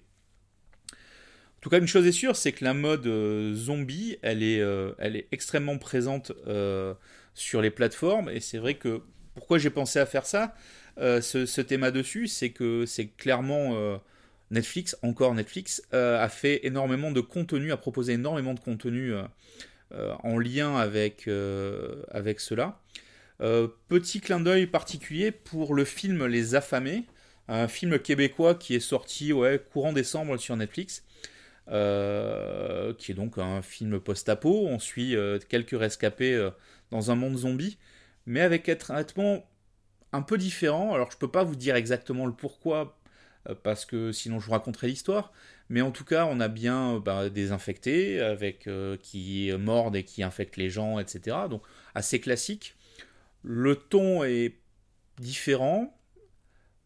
En 0.91 1.61
tout 1.61 1.69
cas, 1.69 1.79
une 1.79 1.87
chose 1.87 2.05
est 2.05 2.11
sûre, 2.11 2.35
c'est 2.35 2.51
que 2.51 2.65
la 2.65 2.73
mode 2.73 3.07
euh, 3.07 3.53
zombie, 3.53 4.17
elle 4.21 4.43
est, 4.43 4.59
euh, 4.59 4.91
elle 4.99 5.15
est 5.15 5.27
extrêmement 5.31 5.77
présente 5.77 6.33
sur 7.33 7.61
les 7.61 7.71
plateformes. 7.71 8.29
Et 8.29 8.41
c'est 8.41 8.57
vrai 8.57 8.75
que 8.75 9.01
pourquoi 9.33 9.57
j'ai 9.57 9.69
pensé 9.69 9.99
à 9.99 10.05
faire 10.05 10.25
ça, 10.25 10.55
ce, 10.97 11.45
ce, 11.45 11.61
thème 11.61 11.89
dessus, 11.89 12.27
c'est 12.27 12.51
que 12.51 12.85
c'est 12.85 13.07
clairement 13.07 13.99
Netflix, 14.51 14.95
encore 15.01 15.33
Netflix, 15.33 15.81
a 15.91 16.29
fait 16.29 16.67
énormément 16.67 17.11
de 17.11 17.21
contenu, 17.21 17.71
a 17.71 17.77
proposé 17.77 18.13
énormément 18.13 18.53
de 18.53 18.59
contenu 18.59 19.13
en 20.23 20.37
lien 20.37 20.75
avec, 20.75 21.29
avec 22.11 22.39
cela. 22.39 22.79
Euh, 23.41 23.67
petit 23.89 24.21
clin 24.21 24.39
d'œil 24.39 24.67
particulier 24.67 25.31
pour 25.31 25.73
le 25.73 25.85
film 25.85 26.25
Les 26.25 26.55
Affamés, 26.55 27.03
un 27.47 27.67
film 27.67 27.99
québécois 27.99 28.55
qui 28.55 28.75
est 28.75 28.79
sorti 28.79 29.33
ouais, 29.33 29.61
courant 29.71 29.93
décembre 29.93 30.37
sur 30.37 30.55
Netflix. 30.55 31.03
Euh, 31.69 32.93
qui 32.95 33.13
est 33.13 33.15
donc 33.15 33.37
un 33.37 33.61
film 33.61 33.99
post-apo. 33.99 34.67
On 34.67 34.79
suit 34.79 35.15
euh, 35.15 35.39
quelques 35.47 35.77
rescapés 35.77 36.49
dans 36.91 37.09
un 37.09 37.15
monde 37.15 37.37
zombie, 37.37 37.77
mais 38.25 38.41
avec 38.41 38.69
un 38.69 38.75
traitement 38.75 39.45
un 40.11 40.21
peu 40.21 40.37
différent. 40.37 40.93
Alors 40.93 41.11
je 41.11 41.17
peux 41.17 41.31
pas 41.31 41.43
vous 41.43 41.55
dire 41.55 41.75
exactement 41.75 42.25
le 42.25 42.33
pourquoi, 42.33 42.97
parce 43.63 43.85
que 43.85 44.11
sinon 44.11 44.39
je 44.39 44.45
vous 44.45 44.51
raconterai 44.51 44.87
l'histoire. 44.87 45.33
Mais 45.69 45.81
en 45.81 45.91
tout 45.91 46.05
cas, 46.05 46.25
on 46.25 46.39
a 46.39 46.47
bien 46.47 46.99
bah, 46.99 47.29
des 47.29 47.51
infectés 47.51 48.19
avec 48.19 48.69
qui 49.01 49.51
mordent 49.57 49.95
et 49.95 50.03
qui 50.03 50.21
infectent 50.21 50.57
les 50.57 50.69
gens, 50.69 50.99
etc. 50.99 51.37
Donc 51.49 51.63
assez 51.95 52.19
classique. 52.19 52.75
Le 53.43 53.75
ton 53.75 54.23
est 54.23 54.57
différent. 55.19 55.97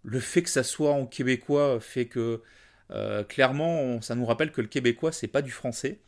Le 0.03 0.19
fait 0.19 0.43
que 0.43 0.49
ça 0.49 0.63
soit 0.63 0.93
en 0.93 1.05
québécois 1.05 1.79
fait 1.79 2.05
que 2.05 2.41
euh, 2.91 3.23
clairement, 3.23 4.01
ça 4.01 4.15
nous 4.15 4.25
rappelle 4.25 4.51
que 4.51 4.61
le 4.61 4.67
québécois, 4.67 5.11
c'est 5.11 5.27
pas 5.27 5.41
du 5.41 5.51
français. 5.51 5.99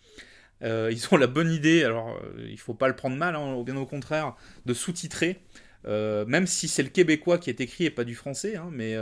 Euh, 0.62 0.90
ils 0.92 1.08
ont 1.14 1.18
la 1.18 1.28
bonne 1.28 1.52
idée, 1.52 1.84
alors 1.84 2.18
euh, 2.18 2.48
il 2.50 2.60
faut 2.60 2.74
pas 2.74 2.88
le 2.88 2.96
prendre 2.96 3.16
mal, 3.16 3.36
hein, 3.36 3.62
bien 3.64 3.78
au 3.78 3.86
contraire, 3.86 4.36
de 4.66 4.74
sous-titrer, 4.74 5.42
même 5.86 6.48
si 6.48 6.68
c'est 6.68 6.84
le 6.84 6.90
québécois 6.90 7.38
qui 7.38 7.50
est 7.50 7.62
écrit 7.62 7.86
et 7.86 7.90
pas 7.90 8.04
du 8.04 8.16
français, 8.16 8.56
hein, 8.56 8.70
mais, 8.72 8.96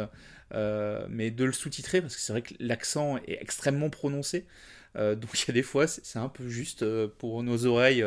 mais 1.09 1.31
de 1.31 1.43
le 1.43 1.51
sous-titrer, 1.51 2.01
parce 2.01 2.15
que 2.15 2.21
c'est 2.21 2.33
vrai 2.33 2.41
que 2.41 2.53
l'accent 2.59 3.17
est 3.17 3.39
extrêmement 3.41 3.89
prononcé. 3.89 4.45
donc 4.95 5.41
il 5.41 5.47
y 5.47 5.51
a 5.51 5.53
des 5.53 5.63
fois, 5.63 5.87
c'est 5.87 6.19
un 6.19 6.29
peu 6.29 6.47
juste 6.47 6.85
pour 7.17 7.43
nos 7.43 7.65
oreilles 7.65 8.05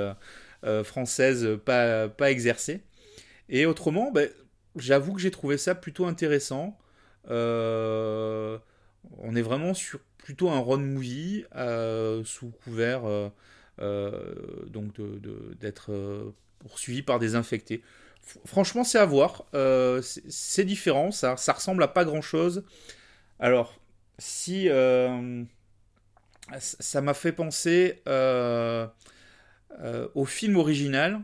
françaises 0.85 1.49
pas, 1.65 2.09
pas 2.09 2.31
exercées. 2.31 2.83
Et 3.51 3.67
autrement, 3.67 4.13
ben, 4.13 4.31
j'avoue 4.77 5.13
que 5.15 5.21
j'ai 5.21 5.31
trouvé 5.31 5.59
ça 5.59 5.75
plutôt 5.75 6.07
intéressant. 6.07 6.79
Euh, 7.29 8.59
on 9.19 9.35
est 9.37 9.43
vraiment 9.43 9.75
sur 9.75 10.01
plutôt 10.19 10.51
un 10.51 10.59
road 10.59 10.81
movie 10.81 11.45
euh, 11.57 12.23
sous 12.25 12.51
couvert 12.51 13.03
euh, 13.81 14.35
donc 14.69 14.95
d'être 15.61 16.33
poursuivi 16.61 17.03
par 17.03 17.19
des 17.19 17.35
infectés. 17.35 17.83
Franchement, 18.45 18.85
c'est 18.85 18.99
à 18.99 19.07
voir. 19.07 19.45
c'est 20.03 20.65
différent, 20.65 21.11
ça, 21.11 21.35
ressemble 21.35 21.83
à 21.83 21.89
pas 21.89 22.05
grand 22.05 22.23
chose. 22.23 22.65
Alors, 23.39 23.79
si 24.19 24.69
ça 26.59 27.01
m'a 27.01 27.15
fait 27.15 27.33
penser 27.33 28.03
au 30.15 30.25
film 30.25 30.57
original 30.57 31.23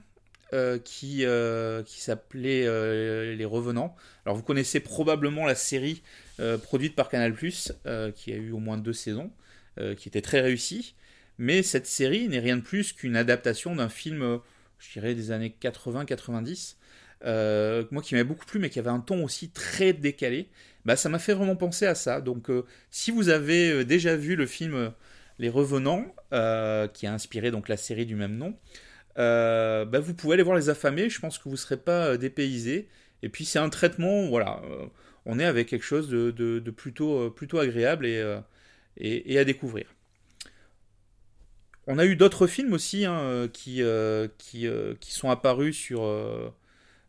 euh, 0.52 0.78
qui, 0.78 1.24
euh, 1.24 1.82
qui 1.82 2.00
s'appelait 2.00 2.64
euh, 2.66 3.34
Les 3.34 3.44
Revenants. 3.44 3.96
Alors 4.24 4.36
vous 4.36 4.44
connaissez 4.44 4.78
probablement 4.78 5.44
la 5.44 5.56
série 5.56 6.04
produite 6.62 6.94
par 6.94 7.08
Canal⁇ 7.08 7.32
qui 8.12 8.32
a 8.32 8.36
eu 8.36 8.52
au 8.52 8.58
moins 8.58 8.78
deux 8.78 8.92
saisons, 8.92 9.32
qui 9.96 10.08
était 10.08 10.20
très 10.20 10.40
réussie. 10.40 10.94
Mais 11.38 11.62
cette 11.62 11.86
série 11.86 12.28
n'est 12.28 12.38
rien 12.38 12.58
de 12.58 12.62
plus 12.62 12.92
qu'une 12.92 13.16
adaptation 13.16 13.74
d'un 13.74 13.88
film, 13.88 14.40
je 14.78 14.92
dirais, 14.92 15.14
des 15.14 15.32
années 15.32 15.56
80-90. 15.60 16.76
Moi 17.24 18.02
qui 18.02 18.14
m'avait 18.14 18.24
beaucoup 18.24 18.46
plu, 18.46 18.60
mais 18.60 18.70
qui 18.70 18.78
avait 18.78 18.90
un 18.90 19.00
ton 19.00 19.24
aussi 19.24 19.50
très 19.50 19.92
décalé. 19.92 20.48
Bah, 20.84 20.96
ça 20.96 21.08
m'a 21.08 21.18
fait 21.18 21.34
vraiment 21.34 21.56
penser 21.56 21.86
à 21.86 21.94
ça. 21.94 22.20
Donc 22.20 22.50
si 22.90 23.10
vous 23.10 23.28
avez 23.28 23.84
déjà 23.84 24.16
vu 24.16 24.36
le 24.36 24.46
film 24.46 24.92
Les 25.38 25.48
Revenants, 25.48 26.06
qui 26.92 27.06
a 27.06 27.12
inspiré 27.12 27.50
donc 27.50 27.68
la 27.68 27.76
série 27.76 28.06
du 28.06 28.16
même 28.16 28.36
nom, 28.36 28.56
euh, 29.18 29.84
bah, 29.84 30.00
vous 30.00 30.14
pouvez 30.14 30.34
aller 30.34 30.42
voir 30.42 30.56
les 30.56 30.68
affamés, 30.68 31.08
je 31.08 31.20
pense 31.20 31.38
que 31.38 31.44
vous 31.44 31.52
ne 31.52 31.56
serez 31.56 31.76
pas 31.76 32.06
euh, 32.06 32.16
dépaysé. 32.16 32.88
Et 33.22 33.28
puis 33.28 33.44
c'est 33.44 33.58
un 33.58 33.70
traitement, 33.70 34.26
voilà, 34.28 34.60
euh, 34.64 34.86
on 35.24 35.38
est 35.38 35.44
avec 35.44 35.68
quelque 35.68 35.84
chose 35.84 36.08
de, 36.08 36.60
plutôt, 36.70 37.30
plutôt 37.30 37.58
agréable 37.58 38.06
et, 38.06 38.22
et, 38.98 39.38
à 39.38 39.44
découvrir. 39.44 39.86
On 41.86 41.98
a 41.98 42.04
eu 42.04 42.16
d'autres 42.16 42.46
films 42.46 42.72
aussi 42.72 43.04
hein, 43.06 43.48
qui, 43.52 43.82
qui, 44.38 44.68
qui, 45.00 45.12
sont 45.12 45.30
apparus 45.30 45.76
sur, 45.76 46.02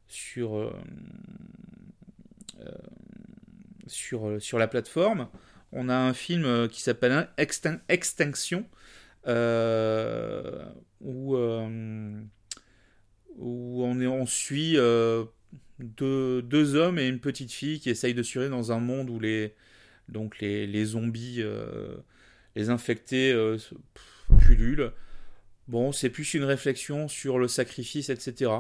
sur, 0.08 0.74
sur, 3.88 4.42
sur 4.42 4.58
la 4.58 4.68
plateforme. 4.68 5.28
On 5.72 5.90
a 5.90 5.96
un 5.96 6.14
film 6.14 6.68
qui 6.70 6.82
s'appelle 6.82 7.30
Extinction, 7.38 8.66
où, 11.02 11.36
euh, 11.36 12.22
où 13.38 13.84
on, 13.84 14.00
est, 14.00 14.08
on 14.08 14.26
suit 14.26 14.78
euh, 14.78 15.26
deux, 15.80 16.42
deux, 16.42 16.76
hommes 16.76 17.00
et 17.00 17.08
une 17.08 17.20
petite 17.20 17.52
fille 17.52 17.80
qui 17.80 17.90
essayent 17.90 18.14
de 18.14 18.24
survivre 18.24 18.56
dans 18.56 18.72
un 18.72 18.80
monde 18.80 19.10
où 19.10 19.20
les, 19.20 19.54
donc 20.10 20.40
les, 20.40 20.68
les 20.68 20.86
zombies, 20.86 21.38
euh, 21.40 21.98
les 22.56 22.70
infectés 22.70 23.36
pullulent. 24.40 24.92
Bon, 25.68 25.92
c'est 25.92 26.10
plus 26.10 26.34
une 26.34 26.46
réflexion 26.46 27.08
sur 27.08 27.40
le 27.40 27.48
sacrifice, 27.48 28.10
etc. 28.10 28.52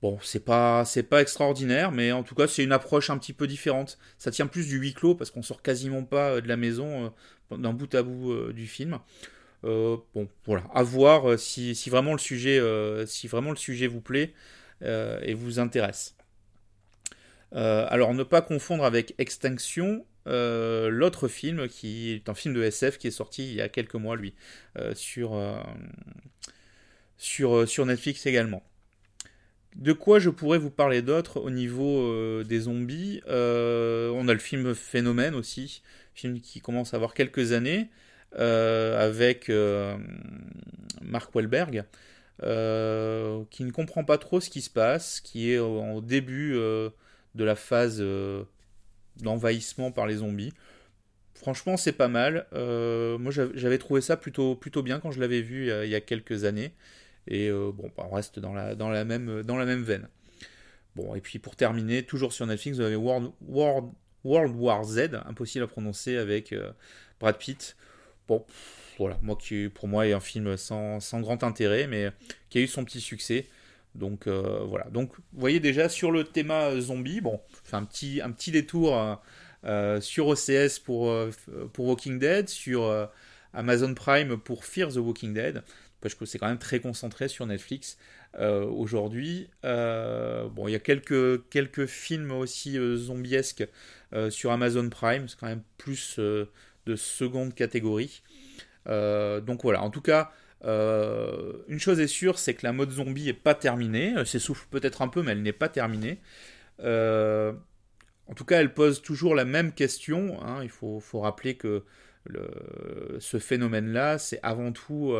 Bon, 0.00 0.18
c'est 0.22 0.44
pas, 0.44 0.84
c'est 0.84 1.02
pas 1.02 1.20
extraordinaire, 1.20 1.90
mais 1.90 2.12
en 2.12 2.22
tout 2.22 2.36
cas, 2.36 2.46
c'est 2.46 2.62
une 2.62 2.70
approche 2.72 3.10
un 3.10 3.18
petit 3.18 3.32
peu 3.32 3.48
différente. 3.48 3.98
Ça 4.18 4.30
tient 4.30 4.46
plus 4.46 4.68
du 4.68 4.78
huis 4.78 4.94
clos 4.94 5.16
parce 5.16 5.30
qu'on 5.32 5.42
sort 5.42 5.60
quasiment 5.60 6.04
pas 6.04 6.34
euh, 6.34 6.40
de 6.40 6.46
la 6.46 6.56
maison 6.56 7.12
euh, 7.52 7.56
d'un 7.56 7.72
bout 7.72 7.92
à 7.94 8.02
bout 8.04 8.32
euh, 8.32 8.52
du 8.52 8.68
film. 8.68 9.00
bon, 9.62 10.28
voilà, 10.46 10.64
à 10.72 10.84
voir 10.84 11.36
si, 11.38 11.74
si, 11.74 11.90
vraiment 11.90 12.12
le 12.12 12.18
sujet, 12.18 12.60
si 13.06 13.26
vraiment 13.26 13.50
le 13.50 13.56
sujet 13.56 13.88
vous 13.88 14.00
plaît 14.00 14.34
et 14.82 15.34
vous 15.34 15.58
intéresse. 15.58 16.16
alors, 17.52 18.14
ne 18.14 18.22
pas 18.22 18.42
confondre 18.42 18.84
avec 18.84 19.14
Extinction, 19.18 20.06
l'autre 20.26 21.28
film 21.28 21.68
qui 21.68 22.12
est 22.12 22.28
un 22.28 22.34
film 22.34 22.54
de 22.54 22.62
SF 22.62 22.98
qui 22.98 23.08
est 23.08 23.10
sorti 23.10 23.48
il 23.48 23.54
y 23.54 23.60
a 23.60 23.68
quelques 23.68 23.94
mois, 23.96 24.16
lui, 24.16 24.34
sur, 24.94 25.36
sur, 27.16 27.68
sur 27.68 27.86
Netflix 27.86 28.26
également. 28.26 28.62
De 29.78 29.92
quoi 29.92 30.18
je 30.18 30.28
pourrais 30.28 30.58
vous 30.58 30.70
parler 30.70 31.02
d'autre 31.02 31.40
au 31.40 31.50
niveau 31.50 32.00
euh, 32.00 32.42
des 32.42 32.60
zombies? 32.60 33.22
Euh, 33.28 34.10
On 34.10 34.26
a 34.26 34.32
le 34.32 34.40
film 34.40 34.74
Phénomène 34.74 35.36
aussi, 35.36 35.82
film 36.14 36.40
qui 36.40 36.60
commence 36.60 36.94
à 36.94 36.96
avoir 36.96 37.14
quelques 37.14 37.52
années, 37.52 37.88
euh, 38.38 38.98
avec 39.00 39.50
Mark 41.00 41.32
Wahlberg, 41.32 41.84
qui 42.40 43.64
ne 43.64 43.70
comprend 43.70 44.02
pas 44.02 44.18
trop 44.18 44.40
ce 44.40 44.50
qui 44.50 44.62
se 44.62 44.70
passe, 44.70 45.20
qui 45.20 45.52
est 45.52 45.58
au, 45.58 46.00
début 46.00 46.54
de 46.54 47.44
la 47.44 47.54
phase 47.54 48.04
d'envahissement 49.22 49.92
par 49.92 50.08
les 50.08 50.16
zombies. 50.16 50.52
Franchement, 51.34 51.76
c'est 51.76 51.92
pas 51.92 52.08
mal. 52.08 52.48
moi, 52.52 53.30
j'avais 53.54 53.78
trouvé 53.78 54.00
ça 54.00 54.16
plutôt, 54.16 54.56
plutôt 54.56 54.82
bien 54.82 54.98
quand 54.98 55.12
je 55.12 55.20
l'avais 55.20 55.40
vu 55.40 55.70
il 55.84 55.88
y 55.88 55.94
a 55.94 56.00
quelques 56.00 56.42
années. 56.42 56.72
Et 57.28 57.48
euh, 57.48 57.70
bon, 57.72 57.90
bah, 57.96 58.06
on 58.10 58.14
reste 58.14 58.38
dans 58.38 58.54
la, 58.54 59.04
même, 59.04 59.82
veine. 59.82 60.08
Bon, 60.96 61.14
et 61.14 61.20
puis 61.20 61.38
pour 61.38 61.56
terminer, 61.56 62.02
toujours 62.02 62.32
sur 62.32 62.46
Netflix, 62.46 62.78
vous 62.78 62.84
avez 62.84 62.96
World, 62.96 63.32
War 64.24 64.84
Z, 64.84 65.10
impossible 65.26 65.64
à 65.64 65.68
prononcer 65.68 66.16
avec 66.16 66.52
euh, 66.52 66.72
Brad 67.20 67.36
Pitt. 67.36 67.76
Bon, 68.26 68.44
voilà, 68.98 69.18
moi 69.22 69.36
qui 69.40 69.68
pour 69.68 69.88
moi 69.88 70.06
est 70.06 70.12
un 70.14 70.20
film 70.20 70.56
sans, 70.56 70.98
grand 71.20 71.44
intérêt, 71.44 71.86
mais 71.86 72.10
qui 72.48 72.58
a 72.58 72.62
eu 72.62 72.66
son 72.66 72.84
petit 72.84 73.00
succès. 73.00 73.46
Donc 73.94 74.26
euh, 74.26 74.64
voilà. 74.66 74.86
Donc 74.90 75.14
vous 75.16 75.40
voyez 75.40 75.60
déjà 75.60 75.90
sur 75.90 76.10
le 76.10 76.24
thème 76.24 76.52
zombie, 76.80 77.20
bon, 77.20 77.40
fait 77.64 77.76
un 77.76 77.84
petit, 77.84 78.50
détour 78.50 79.20
sur 80.00 80.28
OCS 80.28 80.78
pour 80.78 81.28
Walking 81.78 82.18
Dead, 82.18 82.48
sur 82.48 83.10
Amazon 83.52 83.94
Prime 83.94 84.38
pour 84.38 84.64
Fear 84.64 84.92
the 84.92 84.96
Walking 84.96 85.34
Dead 85.34 85.62
parce 86.00 86.14
que 86.14 86.24
c'est 86.24 86.38
quand 86.38 86.48
même 86.48 86.58
très 86.58 86.80
concentré 86.80 87.28
sur 87.28 87.46
Netflix 87.46 87.98
euh, 88.38 88.64
aujourd'hui. 88.64 89.48
Euh, 89.64 90.48
bon, 90.48 90.68
il 90.68 90.72
y 90.72 90.74
a 90.74 90.80
quelques, 90.80 91.48
quelques 91.48 91.86
films 91.86 92.30
aussi 92.30 92.78
euh, 92.78 92.96
zombiesques 92.96 93.66
sur 94.30 94.52
Amazon 94.52 94.88
Prime, 94.88 95.28
c'est 95.28 95.38
quand 95.38 95.48
même 95.48 95.62
plus 95.76 96.18
de 96.18 96.96
seconde 96.96 97.54
catégorie. 97.54 98.22
donc 98.86 99.62
voilà, 99.62 99.82
en 99.82 99.90
tout 99.90 100.00
cas, 100.00 100.32
une 100.64 101.78
chose 101.78 102.00
est 102.00 102.06
sûre, 102.06 102.38
c'est 102.38 102.54
que 102.54 102.64
la 102.64 102.72
mode 102.72 102.90
zombie 102.90 103.26
n'est 103.26 103.34
pas 103.34 103.54
terminée. 103.54 104.14
Elle 104.16 104.26
s'essouffle 104.26 104.66
peut-être 104.70 105.02
un 105.02 105.08
peu, 105.08 105.22
mais 105.22 105.32
elle 105.32 105.42
n'est 105.42 105.52
pas 105.52 105.68
terminée. 105.68 106.20
en 106.82 107.54
tout 108.34 108.46
cas, 108.46 108.60
elle 108.60 108.72
pose 108.72 109.02
toujours 109.02 109.34
la 109.34 109.44
même 109.44 109.72
question. 109.72 110.42
Hein. 110.42 110.60
Il 110.62 110.70
faut, 110.70 111.00
faut, 111.00 111.20
rappeler 111.20 111.56
que 111.56 111.84
ce 113.18 113.38
phénomène-là, 113.38 114.16
c'est 114.16 114.40
avant 114.42 114.72
tout 114.72 115.14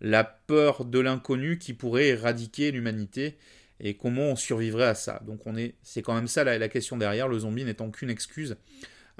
la 0.00 0.24
peur 0.24 0.84
de 0.84 0.98
l'inconnu 0.98 1.58
qui 1.58 1.74
pourrait 1.74 2.08
éradiquer 2.08 2.70
l'humanité 2.70 3.36
et 3.80 3.94
comment 3.96 4.30
on 4.30 4.36
survivrait 4.36 4.86
à 4.86 4.94
ça. 4.94 5.20
Donc 5.26 5.46
on 5.46 5.56
est, 5.56 5.74
c'est 5.82 6.02
quand 6.02 6.14
même 6.14 6.28
ça 6.28 6.44
la, 6.44 6.68
question 6.68 6.96
derrière, 6.96 7.28
le 7.28 7.38
zombie 7.38 7.64
n'étant 7.64 7.90
qu'une 7.90 8.10
excuse 8.10 8.56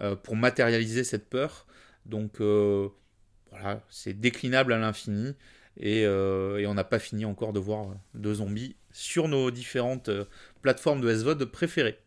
euh, 0.01 0.16
pour 0.16 0.37
matérialiser 0.37 1.05
cette 1.05 1.29
peur. 1.29 1.66
Donc 2.07 2.41
euh, 2.41 2.89
voilà, 3.51 3.83
c'est 3.91 4.18
déclinable 4.18 4.72
à 4.72 4.79
l'infini 4.79 5.35
euh, 5.83 6.59
et, 6.59 6.66
on 6.66 6.74
n'a 6.74 6.85
pas 6.85 6.99
fini 6.99 7.24
encore 7.24 7.53
de 7.53 7.61
voir 7.61 7.89
de 8.14 8.35
zombies 8.35 8.76
sur 8.93 9.29
nos 9.29 9.51
différentes 9.51 10.11
plateformes 10.62 11.01
de 11.01 11.12
SVOD 11.12 11.45
préférées. 11.45 11.99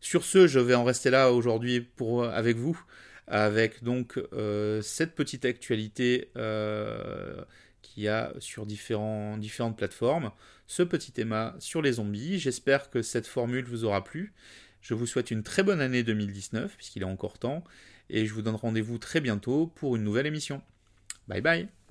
Sur 0.00 0.24
ce, 0.24 0.46
je 0.46 0.58
vais 0.58 0.74
en 0.74 0.84
rester 0.84 1.10
là 1.10 1.32
aujourd'hui 1.32 1.80
pour 1.80 2.24
avec 2.24 2.56
vous 2.56 2.80
avec 3.26 3.82
donc 3.82 4.20
euh, 4.32 4.82
cette 4.82 5.14
petite 5.14 5.44
actualité 5.44 6.30
euh, 6.36 7.44
qu'il 7.82 8.02
y 8.02 8.08
a 8.08 8.32
sur 8.38 8.66
différentes 8.66 9.76
plateformes, 9.76 10.30
ce 10.66 10.82
petit 10.82 11.12
thème 11.12 11.52
sur 11.58 11.82
les 11.82 11.92
zombies. 11.92 12.38
J'espère 12.38 12.90
que 12.90 13.02
cette 13.02 13.26
formule 13.26 13.64
vous 13.64 13.84
aura 13.84 14.04
plu. 14.04 14.32
Je 14.80 14.94
vous 14.94 15.06
souhaite 15.06 15.30
une 15.30 15.42
très 15.42 15.62
bonne 15.62 15.80
année 15.80 16.02
2019, 16.02 16.76
puisqu'il 16.76 17.02
est 17.02 17.06
encore 17.06 17.38
temps, 17.38 17.62
et 18.10 18.26
je 18.26 18.34
vous 18.34 18.42
donne 18.42 18.56
rendez-vous 18.56 18.98
très 18.98 19.20
bientôt 19.20 19.68
pour 19.68 19.96
une 19.96 20.02
nouvelle 20.02 20.26
émission. 20.26 20.60
Bye 21.28 21.40
bye 21.40 21.81